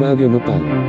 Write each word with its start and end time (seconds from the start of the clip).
Radio 0.00 0.28
Nopal. 0.28 0.83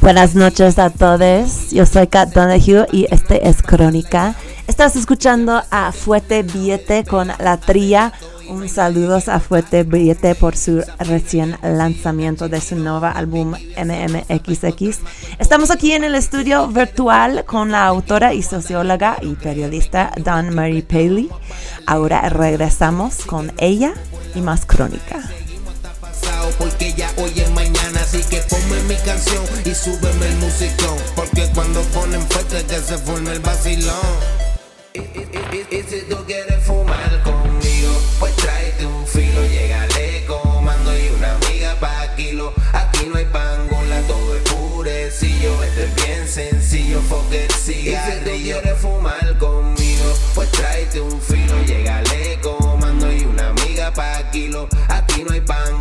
Buenas 0.00 0.34
noches 0.34 0.78
a 0.78 0.88
todos. 0.88 1.70
Yo 1.72 1.84
soy 1.84 2.06
Kat 2.06 2.32
Donahue 2.32 2.86
y 2.90 3.06
este 3.10 3.46
es 3.46 3.62
Crónica. 3.62 4.34
Estás 4.66 4.96
escuchando 4.96 5.62
a 5.70 5.92
Fuete 5.92 6.42
Billete 6.42 7.04
con 7.04 7.28
la 7.38 7.58
tría 7.58 8.14
un 8.48 8.66
saludo 8.68 9.20
a 9.26 9.40
Fuerte 9.40 9.82
Billete 9.82 10.34
por 10.34 10.56
su 10.56 10.82
recién 10.98 11.58
lanzamiento 11.62 12.48
de 12.48 12.62
su 12.62 12.76
nuevo 12.76 13.04
álbum 13.04 13.52
MMXX. 13.76 15.00
Estamos 15.38 15.70
aquí 15.70 15.92
en 15.92 16.04
el 16.04 16.14
estudio 16.14 16.66
virtual 16.68 17.44
con 17.44 17.70
la 17.70 17.86
autora 17.86 18.32
y 18.32 18.42
socióloga 18.42 19.18
y 19.20 19.34
periodista 19.34 20.12
Dawn 20.16 20.54
Marie 20.54 20.82
Paley. 20.82 21.28
Ahora 21.86 22.26
regresamos 22.30 23.26
con 23.26 23.52
ella 23.58 23.92
y 24.34 24.40
más 24.40 24.64
crónica 24.64 25.20
porque 26.58 26.92
ya 26.94 27.12
hoy 27.16 27.32
es 27.36 27.50
mañana, 27.50 28.00
así 28.00 28.22
que 28.22 28.38
ponme 28.42 28.82
mi 28.84 28.96
canción 28.96 29.44
y 29.64 29.74
súbeme 29.74 30.26
el 30.26 30.36
musicón, 30.36 30.96
porque 31.14 31.48
cuando 31.54 31.82
ponen 31.94 32.22
fuerte 32.28 32.64
que 32.64 32.80
se 32.80 32.98
forme 32.98 33.32
el 33.32 33.40
vacilón. 33.40 33.96
Y, 34.92 35.00
y, 35.00 35.82
si 35.88 36.02
tú 36.08 36.16
quieres 36.26 36.64
fumar 36.64 37.22
conmigo, 37.22 37.90
pues 38.18 38.34
tráete 38.36 38.86
un 38.86 39.06
filo, 39.06 39.40
llegale 39.46 40.24
comando 40.26 40.96
y 40.98 41.08
una 41.10 41.34
amiga 41.36 41.76
pa' 41.78 42.14
kilo. 42.16 42.52
Aquí 42.72 43.06
no 43.06 43.16
hay 43.16 43.26
pangola, 43.26 44.00
todo 44.08 44.36
es 44.36 44.42
purecillo. 44.50 45.62
Esto 45.62 45.80
es 45.82 45.94
bien 45.94 46.28
sencillo, 46.28 47.00
fuck 47.02 47.32
it, 47.32 47.52
cigarrillo. 47.52 48.00
Y 48.00 48.12
si 48.12 48.24
tú 48.24 48.42
quieres 48.42 48.78
fumar 48.78 49.38
conmigo, 49.38 50.04
pues 50.34 50.50
tráete 50.50 51.00
un 51.00 51.20
filo, 51.20 51.62
llegale 51.64 52.40
comando 52.42 53.12
y 53.12 53.24
una 53.24 53.48
amiga 53.50 53.92
pa' 53.92 54.28
kilo. 54.32 54.68
Aquí 54.88 55.22
no 55.22 55.32
hay 55.32 55.40
pangola, 55.40 55.79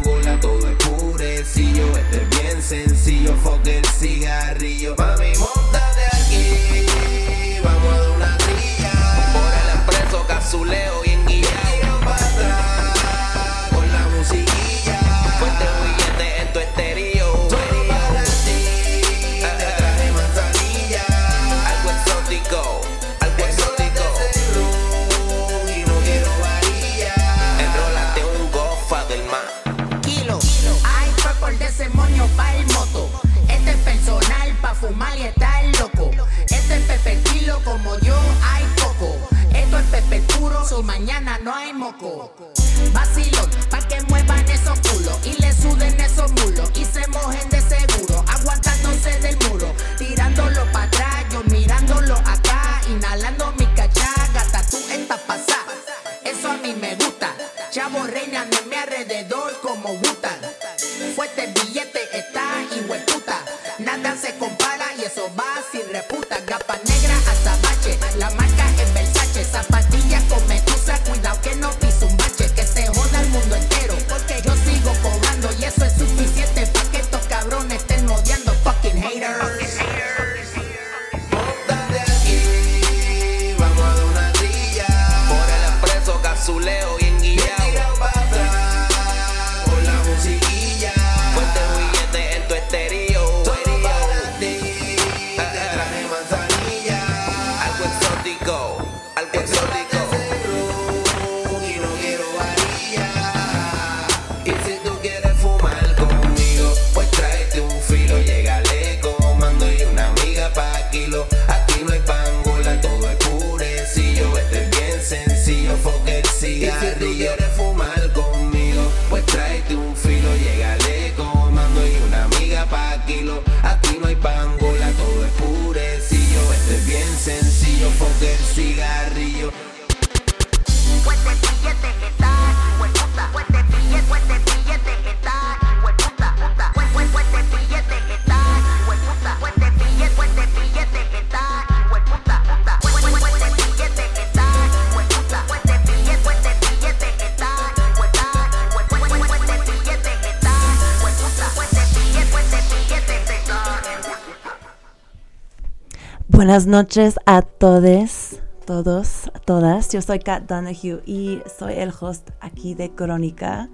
Buenas 156.49 156.65
noches 156.65 157.19
a 157.27 157.43
todos, 157.43 158.39
todos, 158.65 159.29
todas. 159.45 159.91
Yo 159.91 160.01
soy 160.01 160.17
Kat 160.17 160.47
Donahue 160.47 161.03
y 161.05 161.37
soy 161.59 161.73
el 161.73 161.91
host 161.91 162.27
aquí 162.41 162.73
de 162.73 162.89
Crónica, 162.89 163.69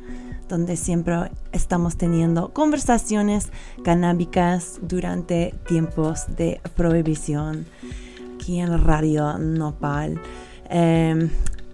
donde 0.49 0.75
siempre 0.75 1.31
estamos 1.53 1.95
teniendo 1.95 2.51
conversaciones 2.51 3.49
canábicas 3.85 4.79
durante 4.81 5.55
tiempos 5.69 6.25
de 6.35 6.59
prohibición 6.75 7.65
aquí 8.35 8.59
en 8.59 8.83
Radio 8.83 9.37
Nopal. 9.37 10.19
Em, 10.69 11.29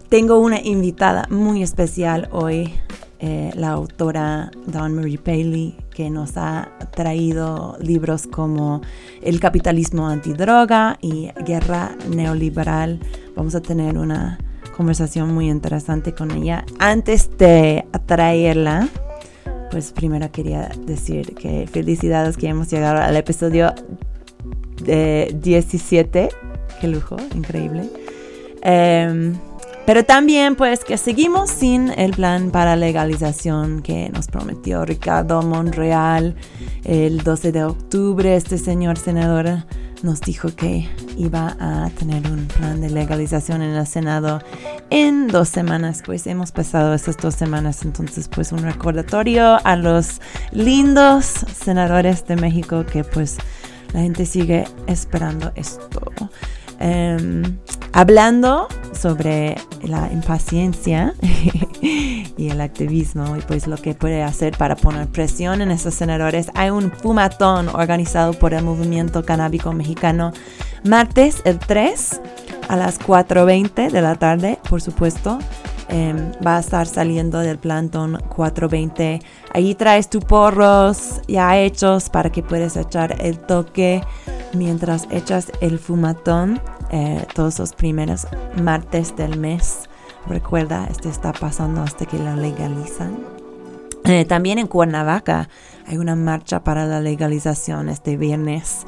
tengo 0.07 0.37
una 0.37 0.61
invitada 0.61 1.25
muy 1.31 1.63
especial 1.63 2.29
hoy, 2.31 2.75
eh, 3.17 3.49
la 3.55 3.71
autora 3.71 4.51
Dawn 4.67 4.93
Marie 4.93 5.17
Paley, 5.17 5.75
que 6.01 6.09
nos 6.09 6.35
ha 6.35 6.67
traído 6.95 7.77
libros 7.79 8.25
como 8.25 8.81
El 9.21 9.39
capitalismo 9.39 10.07
antidroga 10.07 10.97
y 10.99 11.29
Guerra 11.45 11.95
neoliberal. 12.09 12.99
Vamos 13.35 13.53
a 13.53 13.61
tener 13.61 13.99
una 13.99 14.39
conversación 14.75 15.31
muy 15.31 15.47
interesante 15.47 16.15
con 16.15 16.31
ella. 16.31 16.65
Antes 16.79 17.29
de 17.37 17.85
traerla, 18.07 18.89
pues 19.69 19.91
primero 19.91 20.31
quería 20.31 20.71
decir 20.87 21.35
que 21.35 21.67
felicidades 21.71 22.35
que 22.35 22.47
hemos 22.47 22.71
llegado 22.71 22.99
al 22.99 23.15
episodio 23.15 23.71
de 24.83 25.37
17. 25.39 26.29
Qué 26.79 26.87
lujo, 26.87 27.15
increíble. 27.35 27.87
Em, 28.63 29.35
pero 29.91 30.05
también 30.05 30.55
pues 30.55 30.85
que 30.85 30.97
seguimos 30.97 31.49
sin 31.49 31.89
el 31.89 32.11
plan 32.11 32.49
para 32.49 32.77
legalización 32.77 33.81
que 33.81 34.09
nos 34.09 34.27
prometió 34.27 34.85
Ricardo 34.85 35.41
Monreal 35.41 36.33
el 36.85 37.17
12 37.17 37.51
de 37.51 37.65
octubre. 37.65 38.37
Este 38.37 38.57
señor 38.57 38.97
senador 38.97 39.65
nos 40.01 40.21
dijo 40.21 40.55
que 40.55 40.89
iba 41.17 41.57
a 41.59 41.89
tener 41.89 42.25
un 42.31 42.45
plan 42.45 42.79
de 42.79 42.89
legalización 42.89 43.61
en 43.63 43.71
el 43.71 43.85
Senado 43.85 44.41
en 44.91 45.27
dos 45.27 45.49
semanas. 45.49 46.03
Pues 46.05 46.25
hemos 46.25 46.53
pasado 46.53 46.93
esas 46.93 47.17
dos 47.17 47.35
semanas, 47.35 47.83
entonces 47.83 48.29
pues 48.29 48.53
un 48.53 48.59
recordatorio 48.59 49.57
a 49.61 49.75
los 49.75 50.21
lindos 50.53 51.25
senadores 51.25 52.25
de 52.27 52.37
México 52.37 52.85
que 52.85 53.03
pues 53.03 53.39
la 53.91 53.99
gente 53.99 54.25
sigue 54.25 54.63
esperando 54.87 55.51
esto. 55.55 56.13
Em, 56.83 57.59
hablando 57.93 58.67
sobre 58.99 59.55
la 59.83 60.11
impaciencia 60.11 61.13
y 61.81 62.49
el 62.49 62.59
activismo 62.59 63.37
y 63.37 63.41
pues 63.41 63.67
lo 63.67 63.77
que 63.77 63.93
puede 63.93 64.23
hacer 64.23 64.57
para 64.57 64.75
poner 64.75 65.07
presión 65.07 65.61
en 65.61 65.69
esos 65.69 65.93
senadores, 65.93 66.49
hay 66.55 66.71
un 66.71 66.91
fumatón 66.91 67.69
organizado 67.69 68.33
por 68.33 68.55
el 68.55 68.63
movimiento 68.63 69.23
canábico 69.23 69.71
mexicano 69.73 70.33
martes 70.83 71.43
el 71.45 71.59
3 71.59 72.19
a 72.67 72.75
las 72.75 72.99
4.20 72.99 73.91
de 73.91 74.01
la 74.01 74.15
tarde, 74.15 74.57
por 74.67 74.81
supuesto. 74.81 75.37
Em, 75.89 76.31
va 76.45 76.55
a 76.55 76.59
estar 76.61 76.87
saliendo 76.87 77.39
del 77.39 77.57
plantón 77.59 78.17
420. 78.29 79.19
Ahí 79.53 79.75
traes 79.75 80.09
tus 80.09 80.23
porros 80.23 81.21
ya 81.27 81.59
hechos 81.59 82.09
para 82.09 82.31
que 82.31 82.41
puedas 82.41 82.77
echar 82.77 83.17
el 83.19 83.37
toque 83.37 84.01
mientras 84.53 85.07
echas 85.11 85.51
el 85.61 85.79
fumatón 85.79 86.59
eh, 86.91 87.25
todos 87.33 87.59
los 87.59 87.73
primeros 87.73 88.27
martes 88.61 89.15
del 89.15 89.39
mes. 89.39 89.89
Recuerda, 90.27 90.87
este 90.89 91.09
está 91.09 91.33
pasando 91.33 91.81
hasta 91.81 92.05
que 92.05 92.19
lo 92.19 92.35
legalizan. 92.35 93.17
Eh, 94.03 94.25
también 94.25 94.57
en 94.57 94.67
Cuernavaca 94.67 95.47
hay 95.87 95.97
una 95.97 96.15
marcha 96.15 96.63
para 96.63 96.85
la 96.85 96.99
legalización 96.99 97.87
este 97.87 98.17
viernes 98.17 98.85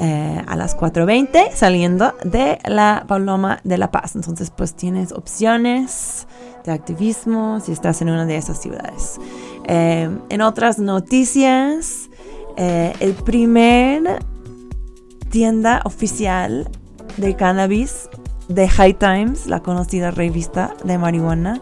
eh, 0.00 0.42
a 0.46 0.56
las 0.56 0.76
4.20 0.76 1.52
saliendo 1.52 2.12
de 2.24 2.58
la 2.64 3.04
Paloma 3.06 3.60
de 3.64 3.78
la 3.78 3.90
Paz. 3.90 4.14
Entonces 4.14 4.50
pues 4.50 4.74
tienes 4.74 5.12
opciones 5.12 6.26
de 6.64 6.72
activismo 6.72 7.60
si 7.60 7.72
estás 7.72 8.02
en 8.02 8.10
una 8.10 8.26
de 8.26 8.36
esas 8.36 8.60
ciudades. 8.60 9.18
en 9.64 10.40
otras 10.42 10.78
noticias, 10.78 12.10
el 12.56 13.14
primer 13.14 14.20
tienda 15.30 15.82
oficial 15.84 16.68
de 17.16 17.34
cannabis 17.36 18.08
de 18.48 18.68
High 18.68 18.94
Times, 18.94 19.46
la 19.46 19.60
conocida 19.60 20.10
revista 20.10 20.74
de 20.84 20.98
marihuana, 20.98 21.60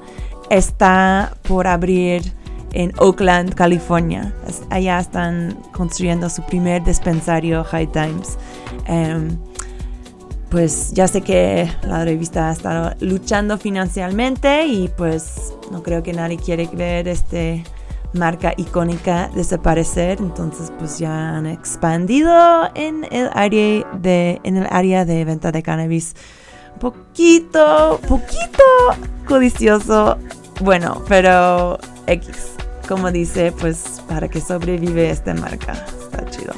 está 0.50 1.36
por 1.42 1.66
abrir 1.66 2.32
en 2.72 2.92
Oakland, 2.98 3.54
California. 3.54 4.34
Allá 4.70 4.98
están 4.98 5.58
construyendo 5.72 6.28
su 6.28 6.42
primer 6.42 6.84
dispensario 6.84 7.64
High 7.64 7.90
Times. 7.90 8.38
Em, 8.86 9.36
pues 10.50 10.92
ya 10.92 11.08
sé 11.08 11.22
que 11.22 11.68
la 11.82 12.04
revista 12.04 12.50
ha 12.50 12.52
estado 12.52 12.94
luchando 13.00 13.58
financieramente 13.58 14.66
y 14.66 14.88
pues 14.88 15.52
no 15.72 15.82
creo 15.82 16.02
que 16.02 16.12
nadie 16.12 16.36
quiere 16.36 16.68
ver 16.72 17.08
este 17.08 17.64
marca 18.16 18.52
icónica 18.56 19.30
desaparecer, 19.34 20.18
entonces 20.20 20.72
pues 20.78 20.98
ya 20.98 21.36
han 21.36 21.46
expandido 21.46 22.68
en 22.74 23.06
el 23.10 23.30
área 23.32 23.86
de, 23.94 24.40
en 24.42 24.56
el 24.56 24.66
área 24.70 25.04
de 25.04 25.24
venta 25.24 25.52
de 25.52 25.62
cannabis. 25.62 26.14
Poquito, 26.80 28.00
poquito 28.08 28.64
codicioso. 29.26 30.18
Bueno, 30.60 31.02
pero 31.08 31.78
X. 32.06 32.52
Como 32.88 33.10
dice, 33.10 33.52
pues 33.52 34.02
para 34.08 34.28
que 34.28 34.40
sobrevive 34.40 35.10
esta 35.10 35.34
marca. 35.34 35.72
Está 35.72 36.24
chido. 36.30 36.52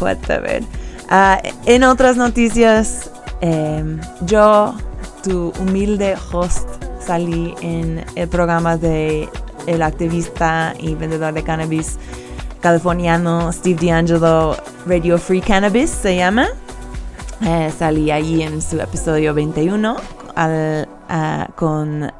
Uh, 0.00 1.48
en 1.66 1.84
otras 1.84 2.16
noticias, 2.16 3.10
em, 3.40 4.00
yo, 4.22 4.74
tu 5.22 5.52
humilde 5.60 6.16
host, 6.32 6.68
salí 7.00 7.54
en 7.60 8.04
el 8.16 8.28
programa 8.28 8.76
de 8.76 9.28
el 9.66 9.82
activista 9.82 10.74
y 10.78 10.94
vendedor 10.94 11.34
de 11.34 11.42
cannabis 11.42 11.98
californiano 12.60 13.52
Steve 13.52 13.86
D'Angelo, 13.86 14.56
Radio 14.86 15.18
Free 15.18 15.40
Cannabis 15.40 15.90
se 15.90 16.16
llama. 16.16 16.48
Eh, 17.44 17.70
salí 17.76 18.10
allí 18.10 18.42
en 18.42 18.62
su 18.62 18.80
episodio 18.80 19.34
21 19.34 19.96
con 21.54 22.12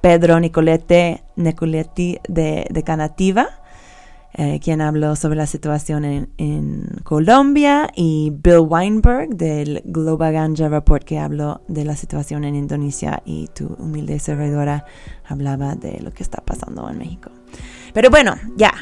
Pedro 0.00 0.40
Nicoletti 0.40 2.18
de, 2.28 2.66
de 2.68 2.82
Canativa. 2.82 3.61
Eh, 4.34 4.60
quien 4.62 4.80
habló 4.80 5.14
sobre 5.14 5.36
la 5.36 5.46
situación 5.46 6.06
en, 6.06 6.30
en, 6.38 6.86
Colombia, 7.04 7.90
y 7.94 8.32
Bill 8.42 8.60
Weinberg 8.60 9.36
del 9.36 9.82
Global 9.84 10.32
Ganja 10.32 10.70
Report, 10.70 11.04
que 11.04 11.18
habló 11.18 11.60
de 11.68 11.84
la 11.84 11.96
situación 11.96 12.44
en 12.44 12.54
Indonesia, 12.54 13.22
y 13.26 13.48
tu 13.48 13.66
humilde 13.78 14.18
servidora 14.18 14.86
hablaba 15.26 15.74
de 15.74 16.00
lo 16.00 16.12
que 16.12 16.22
está 16.22 16.42
pasando 16.42 16.88
en 16.88 16.96
México. 16.96 17.30
Pero 17.92 18.08
bueno, 18.08 18.36
ya. 18.56 18.72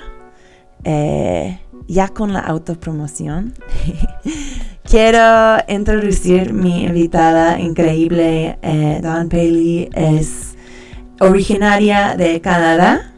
Eh, 0.84 1.60
ya 1.88 2.08
con 2.08 2.32
la 2.32 2.40
autopromoción, 2.40 3.52
quiero 4.84 5.58
introducir 5.66 6.52
mi 6.52 6.84
invitada 6.84 7.58
increíble. 7.58 8.56
Eh, 8.62 9.00
Dawn 9.02 9.28
Paley 9.28 9.90
es 9.94 10.54
originaria 11.18 12.14
de 12.16 12.40
Canadá 12.40 13.09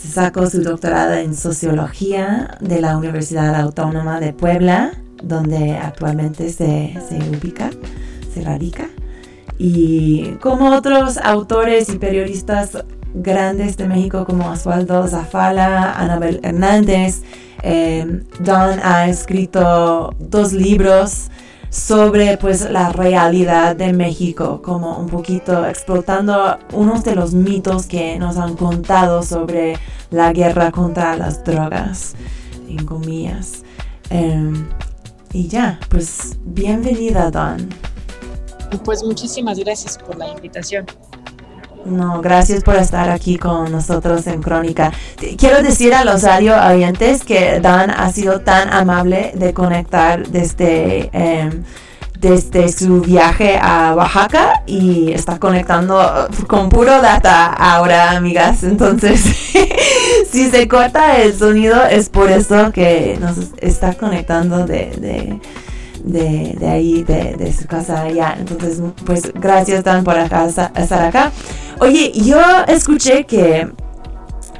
se 0.00 0.08
sacó 0.08 0.48
su 0.48 0.62
doctorado 0.62 1.14
en 1.14 1.34
sociología 1.36 2.56
de 2.60 2.80
la 2.80 2.96
Universidad 2.96 3.54
Autónoma 3.54 4.18
de 4.18 4.32
Puebla, 4.32 4.92
donde 5.22 5.76
actualmente 5.76 6.48
se, 6.50 6.96
se 7.06 7.18
ubica, 7.18 7.70
se 8.32 8.40
radica. 8.40 8.88
Y 9.58 10.36
como 10.40 10.70
otros 10.74 11.18
autores 11.18 11.90
y 11.90 11.98
periodistas 11.98 12.82
grandes 13.12 13.76
de 13.76 13.88
México 13.88 14.24
como 14.24 14.50
Osvaldo 14.50 15.06
Zafala, 15.06 15.92
Anabel 15.92 16.40
Hernández, 16.42 17.22
eh, 17.62 18.22
Don 18.38 18.80
ha 18.82 19.06
escrito 19.06 20.14
dos 20.18 20.54
libros 20.54 21.28
sobre 21.70 22.36
pues 22.36 22.68
la 22.68 22.92
realidad 22.92 23.76
de 23.76 23.92
México, 23.92 24.60
como 24.62 24.98
un 24.98 25.06
poquito 25.06 25.64
explotando 25.64 26.58
unos 26.72 27.04
de 27.04 27.14
los 27.14 27.32
mitos 27.32 27.86
que 27.86 28.18
nos 28.18 28.36
han 28.36 28.56
contado 28.56 29.22
sobre 29.22 29.78
la 30.10 30.32
guerra 30.32 30.72
contra 30.72 31.16
las 31.16 31.44
drogas, 31.44 32.14
en 32.68 32.84
comillas. 32.84 33.62
Em, 34.10 34.66
y 35.32 35.46
ya, 35.46 35.78
pues 35.88 36.36
bienvenida, 36.44 37.30
Don. 37.30 37.68
Pues 38.84 39.04
muchísimas 39.04 39.58
gracias 39.58 39.96
por 39.96 40.16
la 40.18 40.28
invitación. 40.28 40.86
No, 41.84 42.20
gracias 42.20 42.62
por 42.62 42.76
estar 42.76 43.08
aquí 43.08 43.36
con 43.36 43.72
nosotros 43.72 44.26
en 44.26 44.42
Crónica. 44.42 44.92
Quiero 45.38 45.62
decir 45.62 45.94
a 45.94 46.04
los 46.04 46.22
radio 46.22 46.54
oyentes 46.56 47.24
que 47.24 47.58
Dan 47.60 47.90
ha 47.90 48.12
sido 48.12 48.40
tan 48.40 48.72
amable 48.72 49.32
de 49.34 49.54
conectar 49.54 50.28
desde, 50.28 51.08
em, 51.12 51.64
desde 52.18 52.70
su 52.70 53.00
viaje 53.00 53.58
a 53.60 53.94
Oaxaca 53.96 54.62
y 54.66 55.12
está 55.12 55.38
conectando 55.38 56.28
con 56.46 56.68
puro 56.68 57.00
data 57.00 57.46
ahora, 57.46 58.10
amigas. 58.10 58.62
Entonces, 58.62 59.20
si 60.30 60.50
se 60.50 60.68
corta 60.68 61.16
el 61.16 61.36
sonido 61.36 61.82
es 61.86 62.10
por 62.10 62.30
eso 62.30 62.72
que 62.72 63.16
nos 63.20 63.36
está 63.58 63.94
conectando 63.94 64.66
de, 64.66 65.40
de 66.04 66.68
ahí, 66.68 67.04
de, 67.04 67.34
de, 67.36 67.52
su 67.52 67.66
casa 67.66 68.02
allá. 68.02 68.36
Entonces, 68.38 68.80
pues 69.04 69.32
gracias 69.34 69.84
Dan 69.84 70.04
por 70.04 70.18
acá, 70.18 70.46
estar 70.46 71.02
acá. 71.02 71.32
Oye, 71.80 72.12
yo 72.12 72.40
escuché 72.68 73.24
que, 73.24 73.68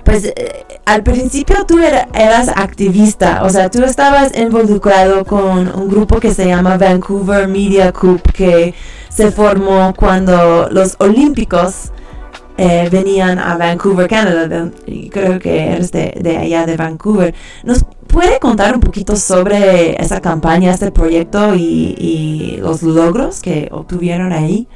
pues 0.04 0.24
eh, 0.24 0.64
al 0.84 1.02
principio 1.02 1.64
tú 1.66 1.78
eras 1.78 2.48
activista, 2.48 3.42
o 3.44 3.50
sea, 3.50 3.70
tú 3.70 3.84
estabas 3.84 4.36
involucrado 4.36 5.24
con 5.24 5.68
un 5.68 5.88
grupo 5.88 6.18
que 6.18 6.34
se 6.34 6.46
llama 6.46 6.78
Vancouver 6.78 7.46
Media 7.46 7.92
Group, 7.92 8.22
que 8.32 8.74
se 9.08 9.30
formó 9.30 9.94
cuando 9.94 10.68
los 10.70 10.96
Olímpicos 10.98 11.92
eh, 12.60 12.90
venían 12.90 13.38
a 13.38 13.56
Vancouver, 13.56 14.06
Canadá. 14.06 14.70
Creo 15.10 15.38
que 15.38 15.72
eres 15.72 15.90
de, 15.92 16.36
allá 16.36 16.66
de 16.66 16.76
Vancouver. 16.76 17.34
¿Nos 17.64 17.86
puede 18.06 18.38
contar 18.38 18.74
un 18.74 18.82
poquito 18.82 19.16
sobre 19.16 20.00
esa 20.00 20.20
campaña, 20.20 20.70
este 20.70 20.92
proyecto 20.92 21.54
y, 21.54 22.58
los 22.60 22.82
logros 22.82 23.40
que 23.40 23.68
obtuvieron 23.72 24.34
ahí? 24.34 24.68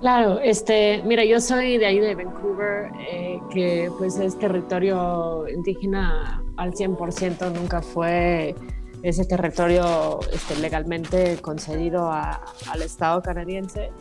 Claro, 0.00 0.40
este, 0.40 1.02
mira, 1.04 1.24
yo 1.24 1.40
soy 1.40 1.78
de 1.78 1.86
ahí 1.86 2.00
de 2.00 2.16
Vancouver, 2.16 2.90
eh, 2.98 3.38
que 3.50 3.88
pues 3.96 4.18
es 4.18 4.36
territorio 4.36 5.48
indígena 5.48 6.42
al 6.56 6.72
100%, 6.72 7.52
nunca 7.52 7.80
fue 7.80 8.56
ese 9.02 9.24
territorio 9.24 10.18
este, 10.32 10.56
legalmente 10.56 11.38
concedido 11.40 12.10
al 12.10 12.82
Estado 12.82 13.22
canadiense. 13.22 13.92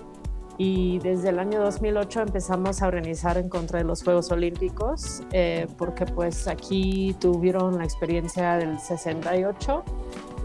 Y 0.57 0.99
desde 0.99 1.29
el 1.29 1.39
año 1.39 1.59
2008 1.61 2.21
empezamos 2.21 2.81
a 2.81 2.87
organizar 2.87 3.37
en 3.37 3.49
contra 3.49 3.79
de 3.79 3.85
los 3.85 4.03
Juegos 4.03 4.31
Olímpicos, 4.31 5.21
eh, 5.31 5.67
porque 5.77 6.05
pues 6.05 6.47
aquí 6.47 7.15
tuvieron 7.19 7.77
la 7.77 7.83
experiencia 7.83 8.55
del 8.55 8.79
68 8.79 9.83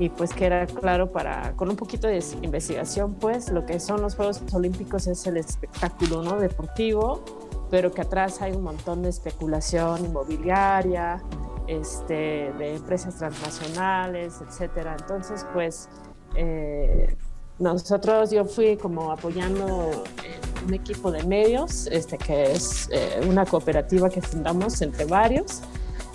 y 0.01 0.09
pues 0.09 0.33
que 0.33 0.47
era 0.47 0.67
claro 0.67 1.13
para, 1.13 1.53
con 1.57 1.71
un 1.71 1.77
poquito 1.77 2.09
de 2.09 2.25
investigación, 2.43 3.15
pues 3.15 3.51
lo 3.51 3.67
que 3.67 3.79
son 3.79 4.03
los 4.03 4.17
Juegos 4.17 4.43
Olímpicos 4.53 5.07
es 5.07 5.25
el 5.27 5.37
espectáculo 5.37 6.23
¿no? 6.23 6.41
deportivo, 6.41 7.23
pero 7.71 7.93
que 7.93 8.01
atrás 8.01 8.43
hay 8.43 8.53
un 8.53 8.63
montón 8.63 9.03
de 9.03 9.11
especulación 9.11 10.07
inmobiliaria, 10.07 11.23
este, 11.69 12.53
de 12.59 12.75
empresas 12.75 13.17
transnacionales, 13.17 14.41
etcétera. 14.41 14.97
Entonces, 14.99 15.47
pues 15.53 15.89
eh, 16.35 17.17
nosotros, 17.61 18.31
yo 18.31 18.45
fui 18.45 18.77
como 18.77 19.13
apoyando 19.13 20.05
eh, 20.25 20.41
un 20.67 20.75
equipo 20.75 21.13
de 21.13 21.23
medios, 21.23 21.87
este, 21.87 22.19
que 22.19 22.53
es 22.53 22.89
eh, 22.91 23.21
una 23.29 23.47
cooperativa 23.47 24.11
que 24.11 24.21
fundamos 24.21 24.83
entre 24.83 25.05
varios 25.05 25.63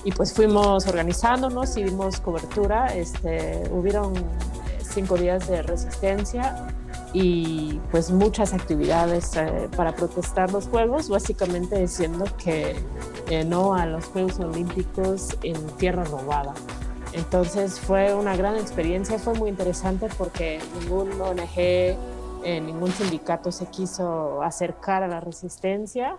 y 0.06 0.12
pues 0.12 0.34
fuimos 0.34 0.88
organizándonos 0.88 1.75
y 1.78 1.84
dimos 1.84 2.22
cobertura. 2.22 2.96
Este, 2.96 3.64
hubieron 3.72 4.16
eh, 4.16 4.22
cinco 4.82 5.18
días 5.18 5.48
de 5.48 5.64
resistencia 5.64 6.68
y 7.12 7.80
pues 7.92 8.12
muchas 8.12 8.54
actividades 8.54 9.36
eh, 9.36 9.68
para 9.75 9.96
protestar 9.96 10.52
los 10.52 10.68
Juegos, 10.68 11.10
básicamente 11.10 11.80
diciendo 11.80 12.25
que 12.38 12.75
eh, 13.30 13.44
no 13.44 13.74
a 13.74 13.88
los 13.88 14.06
Juegos 14.06 14.40
Olímpicos 14.40 15.36
en 15.42 15.56
tierra 15.78 16.04
robada. 16.04 16.54
Entonces 17.16 17.80
fue 17.80 18.14
una 18.14 18.36
gran 18.36 18.58
experiencia, 18.58 19.18
fue 19.18 19.34
muy 19.34 19.50
interesante 19.50 20.08
porque 20.18 20.60
ningún 20.80 21.20
ONG, 21.22 21.58
eh, 21.58 21.98
ningún 22.62 22.92
sindicato 22.92 23.54
se 23.54 23.68
quiso 23.68 24.44
acercar 24.44 25.02
a 25.02 25.08
la 25.08 25.22
resistencia. 25.22 26.18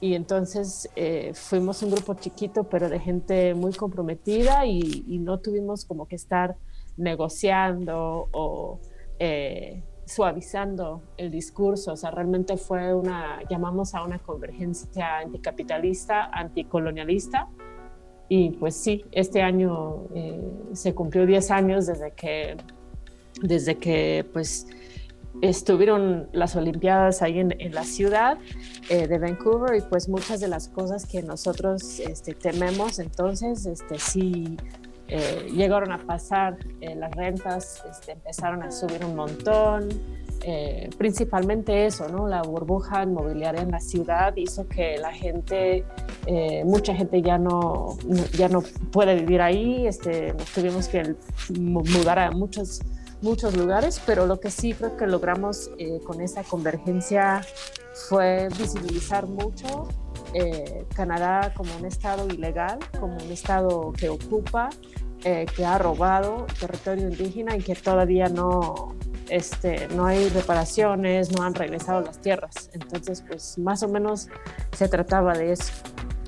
Y 0.00 0.14
entonces 0.14 0.88
eh, 0.94 1.32
fuimos 1.34 1.82
un 1.82 1.90
grupo 1.90 2.14
chiquito 2.14 2.62
pero 2.62 2.88
de 2.88 3.00
gente 3.00 3.54
muy 3.54 3.72
comprometida 3.72 4.64
y, 4.64 5.04
y 5.08 5.18
no 5.18 5.40
tuvimos 5.40 5.84
como 5.84 6.06
que 6.06 6.14
estar 6.14 6.54
negociando 6.96 8.28
o 8.30 8.78
eh, 9.18 9.82
suavizando 10.04 11.02
el 11.16 11.30
discurso, 11.30 11.92
o 11.92 11.96
sea, 11.96 12.10
realmente 12.10 12.56
fue 12.56 12.94
una, 12.94 13.40
llamamos 13.50 13.94
a 13.94 14.02
una 14.02 14.18
convergencia 14.18 15.18
anticapitalista, 15.18 16.30
anticolonialista, 16.32 17.48
y 18.28 18.50
pues 18.50 18.76
sí, 18.76 19.04
este 19.12 19.42
año 19.42 20.06
eh, 20.14 20.40
se 20.72 20.94
cumplió 20.94 21.26
10 21.26 21.50
años 21.50 21.86
desde 21.86 22.12
que, 22.12 22.56
desde 23.42 23.76
que 23.76 24.26
pues 24.32 24.66
estuvieron 25.40 26.28
las 26.32 26.56
Olimpiadas 26.56 27.22
ahí 27.22 27.38
en, 27.38 27.58
en 27.60 27.74
la 27.74 27.84
ciudad 27.84 28.38
eh, 28.90 29.06
de 29.06 29.18
Vancouver 29.18 29.76
y 29.76 29.82
pues 29.82 30.08
muchas 30.08 30.40
de 30.40 30.48
las 30.48 30.68
cosas 30.68 31.06
que 31.06 31.22
nosotros 31.22 32.00
este, 32.00 32.34
tememos 32.34 32.98
entonces 32.98 33.64
este, 33.66 33.98
sí 33.98 34.56
eh, 35.08 35.48
llegaron 35.54 35.90
a 35.92 35.98
pasar, 36.06 36.56
eh, 36.80 36.94
las 36.94 37.10
rentas 37.12 37.82
este, 37.90 38.12
empezaron 38.12 38.62
a 38.62 38.70
subir 38.70 39.04
un 39.04 39.16
montón, 39.16 39.88
eh, 40.42 40.88
principalmente 40.96 41.86
eso, 41.86 42.08
¿no? 42.08 42.28
La 42.28 42.42
burbuja 42.42 43.02
inmobiliaria 43.02 43.62
en 43.62 43.70
la 43.70 43.80
ciudad 43.80 44.36
hizo 44.36 44.68
que 44.68 44.96
la 44.98 45.12
gente, 45.12 45.84
eh, 46.26 46.62
mucha 46.64 46.94
gente 46.94 47.20
ya 47.22 47.38
no, 47.38 47.96
ya 48.36 48.48
no 48.48 48.62
puede 48.92 49.16
vivir 49.16 49.40
ahí, 49.40 49.86
este, 49.86 50.34
tuvimos 50.54 50.88
que 50.88 51.16
mu- 51.58 51.82
mudar 51.84 52.18
a 52.18 52.30
muchos, 52.30 52.80
muchos 53.20 53.56
lugares, 53.56 54.00
pero 54.06 54.26
lo 54.26 54.38
que 54.38 54.50
sí 54.50 54.74
creo 54.74 54.96
que 54.96 55.06
logramos 55.06 55.70
con 56.06 56.20
esa 56.20 56.44
convergencia 56.44 57.40
fue 58.08 58.48
visibilizar 58.56 59.26
mucho 59.26 59.88
eh, 60.34 60.84
Canadá 60.94 61.52
como 61.56 61.74
un 61.76 61.84
estado 61.86 62.26
ilegal, 62.28 62.78
como 63.00 63.14
un 63.14 63.30
estado 63.32 63.92
que 63.96 64.08
ocupa, 64.08 64.70
eh, 65.24 65.46
que 65.56 65.64
ha 65.66 65.78
robado 65.78 66.46
territorio 66.60 67.08
indígena 67.08 67.56
y 67.56 67.60
que 67.60 67.74
todavía 67.74 68.28
no, 68.28 68.94
este, 69.28 69.88
no 69.94 70.06
hay 70.06 70.28
reparaciones, 70.28 71.32
no 71.36 71.42
han 71.42 71.54
regresado 71.54 72.00
las 72.02 72.18
tierras. 72.20 72.70
Entonces, 72.72 73.24
pues 73.26 73.58
más 73.58 73.82
o 73.82 73.88
menos 73.88 74.28
se 74.76 74.88
trataba 74.88 75.32
de 75.32 75.52
eso. 75.52 75.72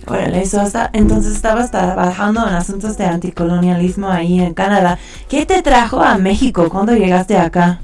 Órale, 0.06 0.40
eso 0.42 0.62
está- 0.62 0.88
entonces 0.94 1.34
estabas 1.34 1.70
trabajando 1.70 2.40
en 2.48 2.54
asuntos 2.54 2.96
de 2.96 3.04
anticolonialismo 3.04 4.08
ahí 4.08 4.40
en 4.40 4.54
Canadá. 4.54 4.98
¿Qué 5.28 5.44
te 5.44 5.60
trajo 5.62 6.00
a 6.00 6.16
México 6.16 6.68
cuando 6.70 6.94
llegaste 6.94 7.36
acá? 7.36 7.80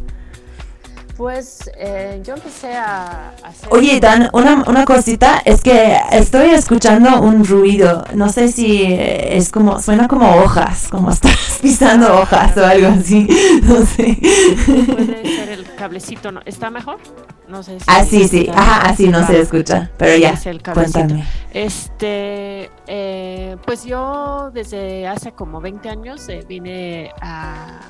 Pues 1.16 1.70
eh, 1.78 2.20
yo 2.24 2.34
empecé 2.34 2.74
a, 2.74 3.32
a 3.42 3.48
hacer... 3.48 3.68
Oye, 3.72 3.98
Dan, 4.00 4.28
una, 4.34 4.62
una 4.66 4.84
cosita, 4.84 5.40
es 5.46 5.62
que 5.62 5.96
estoy 6.12 6.50
escuchando 6.50 7.22
un 7.22 7.42
ruido. 7.44 8.04
No 8.14 8.28
sé 8.28 8.48
si 8.48 8.84
es 8.86 9.50
como, 9.50 9.80
suena 9.80 10.08
como 10.08 10.30
hojas, 10.36 10.88
como 10.90 11.10
estás 11.12 11.58
pisando 11.62 12.20
hojas 12.20 12.54
o 12.58 12.66
algo 12.66 12.88
así. 12.88 13.26
No 13.62 13.76
sé. 13.86 14.18
Puede 14.66 15.24
ser 15.36 15.48
el 15.50 15.74
cablecito, 15.74 16.30
¿no? 16.32 16.40
¿Está 16.44 16.68
mejor? 16.70 16.98
No 17.48 17.62
sé 17.62 17.78
si... 17.80 17.86
Ah, 17.88 18.04
sí, 18.04 18.28
sí, 18.28 18.50
ajá, 18.54 18.88
así 18.90 19.08
no 19.08 19.26
se 19.26 19.36
Ah, 19.36 19.40
escucha. 19.40 19.90
Pero 19.96 20.16
ya, 20.18 20.30
es 20.30 20.44
el 20.46 20.62
cuéntame. 20.62 21.24
Este, 21.54 22.70
eh, 22.86 23.56
pues 23.64 23.84
yo 23.84 24.50
desde 24.52 25.06
hace 25.08 25.32
como 25.32 25.60
20 25.62 25.88
años 25.88 26.28
eh, 26.28 26.44
vine 26.46 27.10
a- 27.22 27.80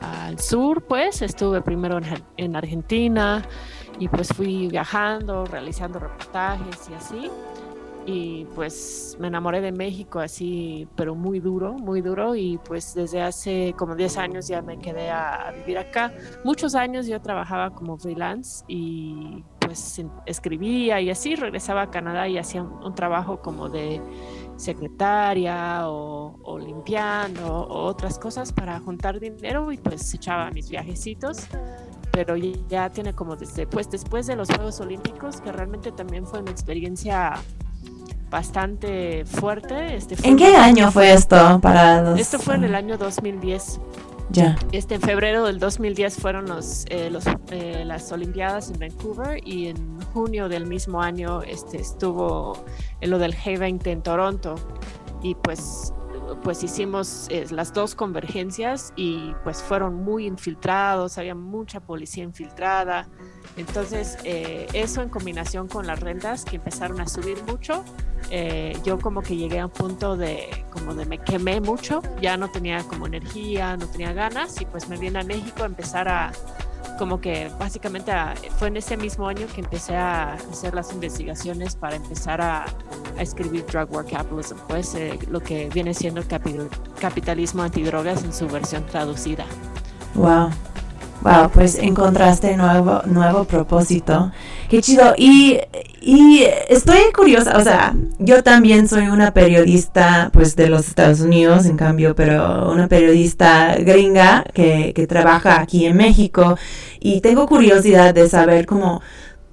al 0.00 0.38
sur, 0.38 0.82
pues 0.82 1.22
estuve 1.22 1.60
primero 1.62 1.98
en, 1.98 2.04
Ar- 2.04 2.22
en 2.36 2.56
Argentina 2.56 3.42
y 3.98 4.08
pues 4.08 4.28
fui 4.28 4.68
viajando, 4.68 5.44
realizando 5.46 5.98
reportajes 5.98 6.88
y 6.90 6.94
así. 6.94 7.30
Y 8.08 8.44
pues 8.54 9.16
me 9.18 9.26
enamoré 9.26 9.60
de 9.60 9.72
México 9.72 10.20
así, 10.20 10.86
pero 10.94 11.16
muy 11.16 11.40
duro, 11.40 11.72
muy 11.72 12.02
duro. 12.02 12.36
Y 12.36 12.58
pues 12.58 12.94
desde 12.94 13.20
hace 13.20 13.74
como 13.76 13.96
10 13.96 14.16
años 14.18 14.46
ya 14.46 14.62
me 14.62 14.78
quedé 14.78 15.10
a, 15.10 15.52
vivir 15.56 15.78
acá. 15.78 16.12
Muchos 16.44 16.76
años 16.76 17.08
yo 17.08 17.20
trabajaba 17.20 17.70
como 17.70 17.98
freelance 17.98 18.64
y 18.68 19.42
pues 19.58 20.00
escribía 20.26 21.00
y 21.00 21.10
así 21.10 21.34
regresaba 21.34 21.82
a 21.82 21.90
Canadá 21.90 22.28
y 22.28 22.38
hacía 22.38 22.62
un 22.62 22.94
trabajo 22.94 23.40
como 23.40 23.68
de 23.68 24.00
secretaria 24.56 25.88
o, 25.88 26.38
o 26.42 26.58
limpiando 26.58 27.46
o 27.60 27.84
otras 27.84 28.18
cosas 28.18 28.52
para 28.52 28.78
juntar 28.80 29.20
dinero 29.20 29.70
y 29.72 29.76
pues 29.78 30.12
echaba 30.14 30.50
mis 30.50 30.68
viajecitos. 30.70 31.46
Pero 32.12 32.34
ya- 32.36 32.90
tiene 32.90 33.12
como 33.14 33.36
desde 33.36 33.66
pues 33.66 33.90
después 33.90 34.26
de 34.26 34.36
los 34.36 34.48
Juegos 34.48 34.80
Olímpicos 34.80 35.40
que 35.40 35.52
realmente 35.52 35.92
también 35.92 36.26
fue 36.26 36.40
una 36.40 36.50
experiencia 36.50 37.34
bastante 38.30 39.24
fuerte. 39.26 39.96
Este 39.96 40.16
fue 40.16 40.28
¿En 40.30 40.36
qué 40.36 40.56
año 40.56 40.90
fue 40.90 41.12
esto 41.12 41.60
para 41.60 42.02
los... 42.02 42.18
esto 42.20 42.38
fue 42.38 42.54
en 42.56 42.64
el 42.64 42.74
año 42.74 42.96
2010 42.98 43.80
Ya. 44.30 44.56
este, 44.72 44.96
en 44.96 45.00
febrero 45.00 45.44
del 45.46 45.58
2010 45.60 46.16
fueron 46.18 46.46
los, 46.46 46.84
eh, 46.88 47.10
los, 47.10 47.24
eh, 47.50 47.84
las 47.86 48.10
Olimpiadas 48.12 48.70
en 48.70 48.80
Vancouver 48.80 49.46
y 49.46 49.68
en 49.68 50.00
junio 50.12 50.48
del 50.48 50.66
mismo 50.66 51.00
año 51.02 51.42
este, 51.42 51.80
estuvo 51.80 52.64
en 53.00 53.10
lo 53.10 53.18
del 53.18 53.34
G20 53.34 53.86
en 53.86 54.02
Toronto 54.02 54.54
y 55.22 55.34
pues, 55.34 55.92
pues 56.42 56.62
hicimos 56.62 57.26
eh, 57.30 57.46
las 57.50 57.72
dos 57.72 57.94
convergencias 57.94 58.92
y 58.96 59.34
pues 59.44 59.62
fueron 59.62 59.94
muy 59.94 60.26
infiltrados, 60.26 61.18
había 61.18 61.34
mucha 61.34 61.80
policía 61.80 62.24
infiltrada. 62.24 63.08
Entonces 63.56 64.18
eh, 64.24 64.66
eso 64.72 65.02
en 65.02 65.08
combinación 65.08 65.68
con 65.68 65.86
las 65.86 66.00
rentas 66.00 66.44
que 66.44 66.56
empezaron 66.56 67.00
a 67.00 67.08
subir 67.08 67.42
mucho, 67.44 67.84
eh, 68.30 68.76
yo 68.84 68.98
como 68.98 69.22
que 69.22 69.36
llegué 69.36 69.60
a 69.60 69.66
un 69.66 69.72
punto 69.72 70.16
de 70.16 70.64
como 70.70 70.94
de 70.94 71.06
me 71.06 71.18
quemé 71.18 71.60
mucho, 71.60 72.02
ya 72.20 72.36
no 72.36 72.50
tenía 72.50 72.82
como 72.84 73.06
energía, 73.06 73.76
no 73.76 73.86
tenía 73.86 74.12
ganas 74.12 74.60
y 74.60 74.66
pues 74.66 74.88
me 74.88 74.96
vine 74.96 75.20
a 75.20 75.24
México 75.24 75.62
a 75.62 75.66
empezar 75.66 76.08
a 76.08 76.32
como 76.98 77.20
que 77.20 77.50
básicamente 77.58 78.10
a- 78.12 78.34
fue 78.58 78.68
en 78.68 78.76
ese 78.76 78.96
mismo 78.96 79.28
año 79.28 79.46
que 79.54 79.60
empecé 79.60 79.96
a 79.96 80.34
hacer 80.34 80.74
las 80.74 80.92
investigaciones 80.92 81.76
para 81.76 81.96
empezar 81.96 82.40
a, 82.40 82.64
escribir 83.18 83.64
Drug 83.64 83.90
War 83.92 84.04
Capitalism, 84.04 84.56
pues 84.68 84.94
eh, 84.94 85.18
lo 85.30 85.40
que 85.40 85.70
viene 85.72 85.94
siendo 85.94 86.22
capi- 86.22 86.68
capitalismo 87.00 87.62
antidrogas 87.62 88.22
en 88.24 88.32
su 88.34 88.46
versión 88.46 88.84
traducida. 88.84 89.46
Wow. 90.14 90.50
Wow, 91.22 91.50
pues 91.52 91.78
encontraste 91.78 92.56
nuevo, 92.56 93.02
nuevo 93.06 93.44
propósito. 93.44 94.30
Qué 94.68 94.80
chido. 94.80 95.14
Y, 95.16 95.58
y 96.00 96.44
estoy 96.68 96.98
curiosa, 97.14 97.56
o 97.56 97.62
sea, 97.62 97.94
yo 98.18 98.42
también 98.42 98.88
soy 98.88 99.08
una 99.08 99.32
periodista, 99.32 100.30
pues, 100.32 100.54
de 100.56 100.68
los 100.68 100.88
Estados 100.88 101.20
Unidos, 101.20 101.66
en 101.66 101.76
cambio, 101.76 102.14
pero 102.14 102.70
una 102.70 102.86
periodista 102.86 103.76
gringa 103.76 104.44
que, 104.54 104.92
que 104.94 105.06
trabaja 105.06 105.60
aquí 105.60 105.86
en 105.86 105.96
México. 105.96 106.56
Y 107.00 107.20
tengo 107.20 107.46
curiosidad 107.46 108.14
de 108.14 108.28
saber 108.28 108.66
cómo 108.66 109.00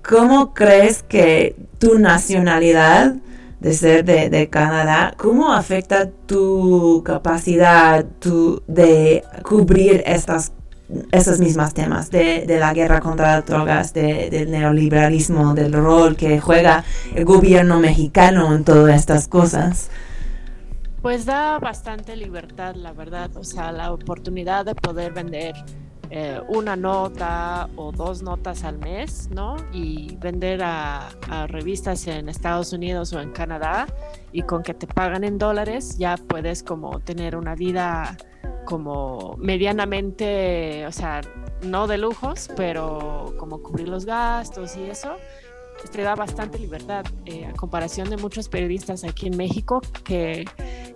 ¿cómo 0.03 0.53
crees 0.53 1.01
que 1.03 1.55
tu 1.79 1.97
nacionalidad 1.97 3.15
de 3.59 3.73
ser 3.73 4.03
de, 4.03 4.29
de 4.29 4.49
Canadá, 4.49 5.13
cómo 5.17 5.53
afecta 5.53 6.09
tu 6.09 7.01
capacidad 7.05 8.05
tu, 8.19 8.61
de 8.67 9.23
cubrir 9.43 10.03
estas 10.05 10.51
esos 11.11 11.39
mismos 11.39 11.73
temas 11.73 12.09
de, 12.11 12.45
de, 12.45 12.59
la 12.59 12.73
guerra 12.73 12.99
contra 12.99 13.35
las 13.35 13.45
drogas, 13.45 13.93
de, 13.93 14.29
del 14.29 14.51
neoliberalismo, 14.51 15.53
del 15.53 15.73
rol 15.73 16.15
que 16.15 16.39
juega 16.39 16.83
el 17.15 17.25
gobierno 17.25 17.79
mexicano 17.79 18.53
en 18.55 18.63
todas 18.63 18.95
estas 18.95 19.27
cosas? 19.27 19.89
Pues 21.01 21.25
da 21.25 21.59
bastante 21.59 22.15
libertad, 22.15 22.75
la 22.75 22.93
verdad, 22.93 23.35
o 23.35 23.43
sea, 23.43 23.71
la 23.71 23.91
oportunidad 23.91 24.65
de 24.65 24.73
poder 24.73 25.11
vender 25.11 25.53
eh, 26.09 26.39
una 26.47 26.75
nota 26.75 27.67
o 27.75 27.91
dos 27.91 28.21
notas 28.21 28.63
al 28.63 28.77
mes, 28.77 29.29
¿no? 29.31 29.57
Y 29.73 30.15
vender 30.17 30.61
a, 30.63 31.09
a, 31.29 31.47
revistas 31.47 32.05
en 32.07 32.29
Estados 32.29 32.71
Unidos 32.71 33.13
o 33.13 33.19
en 33.19 33.31
Canadá 33.31 33.87
y 34.31 34.43
con 34.43 34.61
que 34.63 34.73
te 34.73 34.85
pagan 34.85 35.23
en 35.23 35.37
dólares 35.37 35.97
ya 35.97 36.17
puedes 36.17 36.61
como 36.61 36.99
tener 36.99 37.35
una 37.35 37.55
vida 37.55 38.15
como 38.65 39.35
medianamente, 39.37 40.85
o 40.87 40.91
sea, 40.91 41.21
no 41.63 41.87
de 41.87 41.97
lujos, 41.97 42.49
pero 42.55 43.33
como 43.37 43.61
cubrir 43.61 43.87
los 43.87 44.05
gastos 44.05 44.75
y 44.77 44.83
eso 44.83 45.15
te 45.91 46.01
da 46.01 46.15
bastante 46.15 46.59
libertad 46.59 47.05
eh, 47.25 47.45
a 47.45 47.53
comparación 47.53 48.09
de 48.09 48.17
muchos 48.17 48.47
periodistas 48.47 49.03
aquí 49.03 49.27
en 49.27 49.35
México 49.35 49.81
que 50.03 50.45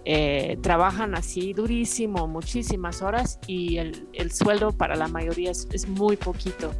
eh, 0.05 0.57
trabajan 0.61 1.13
así 1.15 1.51
durísimo, 1.51 2.27
muchísimas 2.27 3.01
horas 3.01 3.39
y 3.47 3.77
el, 3.77 4.07
el 4.13 4.31
sueldo 4.31 4.71
para 4.71 4.95
la 4.95 5.07
mayoría 5.07 5.51
es, 5.51 5.67
es, 5.71 5.87
muy 5.89 6.15
poquito. 6.15 6.71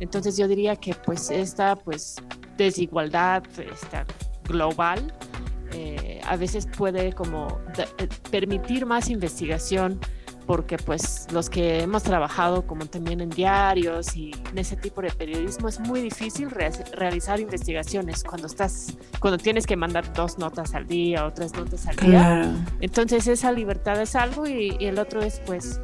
Entonces 0.00 0.36
yo 0.36 0.48
diría 0.48 0.74
que 0.76 0.94
pues 0.94 1.30
esta 1.30 1.76
pues 1.76 2.16
desigualdad 2.56 3.44
esta 3.58 4.04
global 4.44 5.12
eh, 5.72 6.20
a 6.24 6.36
veces 6.36 6.66
puede 6.66 7.12
como 7.12 7.58
eh, 7.98 8.08
permitir 8.30 8.86
más 8.86 9.10
investigación 9.10 9.98
porque 10.46 10.76
pues 10.76 11.26
los 11.32 11.48
que 11.48 11.80
hemos 11.80 12.02
trabajado 12.02 12.66
como 12.66 12.86
también 12.86 13.20
en 13.20 13.30
diarios 13.30 14.16
y 14.16 14.32
en 14.50 14.58
ese 14.58 14.76
tipo 14.76 15.00
de 15.00 15.10
periodismo 15.10 15.68
es 15.68 15.80
muy 15.80 16.00
difícil 16.00 16.50
re 16.50 16.70
realizar 16.92 17.40
investigaciones 17.40 18.24
cuando 18.24 18.46
estás 18.46 18.96
cuando 19.20 19.38
tienes 19.38 19.66
que 19.66 19.76
mandar 19.76 20.12
dos 20.12 20.38
notas 20.38 20.74
al 20.74 20.86
día 20.86 21.26
o 21.26 21.32
tres 21.32 21.54
notas 21.54 21.86
al 21.86 21.96
día 21.96 22.66
entonces 22.80 23.26
esa 23.26 23.52
libertad 23.52 24.00
es 24.00 24.16
algo 24.16 24.46
y, 24.46 24.76
y, 24.78 24.86
el 24.86 24.98
otro 24.98 25.22
es 25.22 25.40
pues 25.46 25.80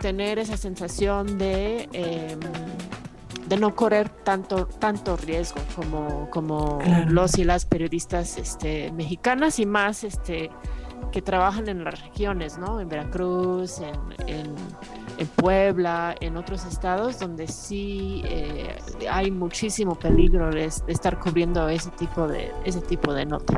tener 0.00 0.38
esa 0.38 0.56
sensación 0.56 1.38
de 1.38 1.88
eh, 1.92 2.36
de 3.46 3.56
no 3.56 3.74
correr 3.74 4.08
tanto 4.08 4.66
tanto 4.66 5.16
riesgo 5.16 5.60
como 5.76 6.28
como 6.30 6.78
claro. 6.78 7.10
los 7.10 7.38
y 7.38 7.44
las 7.44 7.64
periodistas 7.64 8.38
este 8.38 8.92
mexicanas 8.92 9.58
y 9.58 9.66
más 9.66 10.04
este 10.04 10.50
que 11.10 11.22
trabajan 11.22 11.68
en 11.68 11.84
las 11.84 12.00
regiones, 12.00 12.58
¿no? 12.58 12.80
En 12.80 12.88
Veracruz, 12.88 13.80
en, 13.80 14.54
Puebla, 15.36 16.16
en 16.20 16.36
otros 16.36 16.64
estados 16.64 17.20
donde 17.20 17.46
sí 17.46 18.22
eh, 18.24 18.76
hay 19.08 19.30
muchísimo 19.30 19.94
peligro 19.94 20.50
de, 20.50 20.64
estar 20.64 21.18
cubriendo 21.20 21.68
ese 21.68 21.90
tipo 21.90 22.26
de, 22.26 22.50
ese 22.64 22.80
tipo 22.80 23.12
de 23.14 23.26
nota. 23.26 23.54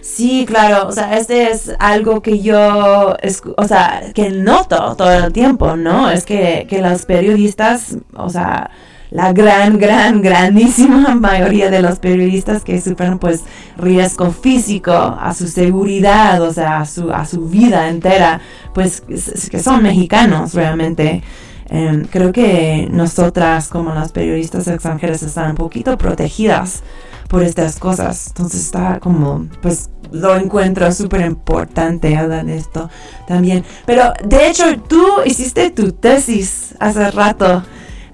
Sí, 0.00 0.44
claro, 0.46 0.88
o 0.88 0.92
sea, 0.92 1.16
este 1.16 1.50
es 1.50 1.72
algo 1.78 2.20
que 2.20 2.40
yo, 2.40 3.16
o 3.56 3.64
sea, 3.64 4.12
que 4.14 4.30
noto 4.30 4.96
todo 4.96 5.12
el 5.12 5.32
tiempo, 5.32 5.76
¿no? 5.76 6.10
Es 6.10 6.24
que, 6.24 6.66
que 6.68 6.82
los 6.82 7.06
periodistas, 7.06 7.96
o 8.14 8.28
sea, 8.28 8.70
la 9.12 9.32
gran, 9.32 9.78
gran, 9.78 10.22
grandísima 10.22 11.14
mayoría 11.20 11.70
de 11.70 11.82
los 11.82 11.98
periodistas 11.98 12.64
que 12.64 12.80
sufren 12.80 13.18
pues 13.18 13.42
riesgo 13.76 14.30
físico 14.32 14.92
a 14.92 15.34
su 15.34 15.48
seguridad, 15.48 16.40
o 16.40 16.52
sea, 16.52 16.80
a 16.80 16.86
su, 16.86 17.12
a 17.12 17.26
su 17.26 17.46
vida 17.46 17.88
entera, 17.88 18.40
pues 18.74 19.02
que 19.02 19.58
son 19.58 19.82
mexicanos 19.82 20.54
realmente. 20.54 21.22
Um, 21.70 22.04
creo 22.04 22.32
que 22.32 22.88
nosotras 22.90 23.68
como 23.68 23.94
las 23.94 24.12
periodistas 24.12 24.66
extranjeras 24.68 25.22
están 25.22 25.50
un 25.50 25.56
poquito 25.56 25.96
protegidas 25.96 26.82
por 27.28 27.42
estas 27.42 27.78
cosas. 27.78 28.26
Entonces 28.28 28.60
está 28.60 28.98
como, 29.00 29.46
pues 29.62 29.88
lo 30.10 30.36
encuentro 30.36 30.92
súper 30.92 31.22
importante 31.22 32.14
hablar 32.16 32.44
de 32.44 32.56
esto 32.56 32.90
también. 33.26 33.64
Pero 33.86 34.12
de 34.24 34.48
hecho 34.48 34.64
tú 34.86 35.02
hiciste 35.24 35.70
tu 35.70 35.92
tesis 35.92 36.74
hace 36.78 37.10
rato. 37.10 37.62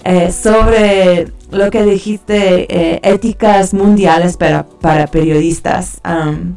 Eh, 0.04 0.32
sobre 0.32 1.28
lo 1.50 1.70
que 1.70 1.82
dijiste, 1.82 2.66
eh, 2.68 3.00
éticas 3.02 3.74
mundiales 3.74 4.36
para, 4.36 4.66
para 4.66 5.06
periodistas. 5.06 6.00
Um, 6.04 6.56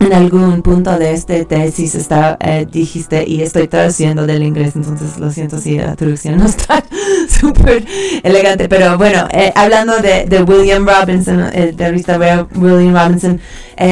en 0.00 0.12
algún 0.12 0.62
punto 0.62 0.96
de 0.96 1.12
este 1.12 1.44
tesis 1.44 1.96
está, 1.96 2.36
eh, 2.40 2.68
dijiste, 2.70 3.24
y 3.26 3.42
estoy 3.42 3.66
traduciendo 3.66 4.26
del 4.26 4.44
inglés, 4.44 4.76
entonces 4.76 5.18
lo 5.18 5.28
siento 5.32 5.58
si 5.58 5.76
la 5.76 5.96
traducción 5.96 6.38
no 6.38 6.46
está 6.46 6.84
súper 7.28 7.84
elegante, 8.22 8.68
pero 8.68 8.96
bueno, 8.96 9.26
hablando 9.56 9.94
de, 9.98 10.44
William 10.46 10.86
Robinson, 10.86 11.50
el 11.52 11.74
terrorista 11.74 12.16
William 12.54 12.94
Robinson, 12.94 13.40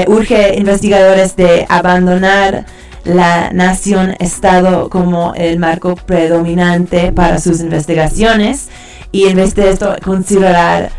urge 0.06 0.54
investigadores 0.56 1.34
de 1.34 1.66
abandonar 1.68 2.66
la 3.06 3.52
nación-estado 3.52 4.90
como 4.90 5.32
el 5.34 5.58
marco 5.58 5.94
predominante 5.94 7.12
para 7.12 7.38
sus 7.38 7.60
investigaciones 7.60 8.68
y 9.12 9.26
en 9.26 9.36
vez 9.36 9.54
de 9.54 9.70
esto 9.70 9.94
considerar 10.04 10.90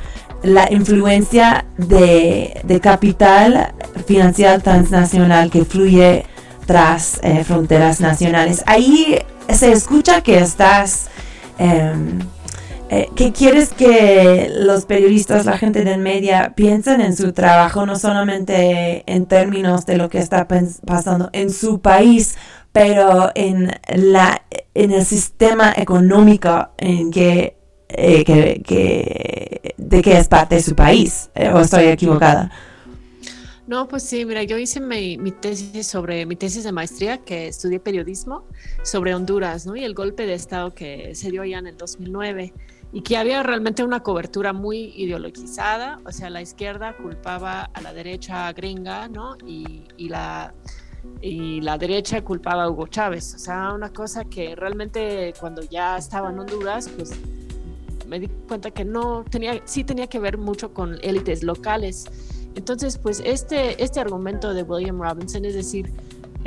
la 0.44 0.72
influencia 0.72 1.66
de, 1.78 2.80
capital 2.82 3.74
financiero 4.06 4.62
transnacional 4.62 5.50
que 5.52 5.66
fluye 5.66 6.26
tras 6.66 7.20
eh, 7.24 7.44
fronteras 7.44 8.00
nacionales. 8.00 8.64
Ahí 8.66 9.20
se 9.50 9.72
escucha 9.72 10.22
que 10.22 10.40
estás... 10.40 11.08
Eh, 11.60 11.94
eh, 12.90 13.10
que 13.16 13.34
quieres 13.34 13.74
que 13.74 14.50
los 14.50 14.86
periodistas, 14.86 15.46
la 15.46 15.58
gente 15.58 15.84
del 15.84 16.00
media, 16.00 16.54
piensen 16.56 17.02
en 17.02 17.18
su 17.18 17.34
trabajo, 17.34 17.86
no 17.86 18.00
solamente 18.00 19.04
en 19.06 19.26
términos 19.26 19.86
de 19.86 19.98
lo 19.98 20.10
que 20.10 20.20
está 20.20 20.48
pasando 20.48 21.30
en 21.34 21.52
su 21.52 21.82
país, 21.82 22.38
pero 22.72 23.32
en, 23.36 23.72
la, 23.94 24.42
en 24.74 24.92
el 24.92 25.04
sistema 25.04 25.74
económico 25.76 26.70
en 26.78 27.12
que, 27.12 27.58
eh, 27.90 28.24
que, 28.24 29.74
de 29.76 30.02
que 30.02 30.18
es 30.18 30.28
parte 30.30 30.56
de 30.56 30.62
su 30.62 30.74
país. 30.74 31.30
Eh, 31.36 31.50
¿O 31.54 31.60
estoy 31.60 31.88
equivocada? 31.88 32.52
No, 33.68 33.90
pues 33.90 34.04
sí, 34.04 34.24
mira, 34.24 34.44
yo 34.44 34.58
hice 34.58 34.80
mi, 34.80 35.18
mi, 35.18 35.32
tesis 35.32 35.88
sobre 35.88 36.26
mi 36.26 36.38
tesis 36.38 36.64
de 36.64 36.72
maestría, 36.72 37.18
que 37.18 37.50
estudié 37.50 37.82
periodismo, 37.82 38.46
sobre 38.82 39.14
Honduras, 39.14 39.66
¿no? 39.66 39.76
Y 39.76 39.84
el 39.84 39.94
golpe 39.94 40.26
de 40.26 40.36
Estado 40.36 40.74
que 40.74 41.14
se 41.16 41.32
dio 41.32 41.42
allá 41.42 41.60
en 41.60 41.68
el 41.68 41.78
2009 41.78 42.54
y 42.92 43.02
que 43.02 43.18
había 43.18 43.44
realmente 43.44 43.84
una 43.84 44.02
cobertura 44.02 44.54
muy 44.54 44.94
ideologizada, 44.96 46.00
o 46.06 46.12
sea, 46.12 46.30
la 46.30 46.42
izquierda 46.42 46.96
culpaba 46.96 47.64
a 47.64 47.82
la 47.82 47.94
derecha 47.94 48.52
gringa, 48.54 49.08
¿no? 49.10 49.38
Y, 49.46 49.86
la, 50.08 50.54
y 51.22 51.62
la 51.62 51.78
derecha 51.78 52.24
culpaba 52.24 52.64
a 52.64 52.70
Hugo 52.70 52.88
Chávez, 52.88 53.36
o 53.36 53.40
sea, 53.40 53.74
una 53.74 53.92
cosa 53.92 54.26
que 54.26 54.56
realmente 54.56 55.34
cuando 55.40 55.62
ya 55.64 55.98
estaba 55.98 56.30
en 56.30 56.40
Honduras, 56.40 56.90
pues 56.96 57.12
me 58.08 58.20
di 58.22 58.28
cuenta 58.48 58.72
que 58.72 58.86
no 58.86 59.26
tenía, 59.30 59.62
sí 59.66 59.84
tenía 59.84 60.08
que 60.08 60.20
ver 60.20 60.38
mucho 60.38 60.74
con 60.74 60.98
élites 61.04 61.44
locales. 61.44 62.06
Entonces, 62.56 62.98
pues 62.98 63.22
este, 63.24 63.84
este 63.84 64.00
argumento 64.00 64.54
de 64.54 64.64
William 64.64 65.00
Robinson, 65.00 65.46
es 65.46 65.54
decir, 65.54 65.92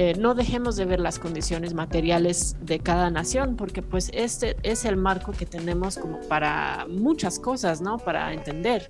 eh, 0.03 0.15
no 0.19 0.35
dejemos 0.35 0.77
de 0.77 0.87
ver 0.87 0.99
las 0.99 1.19
condiciones 1.19 1.75
materiales 1.75 2.57
de 2.63 2.79
cada 2.79 3.11
nación, 3.11 3.55
porque 3.55 3.83
pues 3.83 4.11
este 4.15 4.57
es 4.63 4.87
el 4.87 4.97
marco 4.97 5.33
que 5.33 5.45
tenemos 5.45 5.99
como 5.99 6.21
para 6.21 6.87
muchas 6.89 7.39
cosas, 7.39 7.83
¿no? 7.83 7.99
Para 7.99 8.33
entender, 8.33 8.89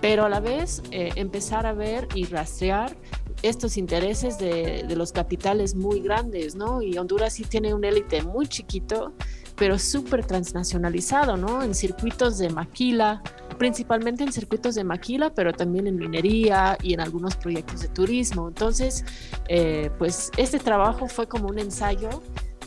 pero 0.00 0.24
a 0.24 0.28
la 0.28 0.40
vez 0.40 0.82
eh, 0.90 1.10
empezar 1.14 1.64
a 1.64 1.74
ver 1.74 2.08
y 2.12 2.24
rastrear 2.24 2.96
estos 3.42 3.76
intereses 3.76 4.36
de, 4.40 4.82
de, 4.82 4.96
los 4.96 5.12
capitales 5.12 5.76
muy 5.76 6.00
grandes, 6.00 6.56
¿no? 6.56 6.82
Y 6.82 6.98
Honduras 6.98 7.34
sí 7.34 7.44
tiene 7.44 7.72
un 7.72 7.84
élite 7.84 8.22
muy 8.22 8.48
chiquito, 8.48 9.12
pero 9.58 9.78
súper 9.78 10.24
transnacionalizado, 10.24 11.36
¿no? 11.36 11.62
En 11.62 11.74
circuitos 11.74 12.38
de 12.38 12.48
maquila, 12.50 13.22
principalmente 13.58 14.22
en 14.22 14.32
circuitos 14.32 14.76
de 14.76 14.84
maquila, 14.84 15.34
pero 15.34 15.52
también 15.52 15.86
en 15.86 15.96
minería 15.96 16.78
y 16.82 16.94
en 16.94 17.00
algunos 17.00 17.36
proyectos 17.36 17.80
de 17.80 17.88
turismo. 17.88 18.48
Entonces, 18.48 19.04
eh, 19.48 19.90
pues 19.98 20.30
este 20.36 20.58
trabajo 20.58 21.08
fue 21.08 21.26
como 21.26 21.48
un 21.48 21.58
ensayo 21.58 22.08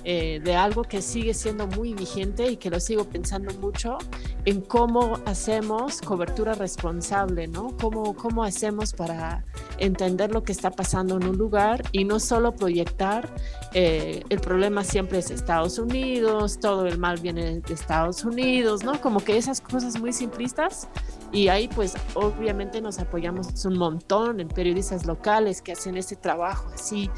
eh, 0.04 0.42
de 0.44 0.56
algo 0.56 0.84
que 0.84 1.02
sigue 1.02 1.34
siendo 1.34 1.68
muy 1.68 1.94
vigente 1.94 2.50
y 2.50 2.58
que 2.58 2.70
lo 2.70 2.80
sigo 2.80 3.06
pensando 3.06 3.54
mucho 3.56 3.98
en 4.46 4.62
cómo 4.62 5.20
hacemos 5.26 6.02
cobertura 6.02 6.54
responsable, 6.54 7.48
¿no? 7.48 7.76
Cómo, 7.80 8.16
cómo 8.16 8.44
hacemos 8.44 8.94
para 8.94 9.46
entender 9.78 10.32
lo 10.32 10.44
que 10.44 10.52
está 10.52 10.72
pasando 10.72 11.18
en 11.18 11.28
un 11.28 11.38
lugar 11.38 11.84
y 11.92 12.04
no 12.04 12.20
solo 12.20 12.56
proyectar 12.56 13.30
eh, 13.74 14.24
el 14.30 14.40
problema 14.40 14.84
siempre 14.84 15.20
es 15.20 15.30
Estados 15.30 15.78
Unidos, 15.78 16.60
todo 16.60 16.88
el 16.88 16.98
mal 16.98 17.20
viene 17.20 17.60
de 17.60 17.74
Estados 17.74 18.24
Unidos, 18.24 18.84
¿no? 18.84 19.00
Como 19.02 19.24
que 19.24 19.38
esas 19.38 19.62
cosas 19.62 20.00
muy 20.00 20.14
simplistas 20.14 20.88
Y 21.32 21.48
ahí 21.48 21.70
pues 21.70 21.96
obviamente 22.13 22.82
nos 22.82 23.00
apoyamos 23.00 23.63
un 23.65 23.78
montón 23.78 24.39
en 24.41 24.50
periodistas 24.50 25.06
locales 25.06 25.62
que 25.62 25.72
hacen 25.72 25.96
este 25.96 26.17
trabajo 26.17 26.70
así 26.74 27.10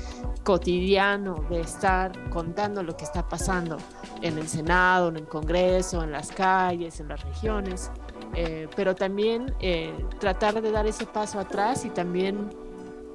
cotidiano 0.44 1.46
de 1.50 1.62
estar 1.62 2.30
contando 2.30 2.84
lo 2.84 2.96
que 2.96 3.06
está 3.06 3.28
pasando 3.28 3.78
en 4.22 4.38
el 4.38 4.48
Senado, 4.48 5.10
en 5.10 5.18
el 5.18 5.28
Congreso, 5.28 6.04
en 6.04 6.12
las 6.12 6.32
calles, 6.32 7.00
en 7.00 7.08
las 7.08 7.24
regiones. 7.24 7.92
Eh, 8.36 8.68
pero 8.76 8.96
también 8.96 9.54
eh, 9.60 9.94
tratar 10.20 10.62
de 10.62 10.72
dar 10.72 10.86
ese 10.88 11.06
paso 11.06 11.40
atrás 11.40 11.86
y 11.86 11.90
también 11.90 12.50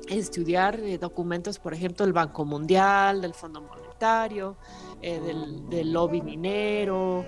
estudiar 0.09 0.79
eh, 0.81 0.99
documentos, 0.99 1.59
por 1.59 1.75
ejemplo, 1.75 2.05
del 2.05 2.13
Banco 2.13 2.45
Mundial, 2.45 3.21
del 3.21 3.35
Fondo 3.35 3.61
Monetario, 3.99 4.57
del, 5.01 5.93
lobby 5.93 6.23
minero, 6.23 7.25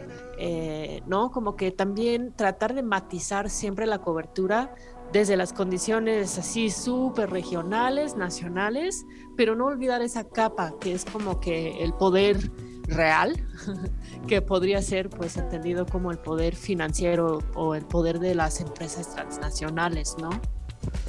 ¿no? 1.07 1.31
Como 1.33 1.57
que 1.57 1.73
también 1.73 2.33
tratar 2.37 2.75
de 2.75 2.83
matizar 2.83 3.51
siempre 3.51 3.87
la 3.87 3.99
cobertura 3.99 4.73
desde 5.13 5.37
las 5.37 5.53
condiciones 5.53 6.39
así 6.39 6.71
súper 6.71 7.31
regionales, 7.31 8.17
nacionales, 8.17 9.05
pero 9.37 9.57
no 9.57 9.67
olvidar 9.67 10.01
esa 10.03 10.29
capa 10.29 10.75
que 10.81 10.93
es 10.93 11.05
como 11.05 11.41
que 11.41 11.83
el 11.83 11.93
poder 11.93 12.53
real, 12.85 13.35
que 14.29 14.41
podría 14.41 14.81
ser 14.81 15.11
pues 15.11 15.37
entendido 15.37 15.87
como 15.87 16.13
el 16.13 16.19
poder 16.19 16.55
financiero 16.55 17.41
o 17.55 17.75
el 17.75 17.85
poder 17.85 18.21
de 18.21 18.37
las 18.37 18.61
empresas 18.61 19.13
transnacionales, 19.13 20.15
¿no? 20.21 20.31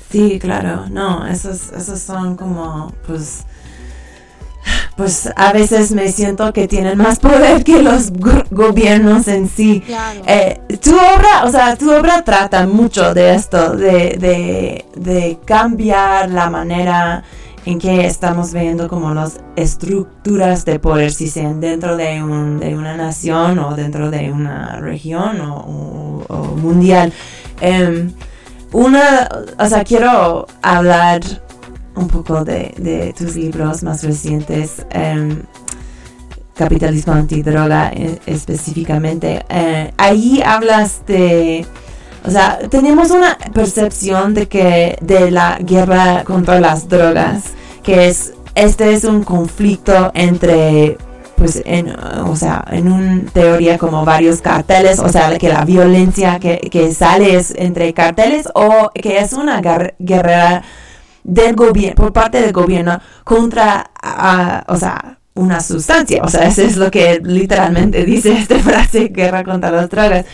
Sí, 0.09 0.39
claro, 0.39 0.89
no, 0.89 1.25
esos, 1.27 1.71
esos 1.71 1.99
son 1.99 2.35
como 2.35 2.91
pues 3.05 3.45
pues 4.95 5.29
a 5.35 5.53
veces 5.53 5.91
me 5.91 6.11
siento 6.11 6.51
que 6.53 6.67
tienen 6.67 6.97
más 6.97 7.19
poder 7.19 7.63
que 7.63 7.81
los 7.81 8.11
gobiernos 8.51 9.27
en 9.27 9.49
sí. 9.49 9.83
Eh, 10.25 10.61
tu 10.81 10.95
obra, 10.95 11.45
o 11.45 11.51
sea, 11.51 11.75
tu 11.75 11.91
obra 11.91 12.23
trata 12.23 12.67
mucho 12.67 13.13
de 13.13 13.35
esto, 13.35 13.75
de, 13.75 14.17
de, 14.19 14.85
de 14.95 15.39
cambiar 15.45 16.29
la 16.29 16.49
manera 16.49 17.23
en 17.65 17.79
que 17.79 18.05
estamos 18.05 18.53
viendo 18.53 18.87
como 18.87 19.13
las 19.13 19.39
estructuras 19.55 20.65
de 20.65 20.79
poder, 20.79 21.11
si 21.11 21.27
sean 21.27 21.59
dentro 21.59 21.95
de, 21.95 22.23
un, 22.23 22.59
de 22.59 22.75
una 22.75 22.97
nación 22.97 23.59
o 23.59 23.75
dentro 23.75 24.09
de 24.09 24.31
una 24.31 24.79
región 24.79 25.39
o, 25.41 26.55
mundial. 26.57 27.13
Em, 27.59 28.11
una, 28.71 29.29
o 29.59 29.65
sea, 29.67 29.83
quiero 29.83 30.47
hablar 30.61 31.21
un 31.95 32.07
poco 32.07 32.43
de, 32.43 33.13
tus 33.17 33.35
libros 33.35 33.83
más 33.83 34.03
recientes. 34.03 34.85
Em, 34.91 35.43
capitalismo 36.55 37.13
antidroga 37.13 37.91
eh, 37.93 38.19
específicamente. 38.25 39.43
Eh, 39.49 39.91
ahí 39.97 40.41
hablas 40.45 41.05
de 41.07 41.65
o 42.23 42.29
sea, 42.29 42.59
tenemos 42.69 43.09
una 43.09 43.37
percepción 43.53 44.33
de 44.33 44.47
que 44.47 44.97
de 45.01 45.31
la 45.31 45.57
guerra 45.59 46.23
contra 46.23 46.59
las 46.59 46.87
drogas, 46.87 47.45
que 47.81 48.07
es 48.07 48.33
este 48.53 48.93
es 48.93 49.05
un 49.05 49.23
conflicto 49.23 50.11
entre 50.13 50.97
pues 51.35 51.63
en, 51.65 51.89
o 51.89 52.35
sea, 52.35 52.63
en 52.69 52.91
una 52.91 53.31
teoría 53.31 53.79
como 53.79 54.05
varios 54.05 54.41
carteles, 54.41 54.99
o 54.99 55.09
sea, 55.09 55.39
que 55.39 55.49
la 55.49 55.65
violencia 55.65 56.39
que, 56.39 56.59
que 56.69 56.93
sale 56.93 57.35
es 57.35 57.51
entre 57.57 57.91
carteles 57.93 58.47
o 58.53 58.91
que 58.93 59.17
es 59.17 59.33
una 59.33 59.59
guerra 59.59 60.63
del 61.23 61.55
gobierno, 61.55 61.95
por 61.95 62.13
parte 62.13 62.41
del 62.41 62.53
gobierno 62.53 62.99
contra, 63.23 63.91
o 64.67 64.75
sea, 64.77 65.19
una 65.33 65.61
sustancia. 65.61 66.21
O 66.23 66.29
sea, 66.29 66.47
eso 66.47 66.61
es 66.61 66.77
lo 66.77 66.91
que 66.91 67.19
literalmente 67.23 68.05
dice 68.05 68.33
esta 68.37 68.59
frase, 68.59 69.09
guerra 69.09 69.43
contra 69.43 69.71
las 69.71 69.89
drogas. 69.89 70.25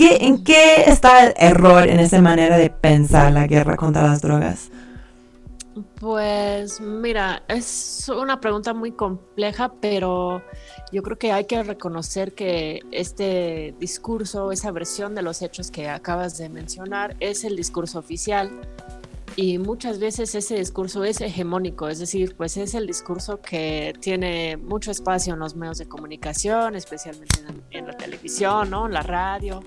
¿En 0.00 0.44
qué 0.44 0.84
está 0.86 1.26
el 1.26 1.34
error 1.36 1.88
en 1.88 1.98
esa 1.98 2.20
manera 2.22 2.56
de 2.56 2.70
pensar 2.70 3.32
la 3.32 3.46
guerra 3.46 3.76
contra 3.76 4.04
las 4.04 4.20
drogas? 4.20 4.70
Pues 6.00 6.80
mira, 6.80 7.42
es 7.48 8.08
una 8.08 8.40
pregunta 8.40 8.72
muy 8.72 8.92
compleja, 8.92 9.72
pero 9.80 10.42
yo 10.92 11.02
creo 11.02 11.18
que 11.18 11.32
hay 11.32 11.44
que 11.44 11.60
reconocer 11.64 12.34
que 12.34 12.80
este 12.92 13.74
discurso, 13.80 14.52
esa 14.52 14.70
versión 14.70 15.16
de 15.16 15.22
los 15.22 15.42
hechos 15.42 15.72
que 15.72 15.88
acabas 15.88 16.38
de 16.38 16.48
mencionar, 16.48 17.16
es 17.18 17.42
el 17.42 17.56
discurso 17.56 17.98
oficial. 17.98 18.50
Y 19.40 19.58
muchas 19.58 20.00
veces 20.00 20.34
ese 20.34 20.56
discurso 20.56 21.04
es 21.04 21.20
hegemónico, 21.20 21.88
es 21.88 22.00
decir, 22.00 22.34
pues 22.34 22.56
es 22.56 22.74
el 22.74 22.88
discurso 22.88 23.40
que 23.40 23.92
tiene 24.00 24.56
mucho 24.56 24.90
espacio 24.90 25.34
en 25.34 25.38
los 25.38 25.54
medios 25.54 25.78
de 25.78 25.86
comunicación, 25.86 26.74
especialmente 26.74 27.38
en, 27.70 27.86
la 27.86 27.96
televisión, 27.96 28.68
¿no? 28.68 28.86
en 28.86 28.94
la 28.94 29.02
radio. 29.02 29.60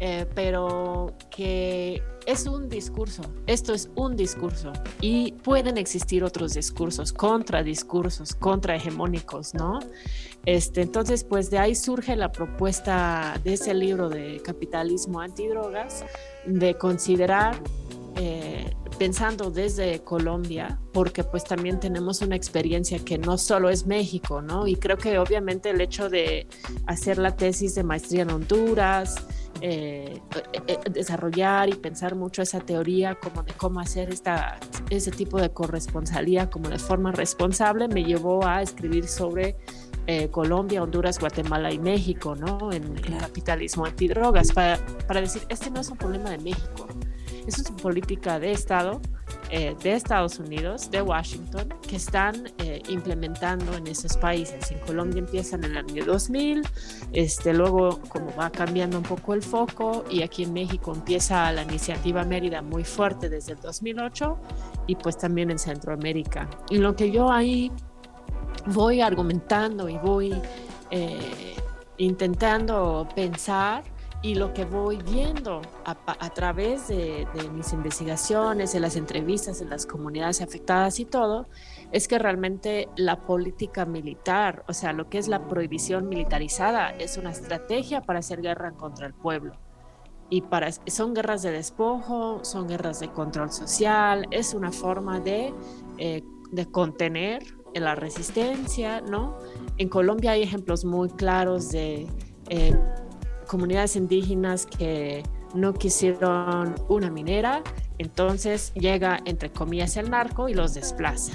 Eh, 0.00 0.26
pero 0.34 1.12
que 1.30 2.02
es 2.26 2.46
un 2.46 2.70
discurso, 2.70 3.22
esto 3.46 3.74
es 3.74 3.90
un 3.94 4.16
discurso 4.16 4.72
y 5.02 5.32
pueden 5.32 5.76
existir 5.76 6.24
otros 6.24 6.54
discursos, 6.54 7.12
contradiscursos, 7.12 8.34
contrahegemónicos, 8.34 9.54
¿no? 9.54 9.80
Este, 10.46 10.80
entonces, 10.80 11.24
pues 11.24 11.50
de 11.50 11.58
ahí 11.58 11.74
surge 11.74 12.16
la 12.16 12.32
propuesta 12.32 13.38
de 13.44 13.52
ese 13.52 13.74
libro 13.74 14.08
de 14.08 14.40
capitalismo 14.42 15.20
antidrogas, 15.20 16.04
de 16.46 16.74
considerar, 16.74 17.54
eh, 18.16 18.74
pensando 18.98 19.50
desde 19.50 20.00
Colombia, 20.02 20.78
porque 20.92 21.24
pues 21.24 21.44
también 21.44 21.80
tenemos 21.80 22.22
una 22.22 22.36
experiencia 22.36 22.98
que 22.98 23.18
no 23.18 23.38
solo 23.38 23.70
es 23.70 23.86
México, 23.86 24.40
¿no? 24.40 24.66
Y 24.66 24.76
creo 24.76 24.96
que 24.96 25.18
obviamente 25.18 25.70
el 25.70 25.80
hecho 25.80 26.08
de 26.08 26.46
hacer 26.86 27.18
la 27.18 27.36
tesis 27.36 27.74
de 27.74 27.82
maestría 27.82 28.22
en 28.22 28.30
Honduras, 28.30 29.16
eh, 29.60 30.20
eh, 30.52 30.62
eh, 30.66 30.78
desarrollar 30.90 31.68
y 31.68 31.74
pensar 31.74 32.16
mucho 32.16 32.42
esa 32.42 32.60
teoría 32.60 33.14
como 33.14 33.42
de 33.44 33.52
cómo 33.52 33.80
hacer 33.80 34.10
esta, 34.10 34.58
ese 34.90 35.10
tipo 35.10 35.40
de 35.40 35.50
corresponsalía 35.52 36.50
como 36.50 36.68
de 36.68 36.78
forma 36.78 37.12
responsable 37.12 37.88
me 37.88 38.04
llevó 38.04 38.44
a 38.44 38.62
escribir 38.62 39.06
sobre 39.06 39.56
Colombia, 40.32 40.82
Honduras, 40.82 41.18
Guatemala 41.18 41.72
y 41.72 41.78
México, 41.78 42.36
¿no? 42.36 42.70
En, 42.72 42.94
el 42.98 43.16
capitalismo 43.16 43.86
antidrogas, 43.86 44.52
para, 44.52 44.78
para 45.08 45.22
decir, 45.22 45.40
este 45.48 45.70
no 45.70 45.80
es 45.80 45.88
un 45.88 45.96
problema 45.96 46.28
de 46.28 46.36
México, 46.36 46.86
es 47.46 47.58
una 47.58 47.76
política 47.76 48.38
de 48.38 48.52
Estado 48.52 49.00
eh, 49.50 49.76
de 49.82 49.92
Estados 49.92 50.38
Unidos, 50.38 50.90
de 50.90 51.02
Washington, 51.02 51.68
que 51.86 51.96
están 51.96 52.52
eh, 52.58 52.82
implementando 52.88 53.74
en 53.74 53.86
esos 53.86 54.16
países. 54.16 54.70
En 54.70 54.78
Colombia 54.80 55.20
empieza 55.20 55.56
en 55.56 55.64
el 55.64 55.76
año 55.76 56.04
2000, 56.04 56.62
este, 57.12 57.52
luego 57.52 58.00
como 58.08 58.34
va 58.34 58.50
cambiando 58.50 58.96
un 58.96 59.04
poco 59.04 59.34
el 59.34 59.42
foco 59.42 60.04
y 60.10 60.22
aquí 60.22 60.44
en 60.44 60.54
México 60.54 60.92
empieza 60.92 61.52
la 61.52 61.62
iniciativa 61.62 62.24
Mérida 62.24 62.62
muy 62.62 62.84
fuerte 62.84 63.28
desde 63.28 63.52
el 63.52 63.60
2008 63.60 64.36
y 64.88 64.96
pues 64.96 65.18
también 65.18 65.50
en 65.50 65.58
Centroamérica. 65.58 66.48
Y 66.70 66.78
lo 66.78 66.96
que 66.96 67.10
yo 67.10 67.30
ahí 67.30 67.70
voy 68.66 69.02
argumentando 69.02 69.88
y 69.88 69.98
voy 69.98 70.34
eh, 70.90 71.54
intentando 71.98 73.06
pensar 73.14 73.84
y 74.24 74.34
lo 74.36 74.54
que 74.54 74.64
voy 74.64 74.96
viendo 75.02 75.60
a, 75.84 76.30
través 76.30 76.88
de, 76.88 77.28
mis 77.52 77.74
investigaciones, 77.74 78.72
de 78.72 78.80
las 78.80 78.96
entrevistas, 78.96 79.60
en 79.60 79.68
las 79.68 79.84
comunidades 79.84 80.40
afectadas 80.40 80.98
y 80.98 81.04
todo, 81.04 81.46
es 81.92 82.08
que 82.08 82.18
realmente 82.18 82.88
la 82.96 83.26
política 83.26 83.84
militar, 83.84 84.64
o 84.66 84.72
sea, 84.72 84.94
lo 84.94 85.10
que 85.10 85.18
es 85.18 85.28
la 85.28 85.46
prohibición 85.46 86.08
militarizada, 86.08 86.88
es 86.88 87.18
una 87.18 87.32
estrategia 87.32 88.00
para 88.00 88.20
hacer 88.20 88.40
guerra 88.40 88.72
contra 88.72 89.06
el 89.06 89.12
pueblo. 89.12 89.52
Y 90.30 90.40
para, 90.40 90.72
son 90.72 91.12
guerras 91.12 91.42
de 91.42 91.50
despojo, 91.50 92.42
son 92.44 92.66
guerras 92.66 93.00
de 93.00 93.12
control 93.12 93.52
social, 93.52 94.26
es 94.30 94.54
una 94.54 94.72
forma 94.72 95.20
de, 95.20 95.52
eh, 95.98 96.22
de 96.50 96.70
contener 96.70 97.42
la 97.74 97.94
resistencia, 97.94 99.02
¿no? 99.02 99.36
En 99.76 99.90
Colombia 99.90 100.30
hay 100.30 100.42
ejemplos 100.42 100.86
muy 100.86 101.10
claros 101.10 101.68
de... 101.68 102.06
Eh, 102.48 102.74
comunidades 103.44 103.96
indígenas 103.96 104.66
que 104.66 105.22
no 105.54 105.74
quisieron 105.74 106.74
una 106.88 107.10
minera, 107.10 107.62
entonces 107.98 108.72
llega 108.74 109.20
entre 109.24 109.50
comillas 109.50 109.96
el 109.96 110.10
narco 110.10 110.48
y 110.48 110.54
los 110.54 110.74
desplaza. 110.74 111.32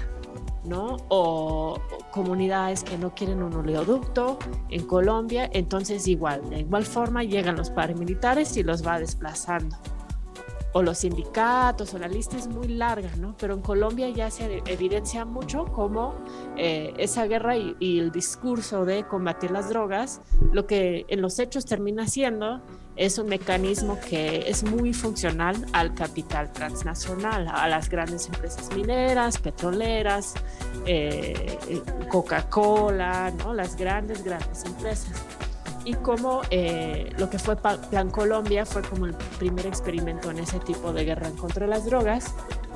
¿no? 0.65 0.97
O, 1.07 1.79
comunidades 2.11 2.83
que 2.83 2.97
no 2.97 3.15
quieren 3.15 3.41
un 3.41 3.53
oleoducto 3.53 4.37
en 4.69 4.85
Colombia, 4.85 5.49
entonces 5.53 6.07
igual, 6.07 6.47
de 6.49 6.59
igual 6.59 6.85
forma 6.85 7.23
llegan 7.23 7.55
los 7.55 7.69
paramilitares 7.69 8.57
y 8.57 8.63
los 8.63 8.85
va 8.85 8.99
desplazando 8.99 9.77
o 10.73 10.83
los 10.83 10.99
sindicatos, 10.99 11.93
o 11.93 11.97
la 11.97 12.07
lista 12.07 12.37
es 12.37 12.47
muy 12.47 12.67
larga, 12.67 13.09
¿no? 13.17 13.35
Pero 13.39 13.53
en 13.53 13.61
Colombia 13.61 14.09
ya 14.09 14.29
se 14.29 14.61
evidencia 14.65 15.25
mucho 15.25 15.65
cómo 15.65 16.13
eh, 16.57 16.93
esa 16.97 17.25
guerra 17.25 17.57
y, 17.57 17.99
el 17.99 18.11
discurso 18.11 18.85
de 18.85 19.03
combatir 19.03 19.51
las 19.51 19.69
drogas, 19.69 20.21
lo 20.53 20.67
que 20.67 21.05
en 21.09 21.21
los 21.21 21.39
hechos 21.39 21.65
termina 21.65 22.07
siendo 22.07 22.61
es 22.95 23.17
un 23.17 23.27
mecanismo 23.27 23.97
que 24.09 24.43
es 24.47 24.63
muy 24.63 24.93
funcional 24.93 25.65
al 25.73 25.95
capital 25.95 26.51
transnacional, 26.51 27.47
a 27.47 27.67
las 27.67 27.89
grandes 27.89 28.27
empresas 28.27 28.73
mineras, 28.75 29.37
petroleras, 29.37 30.35
eh, 30.85 31.57
Coca-Cola, 32.09 33.31
¿no? 33.37 33.53
Las 33.53 33.75
grandes, 33.75 34.23
grandes 34.23 34.65
empresas. 34.65 35.23
Y 35.85 35.93
como 35.95 36.41
eh, 36.49 37.11
lo 37.17 37.29
que 37.29 37.39
fue 37.39 37.55
Plan 37.55 38.09
Colombia 38.09 38.65
fue 38.65 38.81
como 38.81 39.05
el 39.05 39.13
primer 39.37 39.65
experimento 39.65 40.29
en 40.31 40.39
ese 40.39 40.59
tipo 40.59 40.93
de 40.93 41.05
guerra 41.05 41.29
contra 41.31 41.67
las 41.67 41.85
drogas. 41.85 42.33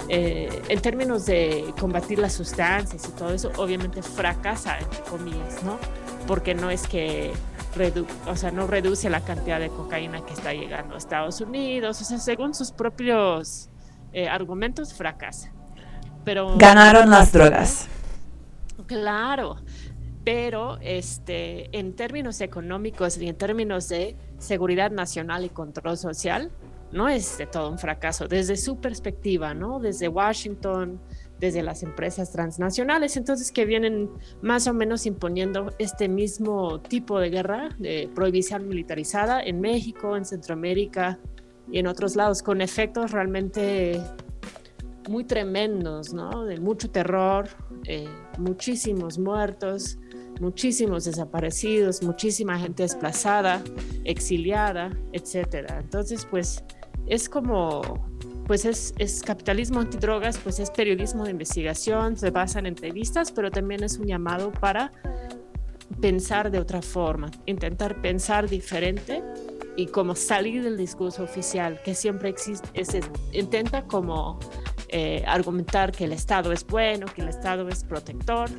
Eh, 0.10 0.62
en 0.70 0.82
términos 0.82 1.26
de 1.26 1.74
combatir 1.80 2.20
las 2.20 2.34
sustancias 2.34 3.08
y 3.08 3.12
todo 3.12 3.34
eso, 3.34 3.52
obviamente 3.58 4.02
fracasa, 4.02 4.80
entre 4.80 5.02
comillas, 5.02 5.64
¿no? 5.64 5.78
Porque 6.28 6.56
no 6.56 6.70
es 6.70 6.88
que 6.88 7.34
o 8.28 8.36
sea, 8.36 8.52
no 8.52 8.68
reduce 8.68 9.10
la 9.10 9.22
cantidad 9.22 9.60
de 9.60 9.70
cocaína 9.70 10.24
que 10.26 10.34
está 10.34 10.54
llegando 10.54 10.96
a 10.96 10.98
Estados 10.98 11.42
Unidos, 11.42 12.02
o 12.02 12.04
sea, 12.04 12.20
según 12.20 12.54
sus 12.54 12.72
propios 12.72 13.70
eh, 14.12 14.30
argumentos, 14.30 14.94
fracasa. 14.94 15.52
Pero, 16.24 16.56
Ganaron 16.58 17.10
las 17.10 17.32
drogas. 17.32 17.88
Claro, 18.86 19.58
pero 20.24 20.78
este, 20.82 21.70
en 21.78 21.96
términos 21.96 22.40
económicos 22.42 23.18
y 23.18 23.28
en 23.28 23.36
términos 23.36 23.90
de 23.90 24.16
seguridad 24.38 24.92
nacional 24.92 25.46
y 25.46 25.50
control 25.50 25.98
social, 25.98 26.52
no 26.92 27.10
es 27.10 27.38
de 27.38 27.48
todo 27.48 27.70
un 27.70 27.80
fracaso 27.80 28.28
desde 28.28 28.56
su 28.56 28.80
perspectiva, 28.80 29.54
¿no? 29.54 29.80
Desde 29.80 30.08
Washington, 30.08 31.00
desde 31.40 31.64
las 31.64 31.84
empresas 31.84 32.32
transnacionales, 32.32 33.18
entonces 33.18 33.52
que 33.52 33.66
vienen 33.66 34.10
más 34.42 34.68
o 34.68 34.74
menos 34.74 35.06
imponiendo 35.06 35.74
este 35.80 36.08
mismo 36.08 36.80
tipo 36.82 37.20
de 37.20 37.32
guerra 37.32 37.70
de 37.80 38.10
prohibición 38.14 38.68
militarizada 38.68 39.42
en 39.42 39.60
México, 39.60 40.16
en 40.16 40.24
Centroamérica 40.24 41.20
y 41.70 41.80
en 41.80 41.88
otros 41.88 42.16
lados, 42.16 42.44
con 42.44 42.62
efectos 42.62 43.12
realmente 43.12 44.00
muy 45.10 45.26
tremendos, 45.26 46.14
¿no? 46.14 46.46
De 46.46 46.60
mucho 46.60 46.90
terror, 46.90 47.50
eh, 47.88 48.08
muchísimos 48.38 49.18
muertos, 49.18 49.98
muchísimos 50.40 51.06
desaparecidos, 51.06 52.04
muchísima 52.04 52.60
gente 52.60 52.84
desplazada, 52.84 53.64
exiliada, 54.04 54.92
etcétera. 55.12 55.80
Entonces, 55.80 56.28
pues 56.30 56.64
es 57.08 57.30
como 57.30 57.82
pues 58.46 58.66
es, 58.66 59.24
capitalismo 59.26 59.80
antidrogas, 59.80 60.38
pues 60.38 60.60
es 60.60 60.70
periodismo 60.70 61.24
de 61.24 61.32
investigación, 61.32 62.18
se 62.18 62.30
basa 62.30 62.60
en 62.60 62.66
entrevistas, 62.66 63.32
pero 63.32 63.50
también 63.52 63.84
es 63.84 63.98
un 63.98 64.08
llamado 64.08 64.52
para 64.52 64.92
pensar 66.02 66.52
de 66.52 66.60
otra 66.60 66.82
forma, 66.82 67.32
intentar 67.46 68.02
pensar 68.02 68.50
diferente 68.50 69.24
y 69.78 69.88
como 69.88 70.16
salir 70.16 70.64
del 70.64 70.78
discurso 70.78 71.24
oficial 71.24 71.82
que 71.84 71.96
siempre 71.96 72.30
existe, 72.30 72.68
intenta 73.32 73.86
como 73.86 74.40
eh, 74.90 75.24
argumentar 75.26 75.92
que 75.92 76.04
el 76.04 76.12
Estado 76.12 76.52
es 76.52 76.66
bueno, 76.66 77.06
que 77.16 77.22
el 77.22 77.30
Estado 77.30 77.68
es 77.70 77.84
protector, 77.84 78.50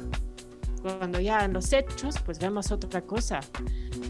cuando 0.85 1.19
ya 1.19 1.47
en 1.47 1.55
los 1.55 1.73
hechos, 1.73 2.17
pues 2.27 2.39
vemos 2.39 2.71
otra 2.71 3.01
cosa, 3.01 3.41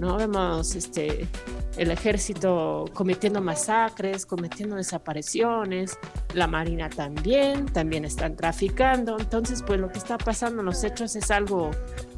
¿no? 0.00 0.16
Vemos 0.16 0.74
este, 0.74 1.28
el 1.76 1.92
ejército 1.92 2.86
cometiendo 2.92 3.40
masacres, 3.40 4.26
cometiendo 4.26 4.74
desapariciones, 4.74 5.96
la 6.32 6.48
marina 6.48 6.90
también, 6.90 7.66
también 7.66 8.04
están 8.04 8.34
traficando, 8.34 9.16
entonces 9.20 9.62
pues 9.64 9.78
lo 9.78 9.88
que 9.88 9.98
está 9.98 10.18
pasando 10.18 10.62
en 10.62 10.66
los 10.66 10.82
hechos 10.82 11.14
es 11.14 11.30
algo 11.30 11.70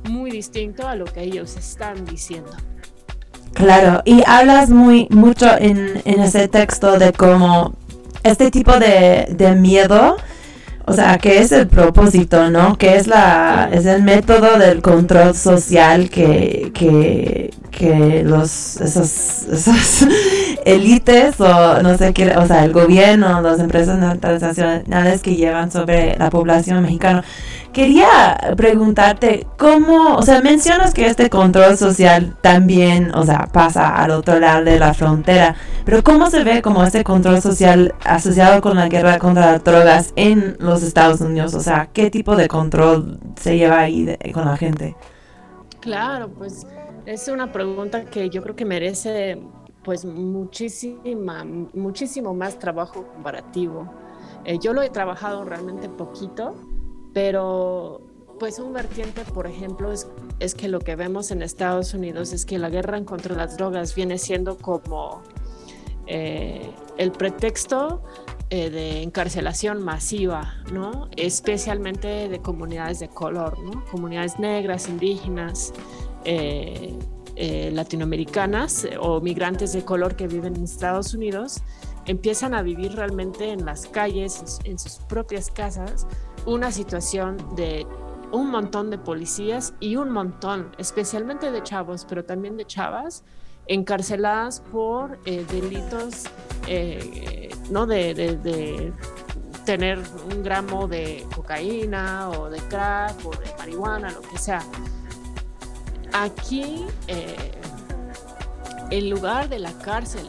muy 0.08 0.30
distinto 0.30 0.88
a 0.88 0.94
lo 0.94 1.04
que 1.04 1.22
ellos 1.22 1.54
están 1.56 2.06
diciendo. 2.06 2.52
Claro, 3.52 4.00
y 4.06 4.22
hablas 4.26 4.70
muy 4.70 5.06
mucho 5.10 5.48
en, 5.58 6.00
en 6.06 6.20
ese 6.20 6.48
texto 6.48 6.98
de 6.98 7.12
cómo 7.12 7.74
este 8.22 8.50
tipo 8.50 8.72
de, 8.78 9.26
de 9.30 9.54
miedo 9.54 10.16
o 10.86 10.92
sea, 10.92 11.18
¿qué 11.18 11.40
es 11.40 11.50
el 11.50 11.66
propósito, 11.66 12.48
no? 12.48 12.78
¿Qué 12.78 12.96
es 12.96 13.08
la 13.08 13.68
es 13.72 13.86
el 13.86 14.02
método 14.02 14.56
del 14.56 14.82
control 14.82 15.34
social 15.34 16.08
que, 16.08 16.70
que, 16.72 17.50
que 17.72 18.22
los 18.24 18.80
esos, 18.80 19.46
esos 19.50 20.06
élites 20.64 21.40
o 21.40 21.82
no 21.82 21.98
sé 21.98 22.12
qué, 22.12 22.36
o 22.36 22.46
sea, 22.46 22.64
el 22.64 22.72
gobierno, 22.72 23.40
las 23.42 23.58
empresas 23.58 23.98
transnacionales 24.20 25.22
que 25.22 25.34
llevan 25.34 25.72
sobre 25.72 26.16
la 26.18 26.30
población 26.30 26.82
mexicana. 26.82 27.24
Quería 27.76 28.54
preguntarte 28.56 29.46
cómo, 29.58 30.16
o 30.16 30.22
sea, 30.22 30.40
mencionas 30.40 30.94
que 30.94 31.04
este 31.08 31.28
control 31.28 31.76
social 31.76 32.34
también, 32.40 33.14
o 33.14 33.22
sea, 33.22 33.50
pasa 33.52 34.02
al 34.02 34.12
otro 34.12 34.40
lado 34.40 34.64
de 34.64 34.78
la 34.78 34.94
frontera, 34.94 35.54
pero 35.84 36.02
¿cómo 36.02 36.30
se 36.30 36.42
ve 36.42 36.62
como 36.62 36.82
este 36.84 37.04
control 37.04 37.42
social 37.42 37.94
asociado 38.02 38.62
con 38.62 38.76
la 38.76 38.88
guerra 38.88 39.18
contra 39.18 39.52
las 39.52 39.62
drogas 39.62 40.14
en 40.16 40.56
los 40.58 40.82
Estados 40.82 41.20
Unidos? 41.20 41.52
O 41.52 41.60
sea, 41.60 41.90
¿qué 41.92 42.10
tipo 42.10 42.34
de 42.34 42.48
control 42.48 43.20
se 43.38 43.58
lleva 43.58 43.80
ahí 43.80 44.16
con 44.32 44.46
la 44.46 44.56
gente? 44.56 44.96
Claro, 45.80 46.30
pues 46.30 46.66
es 47.04 47.28
una 47.28 47.52
pregunta 47.52 48.06
que 48.06 48.30
yo 48.30 48.42
creo 48.42 48.56
que 48.56 48.64
merece 48.64 49.38
pues 49.84 50.06
muchísima, 50.06 51.44
muchísimo 51.44 52.32
más 52.32 52.58
trabajo 52.58 53.06
comparativo. 53.06 53.86
Eh, 54.46 54.58
yo 54.58 54.72
lo 54.72 54.80
he 54.80 54.88
trabajado 54.88 55.44
realmente 55.44 55.90
poquito, 55.90 56.54
pero 57.16 58.02
pues 58.38 58.58
un 58.58 58.74
vertiente, 58.74 59.22
por 59.24 59.46
ejemplo, 59.46 59.90
es, 59.90 60.06
es, 60.38 60.54
que 60.54 60.68
lo 60.68 60.80
que 60.80 60.96
vemos 60.96 61.30
en 61.30 61.40
Estados 61.40 61.94
Unidos 61.94 62.34
es 62.34 62.44
que 62.44 62.58
la 62.58 62.68
guerra 62.68 63.02
contra 63.06 63.34
las 63.34 63.56
drogas 63.56 63.94
viene 63.94 64.18
siendo 64.18 64.58
como 64.58 65.22
eh, 66.06 66.70
el 66.98 67.12
pretexto 67.12 68.02
eh, 68.50 68.68
de 68.68 69.00
encarcelación 69.02 69.82
masiva, 69.82 70.56
¿no? 70.70 71.08
Especialmente 71.16 72.28
de 72.28 72.38
comunidades 72.42 72.98
de 72.98 73.08
color, 73.08 73.60
¿no? 73.60 73.82
Comunidades 73.86 74.38
negras, 74.38 74.86
indígenas, 74.86 75.72
eh, 76.26 76.98
latinoamericanas 77.72 78.86
o 79.00 79.22
migrantes 79.22 79.72
de 79.72 79.86
color 79.86 80.16
que 80.16 80.26
viven 80.26 80.54
en 80.54 80.64
Estados 80.64 81.14
Unidos 81.14 81.62
empiezan 82.06 82.54
a 82.54 82.62
vivir 82.62 82.92
realmente 82.94 83.50
en 83.50 83.64
las 83.64 83.86
calles, 83.86 84.60
en 84.64 84.78
sus 84.78 84.96
propias 85.08 85.50
casas, 85.50 86.06
una 86.46 86.70
situación 86.72 87.36
de 87.56 87.86
un 88.32 88.50
montón 88.50 88.90
de 88.90 88.98
policías 88.98 89.74
y 89.80 89.96
un 89.96 90.10
montón, 90.10 90.72
especialmente 90.78 91.50
de 91.50 91.62
chavos, 91.62 92.06
pero 92.08 92.24
también 92.24 92.56
de 92.56 92.66
chavas, 92.66 93.24
encarceladas 93.66 94.60
por 94.60 95.18
delitos, 95.24 96.24
¿no? 97.70 97.86
De, 97.86 98.14
de, 98.14 98.92
tener 99.66 100.00
un 100.32 100.42
gramo 100.44 100.86
de 100.86 101.26
cocaína 101.34 102.30
o 102.30 102.48
de 102.48 102.58
crack 102.58 103.26
o 103.26 103.30
de 103.32 103.52
marihuana, 103.58 104.10
lo 104.12 104.22
que 104.22 104.38
sea. 104.38 104.62
Aquí, 106.12 106.86
eh, 107.08 107.50
en 108.90 109.10
lugar 109.10 109.48
de 109.48 109.58
la 109.58 109.72
cárcel, 109.72 110.26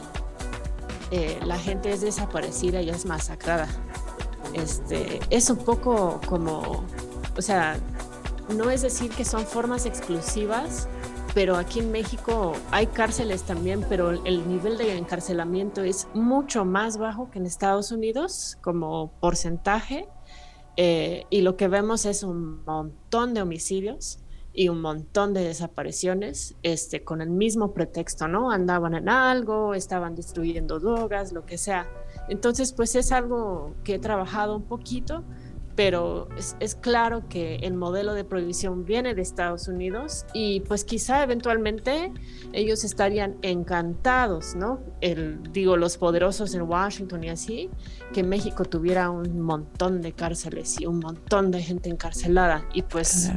eh, 1.12 1.38
la 1.46 1.56
gente 1.56 1.92
es 1.92 2.02
desaparecida 2.02 2.82
y 2.82 2.90
es 2.90 3.06
masacrada. 3.06 3.68
Este, 4.54 5.20
es 5.30 5.50
un 5.50 5.58
poco 5.58 6.20
como, 6.26 6.84
o 7.36 7.42
sea, 7.42 7.78
no 8.56 8.70
es 8.70 8.82
decir 8.82 9.10
que 9.10 9.24
son 9.24 9.44
formas 9.46 9.86
exclusivas, 9.86 10.88
pero 11.34 11.56
aquí 11.56 11.80
en 11.80 11.92
México 11.92 12.54
hay 12.70 12.86
cárceles 12.86 13.42
también, 13.42 13.84
pero 13.88 14.10
el 14.10 14.48
nivel 14.48 14.78
de 14.78 14.96
encarcelamiento 14.96 15.82
es 15.82 16.08
mucho 16.14 16.64
más 16.64 16.96
bajo 16.98 17.30
que 17.30 17.38
en 17.38 17.46
Estados 17.46 17.92
Unidos 17.92 18.58
como 18.60 19.12
porcentaje. 19.20 20.08
Eh, 20.76 21.26
y 21.28 21.42
lo 21.42 21.56
que 21.56 21.68
vemos 21.68 22.06
es 22.06 22.22
un 22.22 22.64
montón 22.64 23.34
de 23.34 23.42
homicidios 23.42 24.20
y 24.52 24.68
un 24.68 24.80
montón 24.80 25.34
de 25.34 25.44
desapariciones 25.44 26.54
este, 26.62 27.04
con 27.04 27.20
el 27.20 27.30
mismo 27.30 27.72
pretexto, 27.72 28.26
¿no? 28.26 28.50
Andaban 28.50 28.94
en 28.94 29.08
algo, 29.08 29.74
estaban 29.74 30.14
destruyendo 30.14 30.80
drogas, 30.80 31.32
lo 31.32 31.46
que 31.46 31.58
sea. 31.58 31.88
Entonces, 32.28 32.72
pues 32.72 32.94
es 32.94 33.12
algo 33.12 33.74
que 33.84 33.94
he 33.94 33.98
trabajado 33.98 34.56
un 34.56 34.64
poquito 34.64 35.24
pero 35.78 36.26
es, 36.58 36.74
claro 36.74 37.28
que 37.28 37.54
el 37.62 37.74
modelo 37.74 38.12
de 38.14 38.24
prohibición 38.24 38.84
viene 38.84 39.14
de 39.14 39.22
Estados 39.22 39.68
Unidos 39.68 40.26
y 40.34 40.58
pues 40.62 40.82
quizá 40.82 41.22
eventualmente 41.22 42.12
ellos 42.52 42.82
estarían 42.82 43.36
encantados, 43.42 44.56
¿no? 44.56 44.80
El, 45.00 45.40
digo, 45.52 45.76
los 45.76 45.96
poderosos 45.96 46.52
en 46.56 46.62
Washington 46.62 47.22
y 47.22 47.28
así, 47.28 47.70
que 48.12 48.24
México 48.24 48.64
tuviera 48.64 49.08
un 49.08 49.40
montón 49.40 50.02
de 50.02 50.10
cárceles 50.10 50.80
y 50.80 50.86
un 50.86 50.98
montón 50.98 51.52
de 51.52 51.62
gente 51.62 51.88
encarcelada 51.90 52.64
y 52.74 52.82
pues 52.82 53.30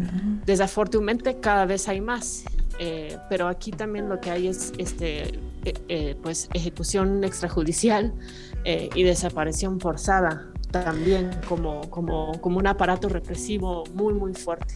desafortunadamente 0.43 1.39
cada 1.39 1.67
vez 1.67 1.87
hay 1.87 2.01
más. 2.01 2.43
Eh, 2.79 3.19
pero 3.29 3.47
aquí 3.47 3.69
también 3.69 4.09
lo 4.09 4.19
que 4.19 4.31
hay 4.31 4.47
es 4.47 4.73
este, 4.79 5.35
eh, 5.63 5.73
eh, 5.89 6.15
pues 6.23 6.49
ejecución 6.55 7.23
extrajudicial 7.23 8.15
y 8.63 9.03
desaparición 9.03 9.79
forzada 9.79 10.51
también 10.71 11.29
como, 11.47 11.81
como, 11.89 12.39
como 12.41 12.57
un 12.57 12.67
aparato 12.67 13.09
represivo 13.09 13.83
muy, 13.93 14.13
muy 14.13 14.33
fuerte. 14.33 14.75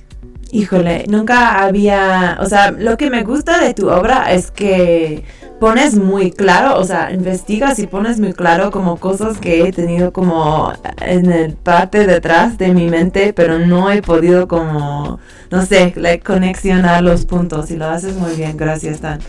Híjole, 0.52 1.06
nunca 1.08 1.64
había, 1.64 2.38
o 2.40 2.46
sea, 2.46 2.72
lo 2.72 2.98
que 2.98 3.10
me 3.10 3.24
gusta 3.24 3.60
de 3.60 3.74
tu 3.74 3.90
obra 3.90 4.32
es 4.32 4.52
que 4.52 5.24
pones 5.60 5.96
muy 5.96 6.32
claro, 6.32 6.78
o 6.80 6.84
sea, 6.84 7.12
investigas 7.12 7.80
y 7.80 7.88
pones 7.88 8.20
muy 8.20 8.34
claro 8.34 8.72
como 8.72 8.98
cosas 8.98 9.38
que 9.38 9.64
he 9.64 9.72
tenido 9.72 10.14
como 10.14 10.72
en 11.02 11.32
el 11.32 11.54
parte 11.56 12.06
detrás 12.06 12.58
de 12.58 12.74
mi 12.74 12.90
mente, 12.90 13.34
pero 13.34 13.60
no 13.60 13.92
he 13.92 14.02
podido 14.02 14.48
como, 14.48 15.20
no 15.50 15.66
sé, 15.66 15.94
conexionar 16.24 17.04
los 17.04 17.26
puntos 17.26 17.72
y 17.72 17.76
lo 17.76 17.86
haces 17.86 18.16
muy 18.16 18.36
bien, 18.36 18.56
gracias, 18.56 19.02
Dan. 19.02 19.20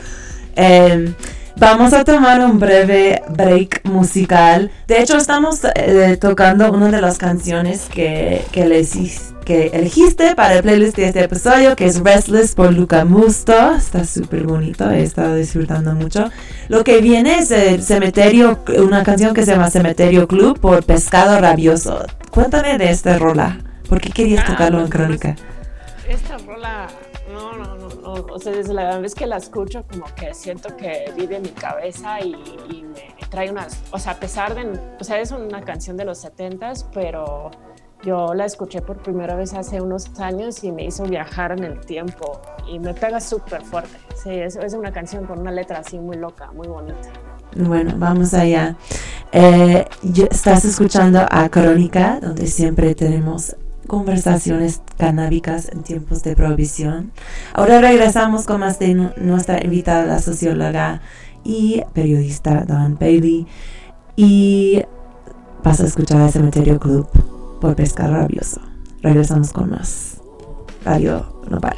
Eh, 0.54 1.12
vamos 1.56 1.92
a 1.92 2.04
tomar 2.04 2.40
un 2.44 2.58
breve 2.58 3.22
break 3.28 3.82
musical. 3.84 4.70
De 4.86 5.00
hecho, 5.00 5.16
estamos 5.16 5.60
eh, 5.74 6.16
tocando 6.20 6.70
una 6.72 6.90
de 6.90 7.00
las 7.00 7.18
canciones 7.18 7.88
que, 7.90 8.44
que, 8.52 8.66
les 8.66 8.94
his- 8.96 9.32
que 9.44 9.68
elegiste 9.68 10.34
para 10.34 10.54
el 10.54 10.62
playlist 10.62 10.96
de 10.96 11.06
este 11.06 11.24
episodio, 11.24 11.76
que 11.76 11.86
es 11.86 12.00
Restless 12.02 12.54
por 12.54 12.72
Luca 12.72 13.04
Musto. 13.04 13.74
Está 13.74 14.04
súper 14.04 14.44
bonito, 14.44 14.90
he 14.90 15.02
estado 15.02 15.34
disfrutando 15.36 15.92
mucho. 15.94 16.30
Lo 16.68 16.82
que 16.84 17.00
viene 17.00 17.38
es 17.38 17.50
el 17.50 17.82
Cementerio, 17.82 18.58
una 18.78 19.02
canción 19.04 19.34
que 19.34 19.44
se 19.44 19.52
llama 19.52 19.70
Cementerio 19.70 20.26
Club 20.26 20.58
por 20.60 20.84
Pescado 20.84 21.40
Rabioso. 21.40 22.04
Cuéntame 22.30 22.76
de 22.78 22.90
esta 22.90 23.18
rola. 23.18 23.58
¿Por 23.88 24.00
qué 24.00 24.10
querías 24.10 24.42
Ah, 24.44 24.50
tocarlo 24.52 24.78
en 24.80 24.88
pues, 24.88 24.94
Crónica? 25.00 25.36
Esta 26.08 26.36
rola, 26.38 26.88
no, 27.32 27.52
no, 27.56 27.75
o 28.12 28.38
sea, 28.38 28.52
desde 28.52 28.72
la 28.72 28.98
vez 28.98 29.14
que 29.14 29.26
la 29.26 29.36
escucho 29.36 29.84
como 29.90 30.04
que 30.14 30.32
siento 30.34 30.76
que 30.76 31.12
vive 31.16 31.36
en 31.36 31.42
mi 31.42 31.50
cabeza 31.50 32.20
y, 32.20 32.34
y 32.70 32.82
me 32.82 33.26
trae 33.28 33.50
unas, 33.50 33.82
o 33.90 33.98
sea, 33.98 34.12
a 34.12 34.20
pesar 34.20 34.54
de, 34.54 34.78
o 35.00 35.04
sea, 35.04 35.20
es 35.20 35.32
una 35.32 35.62
canción 35.62 35.96
de 35.96 36.04
los 36.04 36.24
70s, 36.24 36.86
pero 36.92 37.50
yo 38.02 38.34
la 38.34 38.44
escuché 38.44 38.82
por 38.82 38.98
primera 38.98 39.34
vez 39.34 39.54
hace 39.54 39.80
unos 39.80 40.18
años 40.20 40.62
y 40.62 40.70
me 40.70 40.84
hizo 40.84 41.04
viajar 41.04 41.52
en 41.52 41.64
el 41.64 41.80
tiempo 41.80 42.40
y 42.68 42.78
me 42.78 42.94
pega 42.94 43.20
súper 43.20 43.62
fuerte. 43.62 43.96
Sí, 44.14 44.30
es, 44.30 44.56
es 44.56 44.74
una 44.74 44.92
canción 44.92 45.26
con 45.26 45.40
una 45.40 45.50
letra 45.50 45.78
así 45.78 45.98
muy 45.98 46.16
loca, 46.16 46.52
muy 46.52 46.68
bonita. 46.68 47.10
Bueno, 47.56 47.94
vamos 47.96 48.34
allá. 48.34 48.76
Eh, 49.32 49.84
estás 50.30 50.64
escuchando 50.64 51.26
a 51.28 51.48
Crónica, 51.48 52.20
donde 52.20 52.46
siempre 52.46 52.94
tenemos 52.94 53.56
conversaciones 53.86 54.80
canábicas 54.98 55.68
en 55.72 55.82
tiempos 55.82 56.22
de 56.22 56.36
prohibición. 56.36 57.12
Ahora 57.54 57.80
regresamos 57.80 58.44
con 58.44 58.60
más 58.60 58.78
de 58.78 58.94
nu- 58.94 59.10
nuestra 59.16 59.62
invitada, 59.64 60.04
la 60.04 60.18
socióloga 60.20 61.00
y 61.44 61.82
periodista 61.92 62.64
Dawn 62.66 62.96
Bailey. 62.98 63.46
Y 64.16 64.82
vas 65.62 65.80
a 65.80 65.86
escuchar 65.86 66.20
a 66.22 66.28
Cementerio 66.30 66.78
Club 66.78 67.06
por 67.60 67.74
Pescar 67.76 68.10
Rabioso. 68.10 68.60
Regresamos 69.02 69.52
con 69.52 69.70
más. 69.70 70.20
Radio 70.84 71.26
Nopal. 71.50 71.76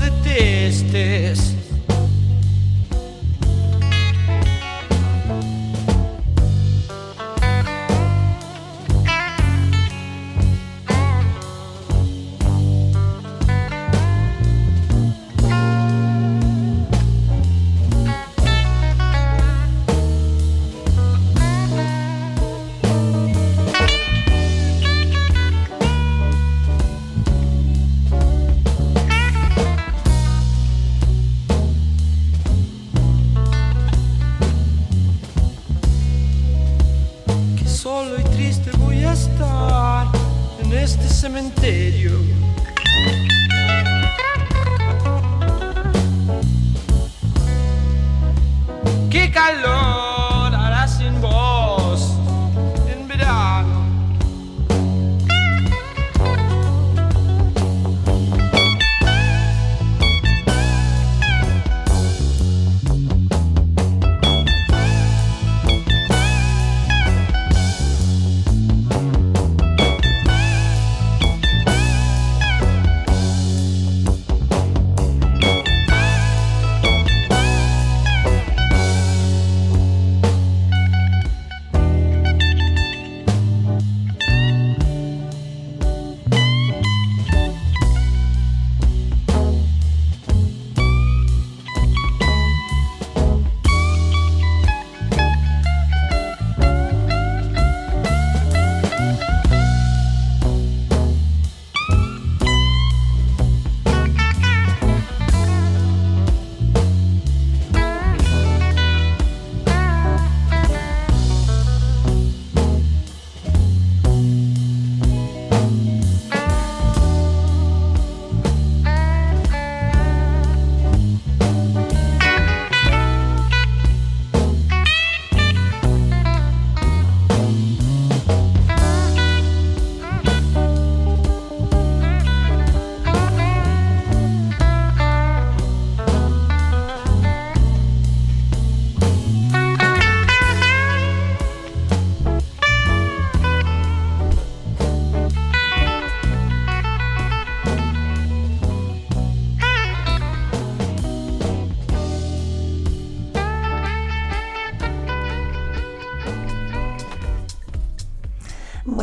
Detestes? 0.00 1.61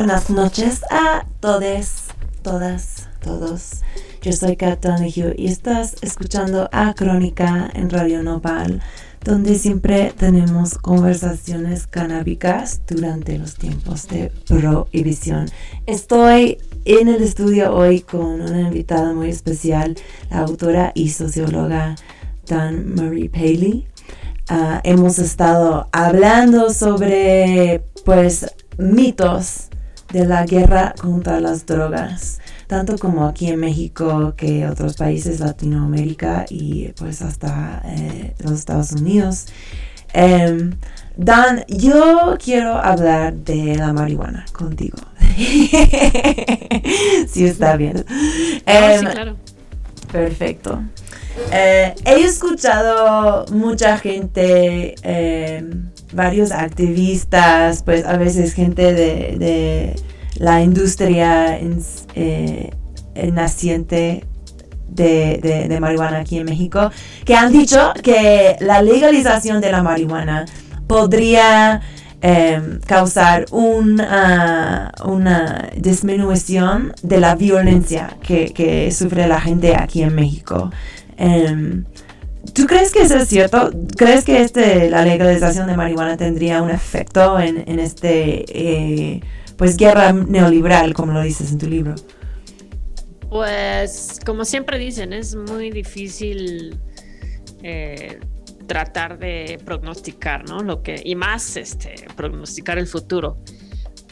Buenas 0.00 0.30
noches 0.30 0.80
a 0.90 1.26
todos, 1.40 2.06
todas, 2.40 3.06
todos. 3.22 3.82
Yo 4.22 4.32
soy 4.32 4.56
Kat 4.56 4.82
Donahue 4.82 5.34
y 5.36 5.48
estás 5.48 5.94
escuchando 6.00 6.70
a 6.72 6.94
Crónica 6.94 7.68
en 7.74 7.90
Radio 7.90 8.22
Nopal, 8.22 8.80
donde 9.22 9.56
siempre 9.56 10.14
tenemos 10.16 10.78
conversaciones 10.78 11.86
canábicas 11.86 12.80
durante 12.88 13.36
los 13.36 13.56
tiempos 13.56 14.08
de 14.08 14.32
prohibición. 14.48 15.50
Estoy 15.84 16.56
en 16.86 17.08
el 17.08 17.22
estudio 17.22 17.74
hoy 17.74 18.00
con 18.00 18.40
una 18.40 18.62
invitada 18.62 19.12
muy 19.12 19.28
especial, 19.28 19.96
la 20.30 20.38
autora 20.38 20.92
y 20.94 21.10
socióloga 21.10 21.94
Dan 22.46 22.94
Marie 22.94 23.28
Paley. 23.28 23.86
Ah, 24.48 24.80
hemos 24.82 25.18
estado 25.18 25.88
hablando 25.92 26.70
sobre 26.70 27.84
pues 28.06 28.46
mitos 28.78 29.69
de 30.12 30.26
la 30.26 30.44
guerra 30.44 30.94
contra 31.00 31.40
las 31.40 31.66
drogas, 31.66 32.40
tanto 32.66 32.98
como 32.98 33.26
aquí 33.26 33.48
en 33.48 33.60
México 33.60 34.34
que 34.36 34.66
otros 34.68 34.96
países 34.96 35.40
Latinoamérica 35.40 36.46
y 36.48 36.88
pues 36.98 37.22
hasta 37.22 37.82
eh, 37.86 38.34
los 38.40 38.52
Estados 38.52 38.92
Unidos. 38.92 39.46
Em, 40.12 40.72
Dan, 41.16 41.64
yo 41.68 42.36
quiero 42.42 42.76
hablar 42.76 43.34
de 43.34 43.76
la 43.76 43.92
marihuana 43.92 44.46
contigo. 44.52 44.96
sí, 47.28 47.44
está 47.44 47.76
bien. 47.76 48.04
sí, 48.08 48.62
Em, 48.66 49.00
claro. 49.06 49.36
Perfecto. 50.10 50.82
Eh, 51.52 51.94
he 52.04 52.20
escuchado 52.24 53.46
mucha 53.52 53.98
gente, 53.98 54.94
eh, 55.02 55.62
varios 56.12 56.50
activistas, 56.52 57.82
pues 57.82 58.04
a 58.04 58.16
veces 58.16 58.52
gente 58.54 58.92
de, 58.92 59.36
de 59.38 59.96
la 60.36 60.62
industria 60.62 61.58
en- 61.58 61.82
eh, 62.14 62.70
naciente 63.32 64.24
de, 64.88 65.66
de- 65.68 65.80
marihuana 65.80 66.18
aquí 66.18 66.38
en 66.38 66.44
México, 66.46 66.90
que 67.24 67.34
han 67.34 67.52
dicho 67.52 67.92
que 68.02 68.56
la 68.60 68.82
legalización 68.82 69.60
de 69.60 69.70
la 69.72 69.82
marihuana 69.82 70.46
podría 70.86 71.80
eh, 72.22 72.60
causar 72.86 73.46
una, 73.50 74.92
una 75.04 75.70
disminución 75.76 76.92
de 77.02 77.18
la 77.20 77.34
violencia 77.34 78.16
que, 78.22 78.52
que 78.52 78.90
sufre 78.90 79.26
la 79.26 79.40
gente 79.40 79.74
aquí 79.76 80.02
en 80.02 80.14
México. 80.14 80.70
Em, 81.16 81.84
¿Tú 82.54 82.66
crees 82.66 82.92
que 82.92 83.02
eso 83.02 83.16
es 83.16 83.28
cierto? 83.28 83.70
¿Crees 83.96 84.24
que 84.24 84.42
este, 84.42 84.90
la 84.90 85.04
legalización 85.04 85.66
de 85.66 85.76
marihuana 85.76 86.16
tendría 86.16 86.62
un 86.62 86.70
efecto 86.70 87.38
en, 87.38 87.64
en 87.66 87.78
este, 87.78 88.44
eh, 88.48 89.20
pues, 89.56 89.76
guerra 89.76 90.12
neoliberal, 90.12 90.94
como 90.94 91.12
lo 91.12 91.22
dices 91.22 91.52
en 91.52 91.58
tu 91.58 91.68
libro? 91.68 91.94
Pues, 93.28 94.18
como 94.24 94.44
siempre 94.44 94.78
dicen, 94.78 95.12
es 95.12 95.36
muy 95.36 95.70
difícil 95.70 96.80
eh, 97.62 98.18
tratar 98.66 99.18
de 99.18 99.60
prognosticar, 99.64 100.48
¿no? 100.48 100.60
Lo 100.60 100.82
que, 100.82 101.00
y 101.04 101.14
más 101.14 101.56
este, 101.56 101.94
prognosticar 102.16 102.78
el 102.78 102.86
futuro. 102.86 103.38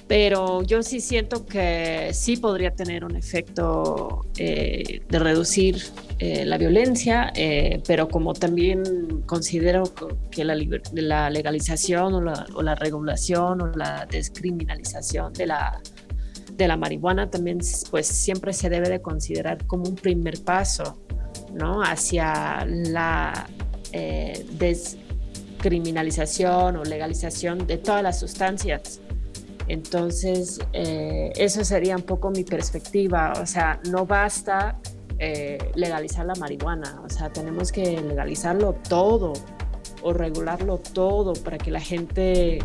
Pero 0.09 0.63
yo 0.63 0.83
sí 0.83 1.01
siento 1.01 1.45
que 1.45 2.11
sí 2.15 2.39
podría 2.39 2.71
tener 2.71 3.05
un 3.05 3.15
efecto 3.15 4.23
eh, 4.39 5.03
de 5.07 5.19
reducir 5.19 5.83
eh, 6.19 6.47
la 6.47 6.57
violencia, 6.57 7.31
eh, 7.35 7.83
pero 7.87 8.09
como 8.09 8.33
también 8.33 9.23
considero 9.27 9.83
que 10.31 10.47
la, 10.47 10.57
la 10.95 11.29
legalización 11.29 12.15
o 12.15 12.23
la, 12.23 12.47
o 12.55 12.63
la 12.63 12.75
regulación 12.75 13.61
o 13.61 13.67
la 13.67 14.07
descriminalización 14.11 15.35
de 15.35 15.47
la, 15.47 15.79
de 16.57 16.69
la 16.69 16.79
marihuana 16.79 17.29
también 17.29 17.59
pues 17.91 18.07
siempre 18.07 18.55
se 18.55 18.71
debe 18.71 18.89
de 18.89 19.03
considerar 19.03 19.67
como 19.67 19.91
un 19.91 19.95
primer 19.95 20.43
paso 20.43 20.99
¿no? 21.53 21.83
hacia 21.83 22.65
la 22.65 23.47
descriminalización 24.59 26.77
o 26.77 26.85
legalización 26.85 27.67
de 27.67 27.77
todas 27.77 28.03
las 28.03 28.19
sustancias. 28.19 29.03
Entonces, 29.69 30.59
eh, 30.73 31.33
eso 31.37 31.65
sería 31.65 31.97
un 31.97 32.03
poco 32.03 32.31
mi 32.31 32.45
perspectiva. 32.45 33.33
O 33.41 33.47
sea, 33.47 33.81
no 33.91 34.07
basta 34.07 34.79
eh, 35.19 35.59
legalizar 35.75 36.27
la 36.27 36.35
marihuana, 36.35 37.01
o 37.05 37.09
sea, 37.09 37.31
tenemos 37.31 37.73
que 37.73 38.01
legalizarlo 38.01 38.75
todo 38.89 39.33
o 40.03 40.13
regularlo 40.13 40.79
todo 40.79 41.33
para 41.33 41.59
que 41.59 41.71
la 41.71 41.81
gente 41.81 42.61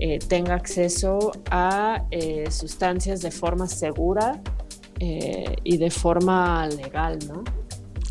eh, 0.00 0.18
tenga 0.18 0.54
acceso 0.54 1.32
a 1.50 2.02
eh, 2.10 2.50
sustancias 2.50 3.22
de 3.22 3.30
forma 3.30 3.68
segura 3.68 4.40
eh, 4.98 5.56
y 5.62 5.76
de 5.76 5.90
forma 5.90 6.66
legal, 6.66 7.18
¿no? 7.28 7.44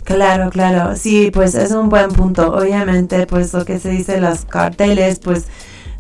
Claro, 0.05 0.49
claro, 0.49 0.95
sí, 0.95 1.29
pues 1.31 1.55
es 1.55 1.71
un 1.71 1.89
buen 1.89 2.09
punto. 2.09 2.53
Obviamente, 2.53 3.25
pues 3.25 3.53
lo 3.53 3.63
que 3.63 3.79
se 3.79 3.89
dice 3.89 4.19
los 4.19 4.45
carteles, 4.45 5.19
pues 5.19 5.45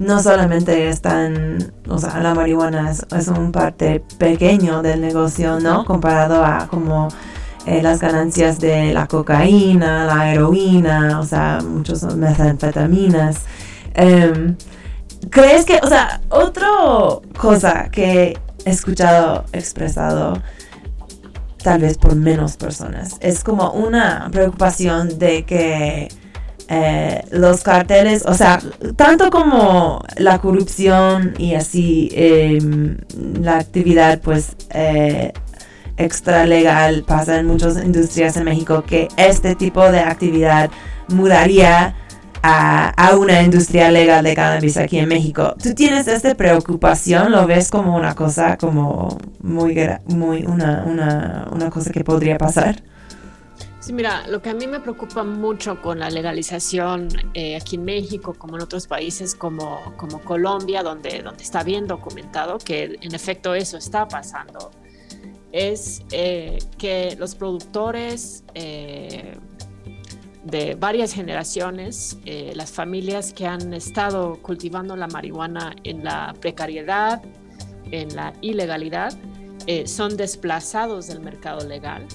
no 0.05 0.21
solamente 0.21 0.89
están, 0.89 1.73
o 1.87 1.97
sea, 1.97 2.19
la 2.19 2.33
marihuana 2.33 2.91
es, 2.91 3.05
es 3.15 3.27
un 3.27 3.51
parte 3.51 4.03
pequeño 4.17 4.81
del 4.81 5.01
negocio, 5.01 5.59
¿no? 5.59 5.85
Comparado 5.85 6.43
a 6.43 6.67
como 6.67 7.07
eh, 7.65 7.81
las 7.81 7.99
ganancias 7.99 8.59
de 8.59 8.93
la 8.93 9.07
cocaína, 9.07 10.05
la 10.05 10.33
heroína, 10.33 11.19
o 11.19 11.23
sea, 11.23 11.59
muchos 11.65 12.03
metanfetaminas. 12.15 13.37
Em, 13.93 14.55
¿Crees 15.29 15.65
que, 15.65 15.79
o 15.81 15.87
sea, 15.87 16.21
otra 16.29 16.67
cosa 17.39 17.89
que 17.89 18.37
he 18.65 18.69
escuchado 18.69 19.45
expresado 19.53 20.41
tal 21.63 21.81
vez 21.81 21.97
por 21.97 22.15
menos 22.15 22.57
personas. 22.57 23.15
Es 23.21 23.43
como 23.43 23.71
una 23.71 24.29
preocupación 24.31 25.17
de 25.17 25.45
que 25.45 26.09
eh, 26.69 27.23
los 27.31 27.61
carteles, 27.61 28.23
o 28.25 28.33
sea, 28.33 28.59
tanto 28.95 29.29
como 29.29 30.03
la 30.17 30.39
corrupción 30.39 31.33
y 31.37 31.55
así 31.55 32.09
eh, 32.13 32.57
la 33.39 33.57
actividad 33.57 34.21
pues 34.21 34.55
eh, 34.71 35.33
extra 35.97 36.45
legal 36.45 37.03
pasa 37.05 37.39
en 37.39 37.47
muchas 37.47 37.83
industrias 37.83 38.37
en 38.37 38.45
México, 38.45 38.83
que 38.87 39.09
este 39.17 39.55
tipo 39.55 39.91
de 39.91 39.99
actividad 39.99 40.71
mudaría 41.09 41.95
a, 42.41 42.89
a, 42.89 43.15
una 43.17 43.41
industria 43.41 43.91
legal 43.91 44.23
de 44.23 44.35
cannabis 44.35 44.77
aquí 44.77 44.99
en 44.99 45.07
México. 45.07 45.55
¿Tú 45.61 45.73
tienes 45.73 46.07
esta 46.07 46.35
preocupación? 46.35 47.31
¿Lo 47.31 47.45
ves 47.47 47.69
como 47.69 47.95
una 47.95 48.15
cosa, 48.15 48.57
como 48.57 49.17
muy, 49.41 49.77
muy 50.07 50.45
una, 50.45 50.83
una, 50.85 51.47
una 51.51 51.69
cosa 51.69 51.91
que 51.91 52.03
podría 52.03 52.37
pasar? 52.37 52.83
Sí, 53.83 53.91
mira, 53.91 54.25
lo 54.29 54.41
que 54.41 54.49
a 54.49 54.53
mí 54.53 54.65
me 54.65 54.79
preocupa 54.79 55.25
mucho 55.25 55.81
con 55.81 55.99
la 55.99 56.09
legalización 56.09 57.09
eh, 57.33 57.57
aquí 57.57 57.75
en 57.75 57.83
México, 57.83 58.33
como 58.33 58.55
en 58.55 58.63
otros 58.63 58.87
países 58.87 59.35
como, 59.35 59.93
Colombia, 60.23 60.83
donde, 60.83 61.21
donde 61.21 61.43
está 61.43 61.63
bien 61.63 61.85
documentado 61.85 62.59
que 62.59 62.97
en 63.01 63.13
efecto 63.13 63.53
eso 63.53 63.75
está 63.75 64.07
pasando, 64.07 64.71
es 65.51 66.01
eh, 66.11 66.59
que 66.77 67.17
los 67.19 67.35
productores 67.35 68.45
eh, 68.53 69.35
de 70.45 70.75
varias 70.75 71.11
generaciones, 71.11 72.17
las 72.55 72.71
familias 72.71 73.33
que 73.33 73.47
han 73.47 73.73
estado 73.73 74.41
cultivando 74.41 74.95
la 74.95 75.07
marihuana 75.07 75.75
en 75.83 76.05
la 76.05 76.33
precariedad, 76.39 77.21
en 77.91 78.15
la 78.15 78.31
ilegalidad, 78.39 79.13
son 79.85 80.15
desplazados 80.15 81.07
del 81.07 81.19
mercado 81.19 81.67
legal 81.67 82.07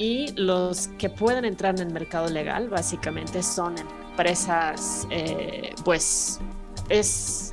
y 0.00 0.32
los 0.34 0.88
que 0.96 1.10
pueden 1.10 1.44
entrar 1.44 1.74
en 1.78 1.88
el 1.88 1.92
mercado 1.92 2.30
legal 2.30 2.70
básicamente 2.70 3.42
son 3.42 3.74
empresas, 4.12 5.06
eh, 5.10 5.74
pues 5.84 6.40
es 6.88 7.52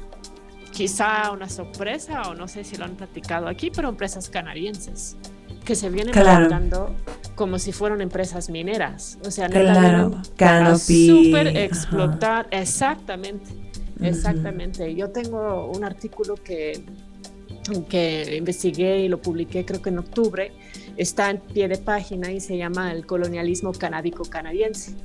quizá 0.72 1.32
una 1.32 1.50
sorpresa 1.50 2.22
o 2.30 2.36
no 2.36 2.48
sé 2.48 2.64
si 2.64 2.78
lo 2.78 2.86
han 2.86 2.95
platicado 2.95 3.50
aquí, 3.50 3.70
pero 3.70 3.89
empresas 3.89 4.30
canadienses 4.30 5.18
que 5.66 5.76
se 5.76 5.89
vienen 5.89 6.14
Claro. 6.14 6.48
tratando 6.48 6.95
como 7.36 7.60
si 7.60 7.74
fueran 7.74 8.00
empresas 8.00 8.50
mineras. 8.50 9.18
O 9.26 9.30
sea, 9.32 9.50
Claro, 9.50 10.22
Canopy, 10.38 11.08
super 11.08 11.50
ajá. 11.50 11.60
explotar, 11.60 12.48
exactamente, 12.52 13.52
exactamente. 14.02 14.95
Yo 14.95 15.10
tengo 15.10 15.70
un 15.70 15.84
artículo 15.84 16.36
que, 16.36 16.82
que 17.89 18.38
investigué 18.38 19.02
y 19.02 19.10
lo 19.10 19.22
publiqué 19.22 19.66
creo 19.66 19.82
que 19.82 19.89
en 19.89 20.00
octubre, 20.00 20.54
está 20.98 21.30
en 21.30 21.39
pie 21.39 21.68
de 21.68 21.78
página 21.78 22.32
y 22.32 22.39
se 22.39 22.58
llama 22.58 22.91
El 22.91 23.06
colonialismo 23.06 23.72
canábico 23.72 24.24
canadiense. 24.26 24.95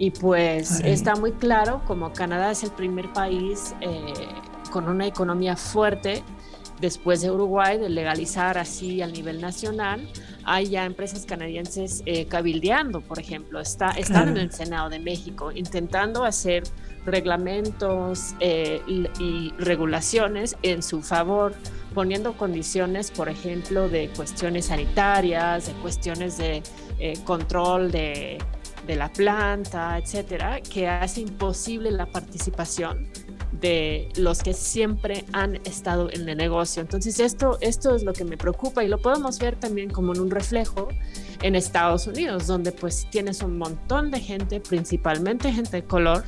Y 0.00 0.10
pues 0.12 0.80
está 0.80 1.16
muy 1.16 1.32
claro 1.32 1.82
como 1.86 2.12
Canadá 2.12 2.52
es 2.52 2.62
el 2.62 2.70
primer 2.70 3.12
país 3.12 3.74
eh, 3.80 4.12
con 4.70 4.88
una 4.88 5.06
economía 5.06 5.56
fuerte 5.56 6.22
después 6.80 7.20
de 7.22 7.30
Uruguay 7.32 7.78
de 7.78 7.88
legalizar 7.88 8.58
así 8.58 9.02
al 9.02 9.12
nivel 9.12 9.40
nacional. 9.40 10.08
Hay 10.44 10.68
ya 10.68 10.84
empresas 10.84 11.26
canadienses 11.26 12.02
eh, 12.06 12.26
cabildeando, 12.26 13.00
por 13.00 13.18
ejemplo, 13.18 13.58
está, 13.60 13.90
están 13.90 14.24
Claro. 14.24 14.30
en 14.30 14.36
el 14.38 14.52
Senado 14.52 14.88
de 14.88 15.00
México 15.00 15.50
intentando 15.52 16.24
hacer 16.24 16.62
reglamentos 17.04 18.34
eh, 18.40 18.80
y, 18.86 19.06
y 19.20 19.52
regulaciones 19.58 20.56
en 20.62 20.82
su 20.82 21.02
favor 21.02 21.54
poniendo 21.94 22.36
condiciones, 22.36 23.10
por 23.10 23.28
ejemplo, 23.28 23.88
de 23.88 24.08
cuestiones 24.10 24.66
sanitarias, 24.66 25.66
de 25.66 25.72
cuestiones 25.74 26.38
de 26.38 26.62
eh, 26.98 27.14
control 27.24 27.90
de, 27.90 28.38
de 28.86 28.96
la 28.96 29.12
planta, 29.12 29.98
etcétera, 29.98 30.60
que 30.60 30.88
hace 30.88 31.20
imposible 31.20 31.90
la 31.90 32.06
participación 32.06 33.08
de 33.52 34.08
los 34.16 34.42
que 34.42 34.54
siempre 34.54 35.24
han 35.32 35.56
estado 35.64 36.10
en 36.12 36.28
el 36.28 36.36
negocio. 36.36 36.80
Entonces 36.80 37.18
esto, 37.20 37.58
esto 37.60 37.94
es 37.94 38.02
lo 38.02 38.12
que 38.12 38.24
me 38.24 38.36
preocupa 38.36 38.84
y 38.84 38.88
lo 38.88 38.98
podemos 38.98 39.38
ver 39.38 39.56
también 39.56 39.90
como 39.90 40.14
en 40.14 40.20
un 40.20 40.30
reflejo 40.30 40.88
en 41.42 41.54
Estados 41.54 42.06
Unidos, 42.06 42.46
donde 42.46 42.72
pues 42.72 43.08
tienes 43.10 43.42
un 43.42 43.58
montón 43.58 44.10
de 44.10 44.20
gente, 44.20 44.60
principalmente 44.60 45.52
gente 45.52 45.78
de 45.78 45.84
color, 45.84 46.24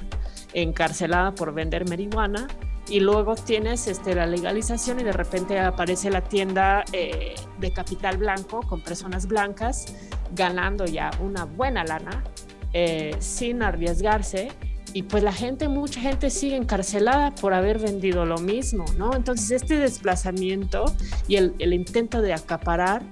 encarcelada 0.53 1.35
por 1.35 1.55
vender 1.55 1.89
marihuana 1.89 2.49
y 2.89 3.01
luego 3.01 3.35
tienes 3.35 3.87
este, 3.87 4.15
la 4.15 4.27
legalización 4.27 5.01
y 5.01 5.05
de 5.05 5.13
repente 5.13 5.59
aparece 5.59 6.11
la 6.11 6.23
tienda 6.23 6.85
eh, 6.93 7.35
de 7.59 7.73
capital 7.73 8.19
blanco 8.19 8.61
con 8.63 8.81
personas 8.81 9.27
blancas 9.27 9.95
ganando 10.35 10.87
ya 10.87 11.11
una 11.21 11.45
buena 11.45 11.85
lana 11.85 12.25
eh, 12.73 13.17
sin 13.19 13.63
arriesgarse 13.63 14.49
y 14.93 15.05
pues 15.05 15.23
la 15.23 15.33
gente, 15.33 15.69
mucha 15.69 16.01
gente 16.01 16.31
sigue 16.31 16.57
encarcelada 16.57 17.33
por 17.35 17.55
haber 17.55 17.79
vendido 17.79 18.27
lo 18.27 18.39
mismo, 18.39 18.85
¿no? 18.99 19.15
Entonces 19.15 19.51
este 19.63 19.77
desplazamiento 19.77 20.85
y 21.29 21.37
el, 21.37 21.55
el 21.61 21.73
intento 21.73 22.21
de 22.23 22.33
acaparar 22.33 23.03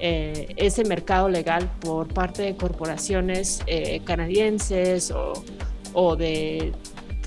eh, 0.00 0.54
ese 0.56 0.84
mercado 0.84 1.28
legal 1.28 1.68
por 1.80 2.06
parte 2.08 2.42
de 2.42 2.56
corporaciones 2.56 3.62
eh, 3.66 4.00
canadienses 4.04 5.10
o, 5.10 5.32
o, 5.92 6.14
de, 6.16 6.72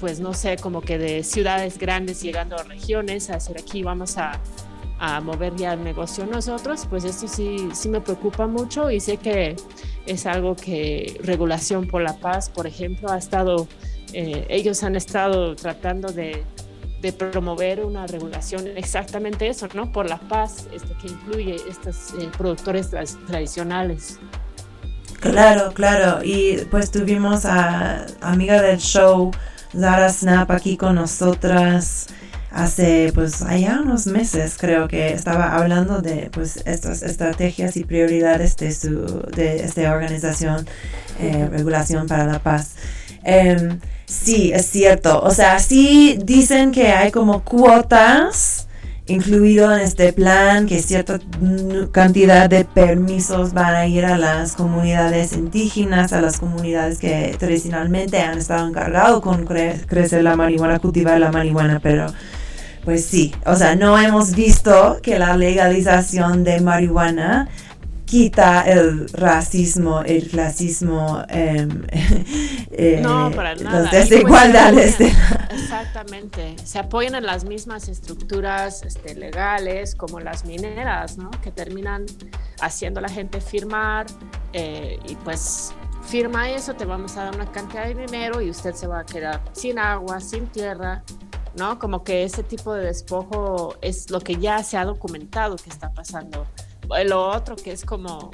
pues 0.01 0.19
no 0.19 0.33
sé, 0.33 0.57
como 0.57 0.81
que 0.81 0.97
de 0.97 1.23
ciudades 1.23 1.77
grandes 1.77 2.21
llegando 2.21 2.57
a 2.57 2.63
regiones, 2.63 3.29
a 3.29 3.35
hacer 3.35 3.57
aquí 3.57 3.83
vamos 3.83 4.17
a, 4.17 4.41
a 4.99 5.21
mover 5.21 5.55
ya 5.55 5.73
el 5.73 5.83
negocio 5.83 6.25
nosotros, 6.25 6.87
pues 6.89 7.05
esto 7.05 7.27
sí, 7.27 7.69
sí 7.73 7.87
me 7.87 8.01
preocupa 8.01 8.47
mucho 8.47 8.91
y 8.91 8.99
sé 8.99 9.17
que 9.17 9.55
es 10.05 10.25
algo 10.25 10.55
que 10.55 11.17
Regulación 11.23 11.87
por 11.87 12.01
la 12.01 12.17
Paz, 12.17 12.49
por 12.49 12.67
ejemplo, 12.67 13.09
ha 13.09 13.17
estado 13.17 13.67
eh, 14.13 14.45
ellos 14.49 14.83
han 14.83 14.95
estado 14.95 15.55
tratando 15.55 16.11
de, 16.11 16.43
de, 17.01 17.13
promover 17.13 17.85
una 17.85 18.07
regulación 18.07 18.67
exactamente 18.75 19.47
eso, 19.47 19.67
¿no? 19.73 19.91
Por 19.91 20.09
la 20.09 20.17
paz, 20.17 20.67
este, 20.73 20.93
que 20.95 21.07
incluye 21.07 21.55
estos 21.69 22.13
eh, 22.19 22.29
productores 22.37 22.89
tra 22.89 23.03
tradicionales. 23.27 24.19
Claro, 25.21 25.71
claro. 25.73 26.23
Y 26.23 26.57
pues 26.69 26.91
tuvimos 26.91 27.45
a 27.45 28.05
amiga 28.21 28.61
del 28.61 28.79
show, 28.79 29.31
Zara 29.77 30.09
Snap, 30.09 30.51
aquí 30.51 30.77
con 30.77 30.95
nosotras 30.95 32.07
hace 32.51 33.11
pues 33.13 33.41
allá 33.43 33.79
unos 33.81 34.07
meses 34.07 34.57
creo 34.59 34.89
que 34.89 35.13
estaba 35.13 35.55
hablando 35.55 36.01
de 36.01 36.29
pues 36.33 36.57
estas 36.65 37.01
estrategias 37.01 37.77
y 37.77 37.85
prioridades 37.85 38.57
de 38.57 38.73
su 38.73 39.21
de 39.33 39.63
esta 39.63 39.89
organización 39.89 40.67
eh, 41.21 41.47
regulación 41.49 42.07
para 42.07 42.25
la 42.25 42.39
paz 42.39 42.71
eh, 43.23 43.77
Sí, 44.11 44.51
es 44.53 44.65
cierto. 44.65 45.21
O 45.21 45.31
sea, 45.31 45.57
sí 45.59 46.19
dicen 46.21 46.73
que 46.73 46.89
hay 46.89 47.11
como 47.11 47.45
cuotas 47.45 48.60
incluido 49.11 49.73
en 49.73 49.81
este 49.81 50.13
plan, 50.13 50.65
que 50.65 50.81
cierta 50.81 51.19
cantidad 51.91 52.49
de 52.49 52.65
permisos 52.65 53.53
van 53.53 53.75
a 53.75 53.87
ir 53.87 54.05
a 54.05 54.17
las 54.17 54.53
comunidades 54.53 55.33
indígenas, 55.33 56.13
a 56.13 56.21
las 56.21 56.39
comunidades 56.39 56.99
que 56.99 57.35
tradicionalmente 57.37 58.19
han 58.19 58.37
estado 58.37 58.67
encargados 58.67 59.21
con 59.21 59.45
crecer 59.45 60.23
la 60.23 60.35
marihuana, 60.35 60.79
cultivar 60.79 61.19
la 61.19 61.31
marihuana, 61.31 61.79
pero 61.81 62.07
pues 62.83 63.05
sí, 63.05 63.33
o 63.45 63.55
sea, 63.55 63.75
no 63.75 63.99
hemos 63.99 64.35
visto 64.35 64.99
que 65.03 65.19
la 65.19 65.37
legalización 65.37 66.43
de 66.43 66.61
marihuana 66.61 67.47
quita 68.11 68.63
el 68.63 69.07
racismo, 69.07 70.01
el 70.01 70.27
clasismo, 70.27 71.23
eh, 71.29 71.65
eh, 72.71 72.99
no, 73.01 73.31
para 73.31 73.55
nada. 73.55 73.83
las 73.83 73.91
desigualdades. 73.91 74.97
Pues, 74.97 75.13
exactamente, 75.49 76.57
se 76.61 76.77
apoyan 76.77 77.15
en 77.15 77.25
las 77.25 77.45
mismas 77.45 77.87
estructuras 77.87 78.83
este, 78.83 79.15
legales 79.15 79.95
como 79.95 80.19
las 80.19 80.43
mineras, 80.43 81.17
¿no? 81.17 81.31
que 81.41 81.51
terminan 81.51 82.05
haciendo 82.59 82.99
a 82.99 83.03
la 83.03 83.07
gente 83.07 83.39
firmar 83.39 84.07
eh, 84.51 84.99
y 85.07 85.15
pues 85.15 85.73
firma 86.03 86.51
eso, 86.51 86.73
te 86.73 86.83
vamos 86.83 87.15
a 87.15 87.23
dar 87.23 87.35
una 87.35 87.49
cantidad 87.49 87.85
de 87.85 87.95
dinero 87.95 88.41
y 88.41 88.49
usted 88.49 88.73
se 88.73 88.87
va 88.87 88.99
a 88.99 89.05
quedar 89.05 89.39
sin 89.53 89.79
agua, 89.79 90.19
sin 90.19 90.47
tierra. 90.47 91.01
¿no? 91.55 91.79
Como 91.79 92.03
que 92.03 92.23
ese 92.23 92.43
tipo 92.43 92.73
de 92.73 92.85
despojo 92.85 93.75
es 93.81 94.09
lo 94.09 94.19
que 94.19 94.35
ya 94.35 94.63
se 94.63 94.77
ha 94.77 94.85
documentado 94.85 95.55
que 95.57 95.69
está 95.69 95.93
pasando 95.93 96.45
lo 97.05 97.29
otro 97.29 97.55
que 97.55 97.71
es 97.71 97.85
como, 97.85 98.31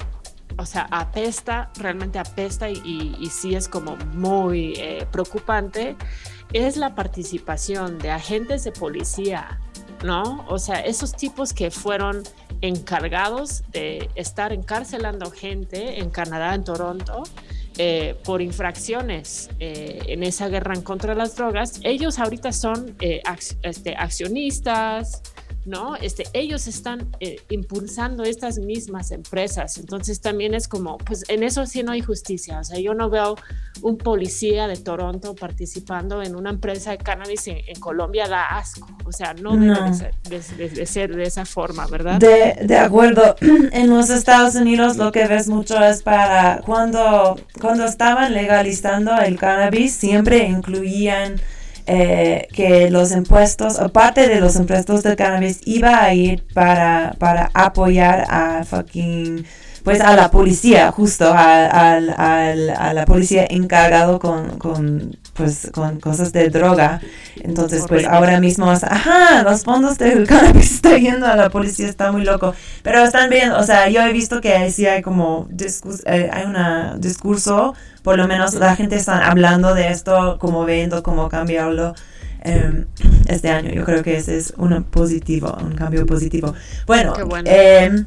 o 0.58 0.66
sea, 0.66 0.88
apesta, 0.90 1.70
realmente 1.76 2.18
apesta 2.18 2.68
y, 2.70 3.28
sí 3.30 3.54
es 3.54 3.68
como 3.68 3.96
muy 4.14 4.74
eh, 4.76 5.06
preocupante, 5.10 5.96
es 6.52 6.76
la 6.76 6.94
participación 6.94 7.98
de 7.98 8.10
agentes 8.10 8.64
de 8.64 8.72
policía, 8.72 9.60
¿no? 10.04 10.44
O 10.48 10.58
sea, 10.58 10.80
esos 10.80 11.14
tipos 11.14 11.52
que 11.52 11.70
fueron 11.70 12.22
encargados 12.60 13.62
de 13.70 14.08
estar 14.14 14.52
encarcelando 14.52 15.30
gente 15.30 16.00
en 16.00 16.10
Canadá, 16.10 16.54
en 16.54 16.64
Toronto, 16.64 17.22
eh, 17.80 18.16
por 18.24 18.42
infracciones 18.42 19.50
eh, 19.60 20.00
en 20.08 20.24
esa 20.24 20.48
guerra 20.48 20.74
en 20.74 20.82
contra 20.82 21.12
de 21.12 21.18
las 21.18 21.36
drogas, 21.36 21.80
ellos 21.84 22.18
ahorita 22.18 22.50
son 22.50 22.96
eh, 23.00 23.22
este, 23.62 23.94
accionistas, 23.94 25.22
¿no? 25.64 25.96
Este, 25.96 26.24
ellos 26.32 26.66
están 26.66 27.10
eh, 27.20 27.36
impulsando 27.50 28.24
estas 28.24 28.58
mismas 28.58 29.10
empresas. 29.10 29.78
Entonces 29.78 30.20
también 30.20 30.54
es 30.54 30.68
como, 30.68 30.98
pues 30.98 31.24
en 31.28 31.42
eso 31.42 31.66
sí 31.66 31.82
no 31.82 31.92
hay 31.92 32.00
justicia. 32.00 32.60
O 32.60 32.64
sea, 32.64 32.78
yo 32.78 32.94
no 32.94 33.10
veo 33.10 33.36
un 33.82 33.98
policía 33.98 34.66
de 34.66 34.76
Toronto 34.76 35.34
participando 35.34 36.22
en 36.22 36.36
una 36.36 36.50
empresa 36.50 36.92
de 36.92 36.98
cannabis 36.98 37.46
en, 37.48 37.78
Colombia, 37.80 38.28
da 38.28 38.58
asco. 38.58 38.88
O 39.04 39.12
sea, 39.12 39.34
no, 39.34 39.56
debe 39.56 39.90
de 40.28 40.86
ser, 40.86 41.14
de, 41.14 41.22
esa 41.22 41.44
forma, 41.44 41.86
¿verdad? 41.86 42.18
De, 42.18 42.58
de 42.64 42.76
acuerdo. 42.76 43.36
En 43.70 43.90
los 43.90 44.10
Estados 44.10 44.54
Unidos 44.54 44.96
lo 44.96 45.12
que 45.12 45.26
ves 45.26 45.48
mucho 45.48 45.78
es 45.82 46.02
para 46.02 46.62
cuando, 46.64 47.38
cuando 47.60 47.84
estaban 47.84 48.32
legalizando 48.32 49.16
el 49.18 49.38
cannabis, 49.38 49.92
siempre 49.94 50.44
incluían 50.46 51.40
eh, 51.88 52.48
que 52.52 52.90
los 52.90 53.12
impuestos, 53.12 53.78
aparte 53.78 54.28
de 54.28 54.40
los 54.40 54.56
impuestos 54.56 55.02
del 55.02 55.16
cannabis, 55.16 55.60
iba 55.64 56.02
a 56.02 56.12
ir 56.12 56.44
para, 56.52 57.16
para 57.18 57.50
apoyar 57.54 58.26
a 58.28 58.64
fucking 58.64 59.46
pues 59.88 60.02
a 60.02 60.14
la 60.16 60.30
policía, 60.30 60.92
justo 60.92 61.32
a, 61.32 61.94
a 61.96 62.92
la 62.92 63.04
policía 63.06 63.46
encargado 63.48 64.18
con, 64.18 64.58
con, 64.58 65.16
pues, 65.32 65.70
con 65.72 65.98
cosas 65.98 66.30
de 66.32 66.50
droga. 66.50 67.00
Entonces, 67.36 67.84
pues 67.88 68.04
ahora 68.04 68.38
mismo, 68.38 68.70
ajá, 68.70 69.42
los 69.44 69.62
fondos 69.62 69.96
del 69.96 70.26
cannabis 70.28 70.72
está 70.72 70.98
yendo 70.98 71.26
a 71.26 71.36
la 71.36 71.48
policía, 71.48 71.88
está 71.88 72.12
muy 72.12 72.24
loco. 72.24 72.54
Pero 72.82 73.02
están 73.02 73.30
bien, 73.30 73.52
o 73.52 73.62
sea, 73.62 73.88
yo 73.88 74.02
he 74.02 74.12
visto 74.12 74.42
que 74.42 74.70
sí 74.70 74.84
hay 74.86 75.00
como, 75.00 75.48
eh, 76.04 76.30
hay 76.32 76.44
un 76.44 77.00
discurso, 77.00 77.74
por 78.08 78.16
lo 78.16 78.26
menos 78.26 78.54
la 78.54 78.74
gente 78.74 78.96
está 78.96 79.28
hablando 79.28 79.74
de 79.74 79.90
esto, 79.90 80.38
como 80.40 80.64
viendo 80.64 81.02
cómo 81.02 81.28
cambiarlo. 81.28 81.92
Em, 82.40 82.86
este 83.26 83.50
año. 83.50 83.70
Yo 83.70 83.84
creo 83.84 84.02
que 84.02 84.16
ese 84.16 84.38
es 84.38 84.54
un 84.56 84.82
positivo, 84.84 85.54
un 85.60 85.74
cambio 85.74 86.06
positivo. 86.06 86.54
Bueno, 86.86 87.12
em, 87.44 88.06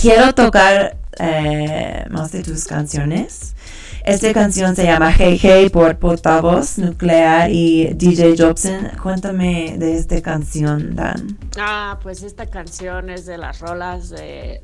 quiero 0.00 0.34
tocar 0.34 0.96
eh, 1.18 2.06
más 2.08 2.32
de 2.32 2.42
tus 2.42 2.64
canciones. 2.64 3.54
Esta 4.02 4.32
canción 4.32 4.74
se 4.74 4.84
llama 4.84 5.12
Hey 5.12 5.38
Hey 5.38 5.68
por 5.68 5.98
Portavoz 5.98 6.78
Nuclear 6.78 7.50
y 7.50 7.92
DJ 7.92 8.34
Jobson. 8.34 8.92
Cuéntame 9.02 9.76
de 9.76 9.98
esta 9.98 10.22
canción, 10.22 10.96
Dan. 10.96 11.36
Ah, 11.58 11.98
pues 12.02 12.22
esta 12.22 12.46
canción 12.46 13.10
es 13.10 13.26
de 13.26 13.36
las 13.36 13.60
rolas 13.60 14.08
de, 14.08 14.62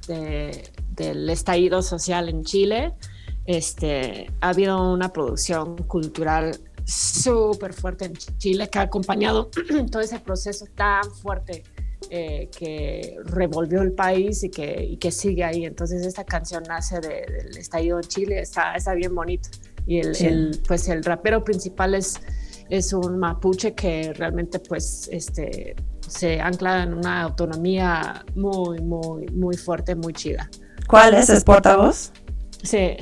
del 0.96 1.28
estallido 1.28 1.82
social 1.82 2.30
en 2.30 2.44
Chile. 2.44 2.94
Este, 3.46 4.30
ha 4.40 4.50
habido 4.50 4.92
una 4.92 5.12
producción 5.12 5.76
cultural 5.84 6.58
súper 6.84 7.72
fuerte 7.72 8.06
en 8.06 8.14
Chile 8.14 8.68
que 8.68 8.78
ha 8.78 8.82
acompañado 8.82 9.50
todo 9.90 10.02
ese 10.02 10.20
proceso 10.20 10.66
tan 10.74 11.04
fuerte 11.10 11.62
eh, 12.10 12.50
que 12.56 13.16
revolvió 13.24 13.82
el 13.82 13.92
país 13.92 14.44
y 14.44 14.50
que, 14.50 14.84
y 14.84 14.96
que, 14.98 15.10
sigue 15.10 15.44
ahí. 15.44 15.64
Entonces 15.64 16.04
esta 16.06 16.24
canción 16.24 16.62
nace 16.68 17.00
del 17.00 17.56
estallido 17.56 17.98
en 17.98 18.04
Chile, 18.04 18.40
está, 18.40 18.74
está 18.74 18.94
bien 18.94 19.14
bonito. 19.14 19.48
Y 19.86 19.98
el, 19.98 20.16
el, 20.22 20.62
pues 20.66 20.88
el 20.88 21.04
rapero 21.04 21.44
principal 21.44 21.94
es, 21.94 22.20
es 22.70 22.92
un 22.92 23.18
mapuche 23.18 23.74
que 23.74 24.12
realmente 24.14 24.58
pues 24.58 25.08
este, 25.12 25.76
se 26.06 26.40
ancla 26.40 26.82
en 26.82 26.94
una 26.94 27.22
autonomía 27.22 28.24
muy, 28.34 28.80
muy, 28.80 29.26
muy 29.26 29.56
fuerte, 29.56 29.94
muy 29.94 30.12
chida. 30.12 30.50
¿Cuál 30.86 31.14
es? 31.14 31.30
¿Es 31.30 31.44
portavoz? 31.44 32.12
Sí. 32.62 32.96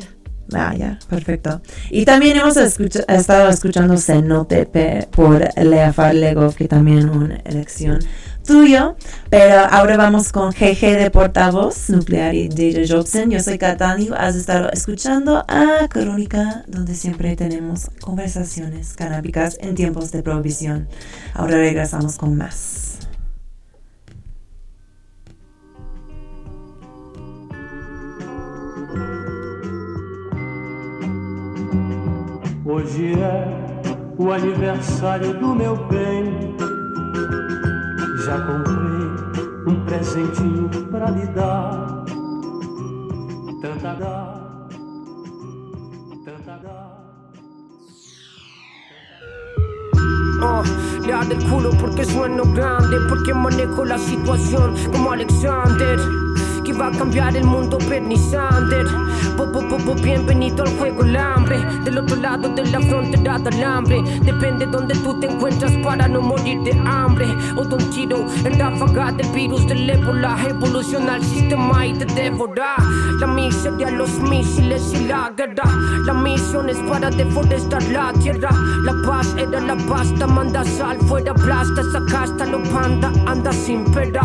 Ah, 0.54 0.74
ya, 0.76 0.98
perfecto. 1.08 1.60
Y 1.90 2.04
también 2.04 2.36
hemos 2.36 2.56
estado 2.56 3.48
escuchando 3.48 3.96
Cenote 3.96 4.66
por 5.10 5.42
Lea 5.56 5.92
Farlego, 5.92 6.52
que 6.52 6.68
también 6.68 7.08
una 7.08 7.36
elección 7.44 8.00
tuyo. 8.44 8.96
Pero 9.30 9.60
ahora 9.70 9.96
vamos 9.96 10.32
con 10.32 10.50
GG 10.50 10.80
de 10.80 11.10
portavoz, 11.10 11.88
Nuclear 11.90 12.34
y 12.34 12.48
Data 12.48 12.86
Jobson. 12.86 13.30
Yo 13.30 13.40
soy 13.40 13.58
Catani, 13.58 14.08
has 14.16 14.36
estado 14.36 14.70
escuchando 14.70 15.44
a 15.48 15.88
Crónica, 15.88 16.64
donde 16.66 16.94
siempre 16.94 17.36
tenemos 17.36 17.90
conversaciones 18.00 18.94
canábicas 18.94 19.56
en 19.60 19.74
tiempos 19.74 20.10
de 20.12 20.22
prohibición. 20.22 20.88
Ahora 21.34 21.56
regresamos 21.56 22.16
con 22.16 22.36
más. 22.36 22.81
Hoje 32.82 33.12
é 33.12 33.46
o 34.18 34.32
aniversário 34.32 35.38
do 35.38 35.54
meu 35.54 35.76
bem. 35.86 36.56
Já 38.24 38.40
comprei 38.40 39.72
um 39.72 39.84
presentinho 39.84 40.68
pra 40.90 41.10
lhe 41.10 41.24
dar. 41.28 42.04
Tanta 43.62 43.94
dá, 43.94 44.34
tanta 46.24 46.58
dá. 46.58 46.98
Oh, 50.42 51.06
le 51.06 51.12
da 51.12 51.20
el 51.22 51.48
culo 51.48 51.70
porque 51.78 52.04
sueno 52.04 52.42
grande, 52.52 52.96
porque 53.08 53.32
manejo 53.32 53.84
la 53.84 53.98
situación 53.98 54.74
como 54.90 55.12
Alexander. 55.12 56.00
Que 56.64 56.72
va 56.72 56.88
a 56.88 56.90
cambiar 56.90 57.36
el 57.36 57.44
mundo 57.44 57.78
Bernie 57.88 58.18
Sanders. 58.18 58.90
Bienvenido 60.02 60.64
al 60.64 60.76
juego 60.78 61.04
el 61.04 61.16
hambre. 61.16 61.58
Del 61.84 61.98
otro 61.98 62.16
lado 62.16 62.48
de 62.48 62.64
la 62.66 62.80
frontera 62.80 63.38
del 63.38 63.62
hambre. 63.62 64.02
Depende 64.22 64.66
donde 64.66 64.94
tú 64.96 65.18
te 65.20 65.26
encuentras 65.26 65.72
para 65.84 66.08
no 66.08 66.20
morir 66.20 66.60
de 66.62 66.72
hambre. 66.84 67.26
O 67.56 67.64
de 67.64 67.74
un 67.74 68.26
en 68.44 68.58
ráfaga 68.58 69.12
del 69.12 69.28
virus 69.28 69.66
del 69.66 69.88
ébola. 69.88 70.36
Evoluciona 70.48 71.16
el 71.16 71.24
sistema 71.24 71.86
y 71.86 71.94
te 71.94 72.04
devora. 72.06 72.76
La 73.20 73.26
miseria, 73.26 73.90
los 73.90 74.18
misiles 74.18 74.92
y 74.92 75.06
la 75.06 75.32
guerra. 75.36 75.64
La 76.04 76.14
misión 76.14 76.68
es 76.68 76.78
para 76.78 77.10
deforestar 77.10 77.82
la 77.84 78.12
tierra. 78.14 78.50
La 78.84 78.94
paz 79.06 79.34
era 79.38 79.60
la 79.60 79.76
pasta, 79.86 80.26
manda 80.26 80.64
sal 80.64 80.98
fuera, 81.06 81.32
plasta 81.34 81.80
esa 81.82 82.04
casta, 82.06 82.46
lo 82.46 82.62
panda, 82.64 83.12
anda 83.26 83.52
sin 83.52 83.84
pera, 83.84 84.22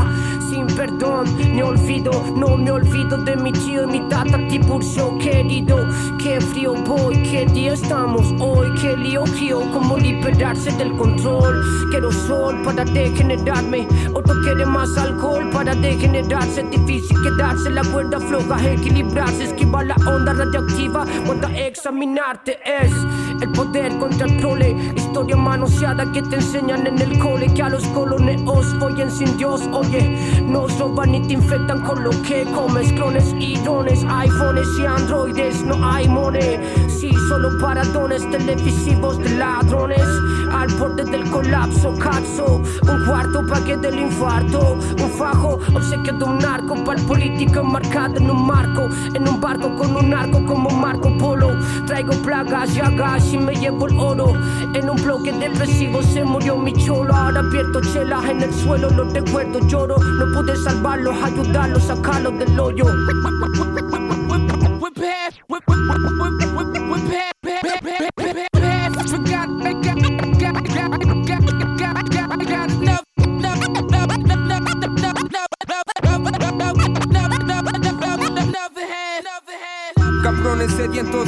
sin 0.49 0.65
perdón, 0.67 1.27
ni 1.53 1.61
olvido, 1.61 2.11
no 2.35 2.57
me 2.57 2.71
olvido 2.71 3.17
de 3.17 3.35
mi 3.35 3.51
tío 3.51 3.83
y 3.83 3.87
mi 3.87 4.09
tata 4.09 4.37
Tiburcio 4.87 5.17
querido. 5.17 5.85
Qué 6.21 6.39
frío 6.39 6.73
voy, 6.85 7.21
qué 7.23 7.45
día 7.45 7.73
estamos 7.73 8.33
hoy, 8.39 8.69
qué 8.81 8.95
lío 8.95 9.23
quiero, 9.37 9.59
como 9.71 9.97
liberarse 9.97 10.71
del 10.71 10.95
control. 10.95 11.61
Quiero 11.91 12.11
sol 12.11 12.61
para 12.63 12.85
degenerarme, 12.85 13.87
otro 14.13 14.35
quiere 14.43 14.65
más 14.65 14.97
alcohol 14.97 15.49
para 15.51 15.75
degenerarse. 15.75 16.63
Difícil 16.63 17.17
quedarse, 17.21 17.69
la 17.69 17.83
cuerda 17.83 18.19
floja, 18.19 18.65
equilibrarse, 18.71 19.45
esquivar 19.45 19.87
la 19.87 19.95
onda 20.07 20.33
radioactiva, 20.33 21.05
cuando 21.25 21.47
examinarte 21.49 22.57
es 22.63 22.91
el 23.41 23.49
poder 23.51 23.97
contra 23.97 24.27
el 24.27 24.37
prole. 24.37 24.93
Historia 24.95 25.35
manoseada 25.35 26.11
que 26.11 26.21
te 26.21 26.35
enseñan 26.35 26.87
en 26.87 26.99
el 26.99 27.19
cole 27.19 27.53
que 27.53 27.61
a 27.61 27.69
los 27.69 27.85
coloneos 27.87 28.65
follen 28.79 29.11
sin 29.11 29.37
Dios. 29.37 29.61
Oye, 29.71 30.41
nos 30.43 30.77
roban 30.79 31.15
y 31.15 31.27
te 31.27 31.33
infectan 31.33 31.81
con 31.81 32.03
lo 32.03 32.11
que 32.23 32.45
comes. 32.45 32.91
Clones 32.93 33.35
y 33.39 33.57
drones, 33.57 34.03
iPhones 34.07 34.67
y 34.79 34.85
androides. 34.85 35.63
No 35.63 35.75
hay 35.87 36.07
sí, 36.87 37.11
solo 37.27 37.57
para 37.59 37.83
dones 37.83 38.29
televisivos 38.29 39.17
de 39.19 39.29
ladrones. 39.37 40.01
Al 40.51 40.73
borde 40.75 41.03
del 41.03 41.29
colapso, 41.29 41.93
cazo. 41.99 42.61
Un 42.81 43.05
cuarto 43.05 43.45
paquete 43.45 43.91
del 43.91 43.99
infarto. 43.99 44.77
Un 45.01 45.09
fajo, 45.17 45.59
obsequio 45.75 46.13
de 46.13 46.23
un 46.23 46.37
narco. 46.39 46.75
Para 46.85 46.99
el 46.99 47.05
político 47.05 47.59
enmarcado 47.59 48.17
en 48.17 48.29
un 48.29 48.47
marco. 48.47 48.87
En 49.13 49.27
un 49.27 49.41
barco 49.41 49.75
con 49.75 49.95
un 49.95 50.13
arco 50.13 50.45
como 50.45 50.69
Marco 50.69 51.15
Polo. 51.17 51.51
Traigo 51.85 52.13
plagas, 52.21 52.73
llagas 52.73 53.33
y 53.33 53.37
me 53.37 53.53
llevo 53.55 53.87
el 53.87 53.97
oro. 53.99 54.33
En 54.73 54.89
un 54.89 54.95
bloque 54.97 55.31
depresivo 55.33 56.01
se 56.01 56.23
murió 56.23 56.57
mi 56.57 56.73
cholo. 56.73 57.13
Ahora 57.13 57.43
pierdo 57.51 57.81
chelas 57.81 58.25
en 58.25 58.41
el 58.41 58.53
suelo, 58.53 58.89
los 58.89 59.11
recuerdo, 59.13 59.59
lloro. 59.67 59.97
No 59.97 60.33
pude 60.33 60.55
salvarlos, 60.55 61.15
ayudarlos, 61.23 61.83
sacarlos 61.83 62.39
del 62.39 62.59
hoyo. 62.59 62.85
Cabrones 65.87 66.36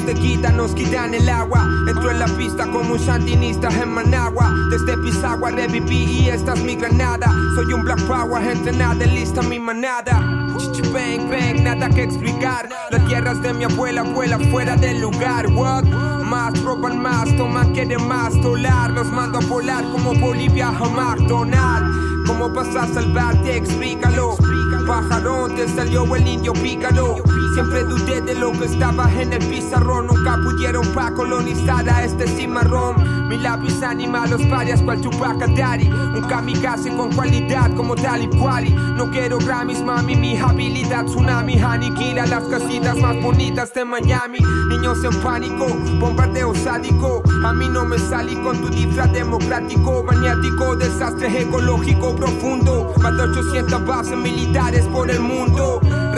de 0.09 0.19
guita 0.19 0.51
nos 0.51 0.73
quitan 0.73 1.13
el 1.13 1.29
agua. 1.29 1.67
Entro 1.87 2.09
en 2.09 2.19
la 2.19 2.25
pista 2.25 2.65
como 2.71 2.93
un 2.93 2.99
sandinista 2.99 3.69
en 3.69 3.89
Managua. 3.89 4.51
Desde 4.71 4.97
Pisagua 4.97 5.51
reviví 5.51 6.21
y 6.21 6.29
esta 6.29 6.53
es 6.53 6.63
mi 6.63 6.75
granada. 6.75 7.31
Soy 7.53 7.71
un 7.73 7.83
Black 7.83 8.01
Power 8.07 8.41
entrenada, 8.43 9.05
lista 9.05 9.43
mi 9.43 9.59
manada. 9.59 10.47
Chichi, 10.57 10.81
Bang, 10.91 11.29
bang, 11.29 11.61
nada 11.61 11.89
que 11.89 12.03
explicar. 12.03 12.69
La 12.89 12.99
tierra 13.05 13.33
es 13.33 13.41
de 13.43 13.53
mi 13.53 13.65
abuela, 13.65 14.01
abuela 14.01 14.39
fuera 14.51 14.75
del 14.75 14.99
lugar. 14.99 15.45
What? 15.47 15.83
Más, 15.83 16.59
roban 16.63 16.99
más, 16.99 17.35
toman, 17.37 17.71
quieren 17.73 18.07
más, 18.07 18.33
dólar. 18.41 18.89
Los 18.91 19.07
mando 19.11 19.37
a 19.37 19.41
volar 19.41 19.83
como 19.91 20.15
Bolivia 20.15 20.71
o 20.71 20.89
McDonald's. 20.89 22.25
¿Cómo 22.25 22.49
vas 22.49 22.75
a 22.75 22.87
salvarte? 22.87 23.57
Explícalo. 23.57 24.37
Pajarón, 24.87 25.55
te 25.55 25.67
salió 25.67 26.15
el 26.15 26.27
indio 26.27 26.53
pícaro. 26.53 27.17
Siempre 27.53 27.83
dudé 27.83 28.21
de 28.21 28.35
lo 28.35 28.51
que 28.51 28.65
estaba 28.65 29.11
en 29.11 29.33
el 29.33 29.45
pizarrón. 29.47 30.07
Nunca 30.07 30.37
pudieron 30.43 30.85
pa' 30.93 31.11
colonizar 31.13 31.89
a 31.89 32.03
este 32.03 32.27
cimarrón. 32.27 33.27
Mi 33.27 33.37
lápiz 33.37 33.81
anima 33.83 34.23
a 34.23 34.27
los 34.27 34.41
parias 34.47 34.81
cual 34.81 35.01
Tupac 35.01 35.37
Daddy. 35.55 35.89
Un 35.89 36.21
kamikaze 36.27 36.95
con 36.95 37.13
cualidad 37.13 37.73
como 37.75 37.95
tal 37.95 38.23
y. 38.23 38.29
No 38.95 39.09
quiero 39.11 39.37
Grammys, 39.37 39.81
mami. 39.81 40.15
Mi 40.15 40.37
habilidad 40.37 41.05
tsunami 41.05 41.59
aniquila 41.59 42.25
las 42.25 42.43
casitas 42.45 42.97
más 42.97 43.21
bonitas 43.21 43.73
de 43.73 43.85
Miami. 43.85 44.39
Niños 44.69 45.03
en 45.03 45.15
pánico, 45.21 45.67
bombardeo 45.99 46.53
sádico. 46.55 47.21
A 47.45 47.53
mí 47.53 47.67
no 47.69 47.85
me 47.85 47.97
salí 47.97 48.35
con 48.37 48.59
tu 48.61 48.69
disfraz 48.69 49.11
democrático, 49.11 50.03
maniático, 50.03 50.75
desastre 50.75 51.41
ecológico 51.41 52.15
profundo. 52.15 52.93
Más 53.01 53.15
de 53.15 53.23
800 53.23 53.85
bases 53.85 54.17
militares 54.17 54.85
por 54.87 55.09
el 55.09 55.19
mundo. 55.19 55.79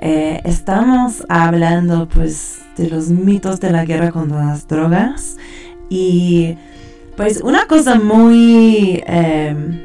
Eh, 0.00 0.40
estamos 0.44 1.24
hablando, 1.28 2.08
pues, 2.08 2.60
de 2.76 2.88
los 2.88 3.08
mitos 3.08 3.60
de 3.60 3.70
la 3.70 3.84
guerra 3.84 4.12
contra 4.12 4.44
las 4.44 4.66
drogas. 4.68 5.36
Y, 5.88 6.56
pues, 7.16 7.40
una 7.42 7.66
cosa 7.66 7.98
muy 7.98 9.02
eh, 9.06 9.84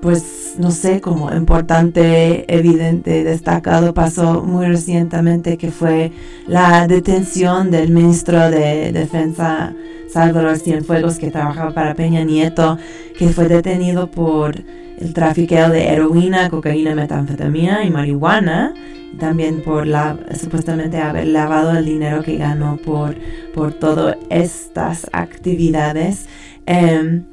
pues 0.00 0.54
no 0.58 0.70
sé, 0.70 1.00
como 1.00 1.32
importante, 1.34 2.44
evidente, 2.52 3.24
destacado 3.24 3.94
pasó 3.94 4.42
muy 4.42 4.66
recientemente 4.66 5.56
que 5.56 5.70
fue 5.70 6.12
la 6.46 6.86
detención 6.86 7.70
del 7.70 7.90
ministro 7.90 8.50
de 8.50 8.92
Defensa 8.92 9.74
Salvador 10.08 10.56
Cienfuegos 10.58 11.18
que 11.18 11.30
trabajaba 11.30 11.72
para 11.72 11.94
Peña 11.94 12.24
Nieto, 12.24 12.78
que 13.18 13.28
fue 13.28 13.48
detenido 13.48 14.10
por 14.10 14.56
el 14.98 15.12
trafiqueo 15.12 15.68
de 15.68 15.88
heroína, 15.88 16.48
cocaína, 16.48 16.94
metanfetamina 16.94 17.84
y 17.84 17.90
marihuana, 17.90 18.74
también 19.18 19.62
por 19.62 19.86
la 19.86 20.16
supuestamente 20.38 20.98
haber 20.98 21.26
lavado 21.28 21.76
el 21.76 21.84
dinero 21.84 22.22
que 22.22 22.36
ganó 22.36 22.76
por, 22.76 23.16
por 23.54 23.72
todas 23.72 24.16
estas 24.28 25.08
actividades. 25.12 26.26
Em, 26.66 27.24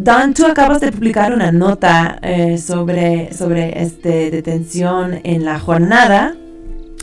Dan, 0.00 0.32
tú 0.32 0.46
acabas 0.46 0.80
de 0.80 0.92
publicar 0.92 1.34
una 1.34 1.50
nota 1.50 2.20
eh, 2.22 2.56
sobre, 2.56 3.32
sobre 3.34 3.82
esta 3.82 4.08
detención 4.08 5.20
en 5.24 5.44
la 5.44 5.58
jornada, 5.58 6.36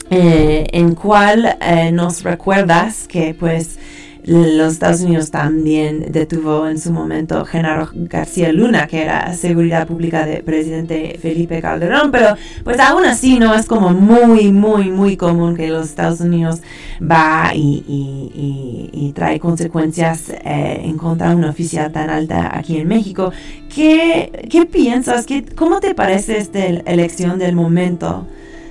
eh, 0.09 0.65
en 0.71 0.95
cual 0.95 1.57
eh, 1.59 1.91
nos 1.91 2.23
recuerdas 2.23 3.05
que 3.05 3.35
pues 3.37 3.77
los 4.25 4.73
Estados 4.73 5.01
Unidos 5.01 5.29
también 5.29 6.11
detuvo 6.11 6.67
en 6.67 6.79
su 6.79 6.91
momento 6.91 7.45
Genaro 7.45 7.89
García 7.93 8.51
Luna, 8.51 8.87
que 8.87 9.03
era 9.03 9.31
seguridad 9.35 9.85
pública 9.85 10.25
del 10.25 10.43
presidente 10.43 11.19
Felipe 11.21 11.61
Calderón, 11.61 12.11
pero 12.11 12.35
pues 12.63 12.79
aún 12.79 13.05
así 13.05 13.37
no 13.37 13.53
es 13.53 13.67
como 13.67 13.91
muy, 13.91 14.51
muy, 14.51 14.89
muy 14.89 15.15
común 15.15 15.55
que 15.55 15.67
los 15.67 15.85
Estados 15.85 16.21
Unidos 16.21 16.61
va 16.99 17.51
y, 17.53 19.13
trae 19.13 19.39
consecuencias 19.39 20.29
eh, 20.29 20.81
en 20.83 20.97
contra 20.97 21.29
de 21.29 21.35
un 21.35 21.45
oficial 21.45 21.91
tan 21.91 22.09
alta 22.09 22.57
aquí 22.57 22.77
en 22.77 22.87
México. 22.87 23.31
¿Qué, 23.73 24.47
qué 24.49 24.65
piensas? 24.65 25.25
¿Qué, 25.25 25.45
¿Cómo 25.45 25.79
te 25.79 25.95
parece 25.95 26.37
esta 26.37 26.65
elección 26.65 27.39
del 27.39 27.55
momento 27.55 28.27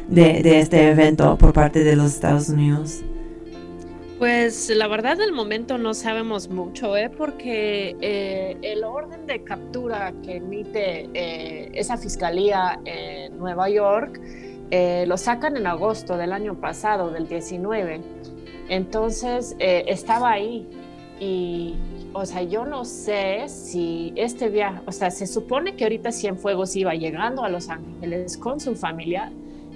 de, 0.08 0.42
de 0.42 0.60
este 0.60 0.90
evento 0.90 1.38
por 1.38 1.54
parte 1.54 1.82
de 1.82 1.96
los 1.96 2.12
Estados 2.12 2.50
Unidos? 2.50 3.04
Pues 4.18 4.70
la 4.70 4.86
verdad 4.86 5.16
del 5.16 5.32
momento 5.32 5.76
no 5.76 5.92
sabemos 5.92 6.48
mucho, 6.48 6.96
¿eh? 6.96 7.10
porque 7.10 7.96
eh, 8.00 8.56
el 8.62 8.84
orden 8.84 9.26
de 9.26 9.42
captura 9.42 10.14
que 10.22 10.36
emite 10.36 11.10
eh, 11.14 11.70
esa 11.74 11.96
fiscalía 11.96 12.78
en 12.84 13.36
Nueva 13.36 13.68
York 13.68 14.20
eh, 14.70 15.04
lo 15.08 15.16
sacan 15.16 15.56
en 15.56 15.66
agosto 15.66 16.16
del 16.16 16.32
año 16.32 16.60
pasado, 16.60 17.10
del 17.10 17.26
19. 17.26 18.02
Entonces 18.68 19.56
estaba 19.58 20.30
ahí 20.30 20.66
y, 21.18 21.74
o 22.12 22.24
sea, 22.24 22.42
yo 22.42 22.64
no 22.64 22.84
sé 22.84 23.48
si 23.48 24.12
este 24.16 24.48
viaje, 24.48 24.80
o 24.86 24.92
sea, 24.92 25.10
se 25.10 25.26
supone 25.26 25.74
que 25.74 25.84
ahorita 25.84 26.12
Cienfuegos 26.12 26.76
iba 26.76 26.94
llegando 26.94 27.42
a 27.44 27.48
Los 27.48 27.68
Ángeles 27.68 28.38
con 28.38 28.60
su 28.60 28.76
familia. 28.76 29.32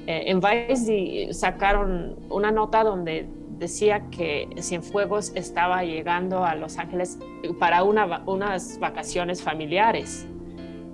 en 0.07 0.41
Vice 0.41 1.28
sacaron 1.32 2.16
una 2.30 2.51
nota 2.51 2.82
donde 2.82 3.28
decía 3.59 4.05
que 4.11 4.49
Cienfuegos 4.61 5.33
estaba 5.35 5.83
llegando 5.85 6.45
a 6.45 6.55
Los 6.55 6.79
Ángeles 6.79 7.19
para 7.59 7.83
unas 7.83 8.79
vacaciones 8.79 9.43
familiares. 9.43 10.27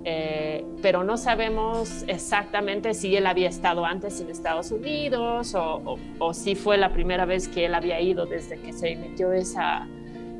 Eh, 0.07 0.63
pero 0.83 1.03
no 1.03 1.17
sabemos 1.17 2.05
exactamente 2.07 2.93
si 2.93 3.15
él 3.15 3.25
había 3.25 3.49
estado 3.49 3.85
antes 3.85 4.21
en 4.21 4.29
Estados 4.29 4.69
Unidos 4.69 5.55
o, 5.55 6.33
si 6.33 6.53
fue 6.53 6.77
la 6.77 6.93
primera 6.93 7.25
vez 7.25 7.47
que 7.47 7.65
él 7.65 7.73
había 7.73 7.99
ido 7.99 8.27
desde 8.27 8.59
que 8.59 8.71
se 8.71 8.91
emitió 8.91 9.33
esa, 9.33 9.87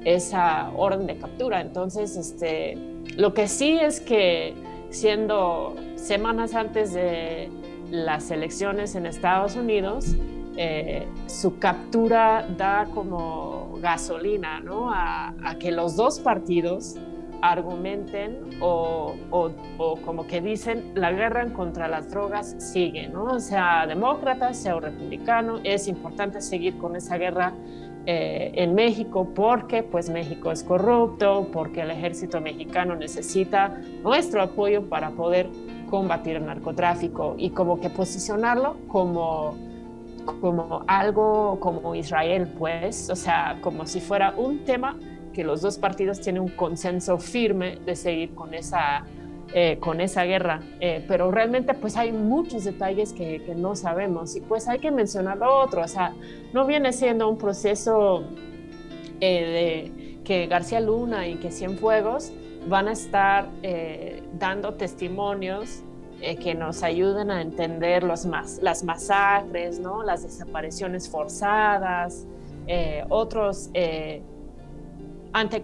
esa 0.04 0.70
orden 0.76 1.08
de 1.08 1.18
captura. 1.18 1.62
Entonces, 1.62 2.16
este, 2.16 2.78
lo 3.18 3.34
que 3.34 3.48
sí 3.48 3.80
es 3.82 4.00
que 4.02 4.54
siendo 4.92 5.76
semanas 5.96 6.54
antes 6.54 6.94
de 6.94 7.50
las 7.90 8.30
elecciones 8.30 8.94
en 8.94 9.08
Estados 9.08 9.56
Unidos, 9.56 10.16
eh, 10.58 11.08
su 11.26 11.60
captura 11.60 12.48
da 12.58 12.88
como 12.94 13.78
gasolina 13.82 14.60
¿no? 14.62 14.90
a, 14.90 15.34
que 15.60 15.72
los 15.72 15.96
dos 15.96 16.20
partidos 16.20 16.96
argumenten 17.42 18.40
o, 18.62 19.14
como 20.06 20.26
que 20.26 20.42
dicen 20.42 20.94
la 20.96 21.12
guerra 21.12 21.46
contra 21.54 21.88
las 21.88 22.10
drogas 22.10 22.56
sigue, 22.58 23.08
¿no? 23.10 23.40
sea 23.40 23.86
demócrata, 23.86 24.54
sea 24.54 24.80
republicano, 24.80 25.60
es 25.64 25.88
importante 25.88 26.42
seguir 26.42 26.78
con 26.78 26.96
esa 26.96 27.18
guerra 27.18 27.54
eh, 28.08 28.52
en 28.56 28.76
México 28.76 29.28
porque 29.36 29.84
pues 29.84 30.10
México 30.10 30.52
es 30.52 30.64
corrupto, 30.64 31.50
porque 31.52 31.82
el 31.82 31.92
ejército 31.92 32.40
mexicano 32.40 32.96
necesita 32.96 33.82
nuestro 34.04 34.42
apoyo 34.42 34.88
para 34.88 35.12
poder 35.12 35.50
combatir 35.90 36.38
el 36.38 36.46
narcotráfico 36.46 37.36
y 37.38 37.50
como 37.50 37.80
que 37.80 37.90
posicionarlo 37.90 38.78
como 38.88 39.75
como 40.26 40.84
algo 40.88 41.60
como 41.60 41.96
Israel, 41.96 42.52
pues, 42.58 43.10
o 43.10 43.16
sea, 43.16 43.60
como 43.62 43.86
si 43.86 44.00
fuera 44.02 44.34
un 44.36 44.66
tema 44.66 44.98
que 45.34 45.44
los 45.44 45.62
dos 45.62 45.78
partidos 45.78 46.22
tienen 46.22 46.42
un 46.42 46.50
consenso 46.50 47.18
firme 47.18 47.78
de 47.86 47.96
seguir 47.96 48.34
con 48.34 48.54
esa, 48.54 49.04
eh, 49.54 49.78
con 49.80 50.00
esa 50.00 50.24
guerra. 50.24 50.62
Eh, 50.80 51.04
pero 51.08 51.30
realmente 51.30 51.74
pues 51.74 51.98
hay 51.98 52.12
muchos 52.14 52.64
detalles 52.64 53.14
que, 53.14 53.44
que, 53.44 53.54
no 53.54 53.76
sabemos 53.76 54.36
y 54.36 54.42
pues 54.42 54.68
hay 54.68 54.80
que 54.80 54.92
mencionar 54.92 55.38
lo 55.38 55.54
otro, 55.60 55.84
o 55.84 55.88
sea, 55.88 56.14
no 56.54 56.66
viene 56.66 56.94
siendo 56.94 57.30
un 57.30 57.38
proceso 57.38 58.24
eh, 59.20 59.92
de 59.92 60.22
que 60.24 60.48
García 60.48 60.80
Luna 60.80 61.28
y 61.28 61.36
que 61.36 61.52
Cienfuegos 61.52 62.32
van 62.68 62.88
a 62.88 62.94
estar 62.94 63.50
dando 64.40 64.74
testimonios 64.74 65.84
eh, 66.26 66.38
que 66.38 66.56
nos 66.56 66.82
ayuden 66.82 67.30
a 67.30 67.40
entender 67.40 68.04
los 68.04 68.26
las 68.26 68.84
masacres, 68.84 69.80
¿no? 69.80 70.02
las 70.02 70.24
desapariciones 70.24 71.08
forzadas, 71.08 72.26
eh, 72.66 73.06
otros 73.10 73.70
eh, 73.76 74.24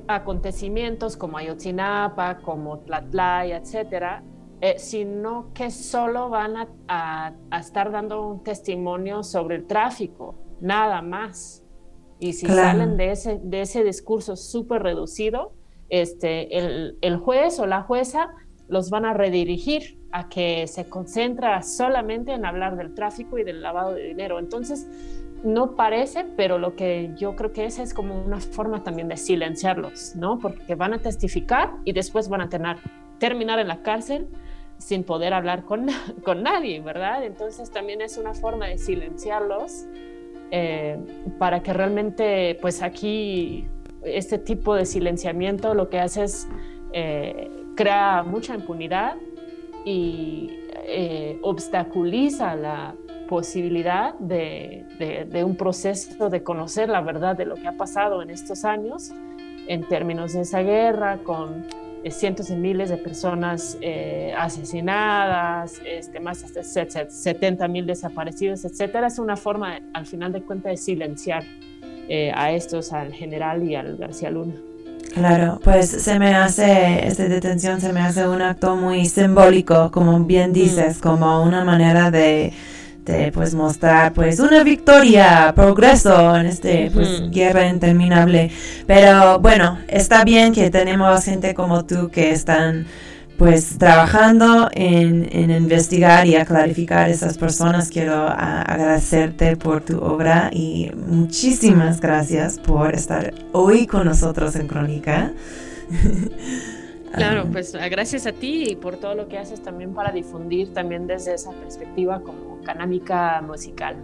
acontecimientos 0.07 1.17
como 1.17 1.39
Ayotzinapa, 1.39 2.41
como 2.43 2.77
Tlatlaya, 2.77 3.57
etcétera, 3.57 4.23
sino 4.77 5.51
que 5.55 5.71
solo 5.71 6.29
van 6.29 6.67
a, 6.87 7.33
estar 7.59 7.91
dando 7.91 8.27
un 8.27 8.43
testimonio 8.43 9.23
sobre 9.23 9.55
el 9.55 9.65
tráfico, 9.65 10.35
nada 10.59 11.01
más. 11.01 11.63
Y 12.19 12.33
si 12.33 12.45
salen 12.45 12.97
de 12.97 13.13
ese, 13.13 13.39
de 13.41 13.61
ese 13.61 13.83
discurso 13.83 14.35
súper 14.35 14.83
reducido, 14.83 15.53
este, 15.89 16.55
el, 16.59 16.99
el 17.01 17.17
juez 17.17 17.57
o 17.57 17.65
la 17.65 17.81
jueza 17.81 18.29
los 18.71 18.89
van 18.89 19.03
a 19.03 19.13
redirigir 19.13 19.97
a 20.11 20.29
que 20.29 20.65
se 20.65 20.87
concentra 20.87 21.61
solamente 21.61 22.31
en 22.31 22.45
hablar 22.45 22.77
del 22.77 22.93
tráfico 22.93 23.37
y 23.37 23.43
del 23.43 23.61
lavado 23.61 23.93
de 23.93 24.03
dinero. 24.03 24.39
Entonces, 24.39 24.87
no 25.43 25.75
parece, 25.75 26.25
pero 26.37 26.57
lo 26.57 26.75
que 26.77 27.11
yo 27.17 27.35
creo 27.35 27.51
que 27.51 27.65
es 27.65 27.79
es 27.79 27.93
como 27.93 28.15
una 28.23 28.39
forma 28.39 28.81
también 28.81 29.09
de 29.09 29.17
silenciarlos, 29.17 30.15
¿no? 30.15 30.39
Porque 30.39 30.75
van 30.75 30.93
a 30.93 30.99
testificar 30.99 31.73
y 31.83 31.91
después 31.91 32.29
van 32.29 32.41
a 32.41 32.49
tener, 32.49 32.77
terminar 33.19 33.59
en 33.59 33.67
la 33.67 33.81
cárcel 33.81 34.29
sin 34.77 35.03
poder 35.03 35.33
hablar 35.33 35.65
con, 35.65 35.87
con 36.23 36.41
nadie, 36.41 36.79
¿verdad? 36.79 37.25
Entonces 37.25 37.71
también 37.71 38.01
es 38.01 38.17
una 38.17 38.33
forma 38.33 38.67
de 38.67 38.77
silenciarlos 38.77 39.85
eh, 40.51 40.97
para 41.39 41.61
que 41.61 41.73
realmente, 41.73 42.57
pues 42.61 42.81
aquí, 42.81 43.67
este 44.05 44.37
tipo 44.37 44.75
de 44.75 44.85
silenciamiento 44.85 45.73
lo 45.73 45.89
que 45.89 45.99
hace 45.99 46.23
es 46.23 46.47
eh, 46.93 47.49
crea 47.75 48.23
mucha 48.23 48.55
impunidad 48.55 49.15
y 49.85 50.49
eh, 50.85 51.39
obstaculiza 51.41 52.55
la 52.55 52.95
posibilidad 53.27 54.13
de, 54.19 54.85
un 55.45 55.55
proceso 55.55 56.29
de 56.29 56.43
conocer 56.43 56.89
la 56.89 57.01
verdad 57.01 57.35
de 57.35 57.45
lo 57.45 57.55
que 57.55 57.67
ha 57.67 57.77
pasado 57.77 58.21
en 58.21 58.29
estos 58.29 58.65
años 58.65 59.11
en 59.67 59.87
términos 59.87 60.33
de 60.33 60.41
esa 60.41 60.61
guerra, 60.63 61.19
con 61.23 61.65
eh, 62.03 62.11
cientos 62.11 62.49
de 62.49 62.57
miles 62.57 62.89
de 62.89 62.97
personas 62.97 63.77
eh, 63.79 64.33
asesinadas, 64.37 65.81
este, 65.85 66.19
más 66.19 66.43
hasta 66.43 66.63
70 66.63 67.67
mil 67.67 67.85
desaparecidos, 67.85 68.65
etcétera. 68.65 69.07
Es 69.07 69.17
una 69.17 69.37
forma, 69.37 69.79
al 69.93 70.05
final 70.05 70.33
de 70.33 70.41
cuentas, 70.41 70.71
de 70.71 70.77
silenciar 70.77 71.43
a 72.33 72.51
estos, 72.51 72.91
al 72.91 73.13
general 73.13 73.63
y 73.63 73.75
al 73.75 73.95
García 73.95 74.29
Luna. 74.31 74.70
Claro, 75.13 75.59
pues 75.61 75.89
se 75.89 76.19
me 76.19 76.33
hace, 76.35 77.05
esta 77.05 77.25
detención 77.25 77.81
se 77.81 77.91
me 77.91 77.99
hace 77.99 78.27
un 78.29 78.41
acto 78.41 78.77
muy 78.77 79.05
simbólico, 79.07 79.91
como 79.91 80.17
bien 80.23 80.53
dices, 80.53 80.99
como 80.99 81.43
una 81.43 81.65
manera 81.65 82.09
de, 82.11 82.53
de 83.03 83.29
pues 83.33 83.53
mostrar 83.53 84.13
pues 84.13 84.39
una 84.39 84.63
victoria, 84.63 85.51
progreso 85.53 86.35
en 86.37 86.45
este 86.45 86.89
pues 86.93 87.29
guerra 87.29 87.67
interminable. 87.67 88.51
Pero 88.87 89.39
bueno, 89.39 89.79
está 89.89 90.23
bien 90.23 90.53
que 90.53 90.69
tenemos 90.69 91.25
gente 91.25 91.53
como 91.53 91.85
tú 91.85 92.09
que 92.09 92.31
están 92.31 92.85
pues 93.41 93.79
trabajando 93.79 94.69
en, 94.71 95.49
investigar 95.49 96.27
y 96.27 96.35
a 96.35 96.45
clarificar 96.45 97.09
esas 97.09 97.39
personas. 97.39 97.89
Quiero 97.89 98.27
agradecerte 98.27 99.57
por 99.57 99.81
tu 99.81 99.97
obra 99.97 100.51
y 100.53 100.91
muchísimas 100.95 101.99
gracias 101.99 102.59
por 102.59 102.93
estar 102.93 103.33
hoy 103.51 103.87
con 103.87 104.05
nosotros 104.05 104.55
en 104.55 104.67
Crónica. 104.67 105.33
Claro, 107.13 107.45
pues 107.51 107.73
gracias 107.73 108.25
a 108.25 108.31
ti 108.31 108.69
y 108.69 108.75
por 108.77 108.95
todo 108.95 109.15
lo 109.15 109.27
que 109.27 109.37
haces 109.37 109.61
también 109.61 109.93
para 109.93 110.13
difundir 110.13 110.73
también 110.73 111.07
desde 111.07 111.33
esa 111.33 111.51
perspectiva 111.51 112.21
como 112.21 112.61
canámica 112.61 113.41
musical. 113.41 113.97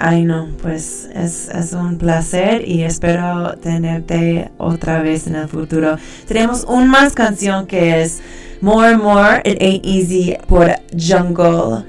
Ay, 0.00 0.24
no, 0.24 0.48
pues 0.60 1.08
es, 1.14 1.48
es, 1.48 1.72
un 1.74 1.96
placer 1.96 2.68
y 2.68 2.82
espero 2.82 3.56
tenerte 3.58 4.50
otra 4.58 5.00
vez 5.00 5.28
en 5.28 5.36
el 5.36 5.46
futuro. 5.46 5.96
Tenemos 6.26 6.64
una 6.64 6.86
más 6.86 7.14
canción 7.14 7.68
que 7.68 8.02
es 8.02 8.20
More 8.64 8.86
and 8.86 9.02
More, 9.02 9.42
It 9.44 9.60
Ain't 9.60 9.84
Easy 9.84 10.38
por 10.48 10.68
Jungle. 10.96 11.84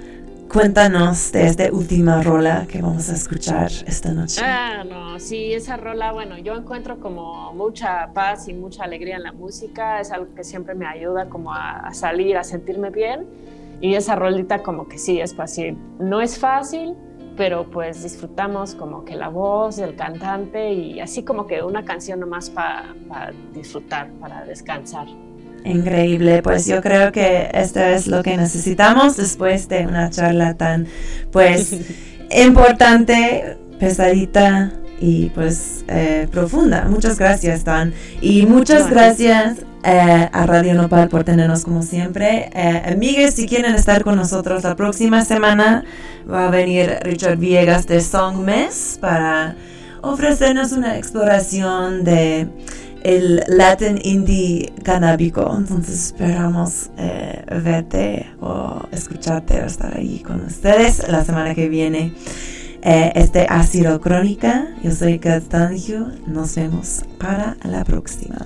Cuéntanos 0.52 1.32
de 1.32 1.48
esta 1.48 1.72
última 1.72 2.22
rola 2.22 2.68
que 2.70 2.82
vamos 2.82 3.10
a 3.10 3.14
escuchar 3.14 3.72
esta 3.88 4.12
noche. 4.12 4.42
Ah, 4.44 4.84
no, 4.84 5.18
sí, 5.18 5.54
esa 5.54 5.78
rola, 5.78 6.12
bueno, 6.12 6.38
yo 6.38 6.54
encuentro 6.54 7.00
como 7.00 7.54
mucha 7.54 8.10
paz 8.14 8.50
y 8.50 8.54
mucha 8.54 8.84
alegría 8.84 9.16
en 9.16 9.24
la 9.24 9.32
música, 9.32 10.02
es 10.02 10.12
algo 10.12 10.36
que 10.36 10.44
siempre 10.44 10.76
me 10.76 10.86
ayuda 10.86 11.30
como 11.30 11.54
a, 11.54 11.94
salir, 11.94 12.36
a 12.36 12.44
sentirme 12.44 12.90
bien, 12.90 13.26
y 13.80 13.96
esa 13.96 14.18
rolita 14.18 14.62
como 14.62 14.90
que 14.90 14.98
sí, 14.98 15.22
es 15.22 15.34
fácil. 15.34 15.78
No 16.00 16.20
es 16.20 16.38
fácil, 16.38 16.94
pero 17.38 17.72
pues 17.72 18.04
disfrutamos 18.04 18.76
como 18.76 19.06
que 19.06 19.16
la 19.16 19.30
voz 19.30 19.78
del 19.78 19.96
cantante 19.96 20.74
y 20.74 21.00
así 21.00 21.24
como 21.24 21.48
que 21.48 21.64
una 21.64 21.86
canción 21.86 22.20
nomás 22.20 22.50
para 22.50 22.94
disfrutar, 23.54 24.12
para 24.20 24.44
descansar. 24.44 25.08
Increíble, 25.66 26.44
pues 26.44 26.68
yo 26.68 26.80
creo 26.82 27.12
que 27.12 27.50
esto 27.52 27.80
es 27.80 28.06
lo 28.06 28.22
que 28.22 28.38
necesitamos 28.38 29.18
después 29.18 29.68
de 29.68 29.88
una 29.88 30.12
charla 30.12 30.54
tan 30.54 30.86
pues 31.32 31.76
importante, 32.32 33.58
pesadita 33.80 34.72
y 35.00 35.30
pues 35.32 35.84
eh, 35.88 36.28
profunda. 36.32 36.86
Muchas 36.88 37.18
gracias, 37.18 37.64
Dan. 37.64 37.94
Y 38.22 38.46
muchas 38.46 38.90
gracias 38.90 39.58
eh, 39.84 40.30
a 40.32 40.46
Radio 40.46 40.76
Nopal 40.76 41.10
por 41.10 41.24
tenernos 41.24 41.64
como 41.64 41.82
siempre. 41.82 42.50
Eh, 42.54 42.84
amigues, 42.92 43.34
si 43.34 43.48
quieren 43.48 43.74
estar 43.74 44.04
con 44.04 44.16
nosotros 44.16 44.64
la 44.64 44.76
próxima 44.76 45.26
semana, 45.26 45.84
va 46.32 46.48
a 46.48 46.52
venir 46.52 47.00
Richard 47.02 47.38
Viegas 47.38 47.88
de 47.88 48.02
Songmes 48.02 48.98
para 49.02 49.56
ofrecernos 50.02 50.72
una 50.72 50.98
exploración 50.98 52.04
de 52.04 52.48
el 53.06 53.44
Latin 53.48 54.00
Indie 54.04 54.74
canábico. 54.84 55.56
Entonces 55.56 56.08
esperamos 56.08 56.90
eh, 56.98 57.46
verte 57.64 58.26
o 58.42 58.82
escucharte 58.92 59.62
o 59.62 59.66
estar 59.66 59.96
ahí 59.96 60.24
con 60.26 60.44
ustedes 60.44 61.08
la 61.08 61.24
semana 61.24 61.54
que 61.54 61.70
viene. 61.70 62.14
Eh, 62.82 63.12
este 63.14 63.46
ha 63.48 63.62
sido 63.64 64.02
Crónica. 64.02 64.70
Yo 64.84 64.92
soy 64.92 65.20
Kat 65.20 65.54
Nos 66.26 66.56
vemos 66.56 67.06
para 67.20 67.56
la 67.64 67.84
próxima. 67.84 68.38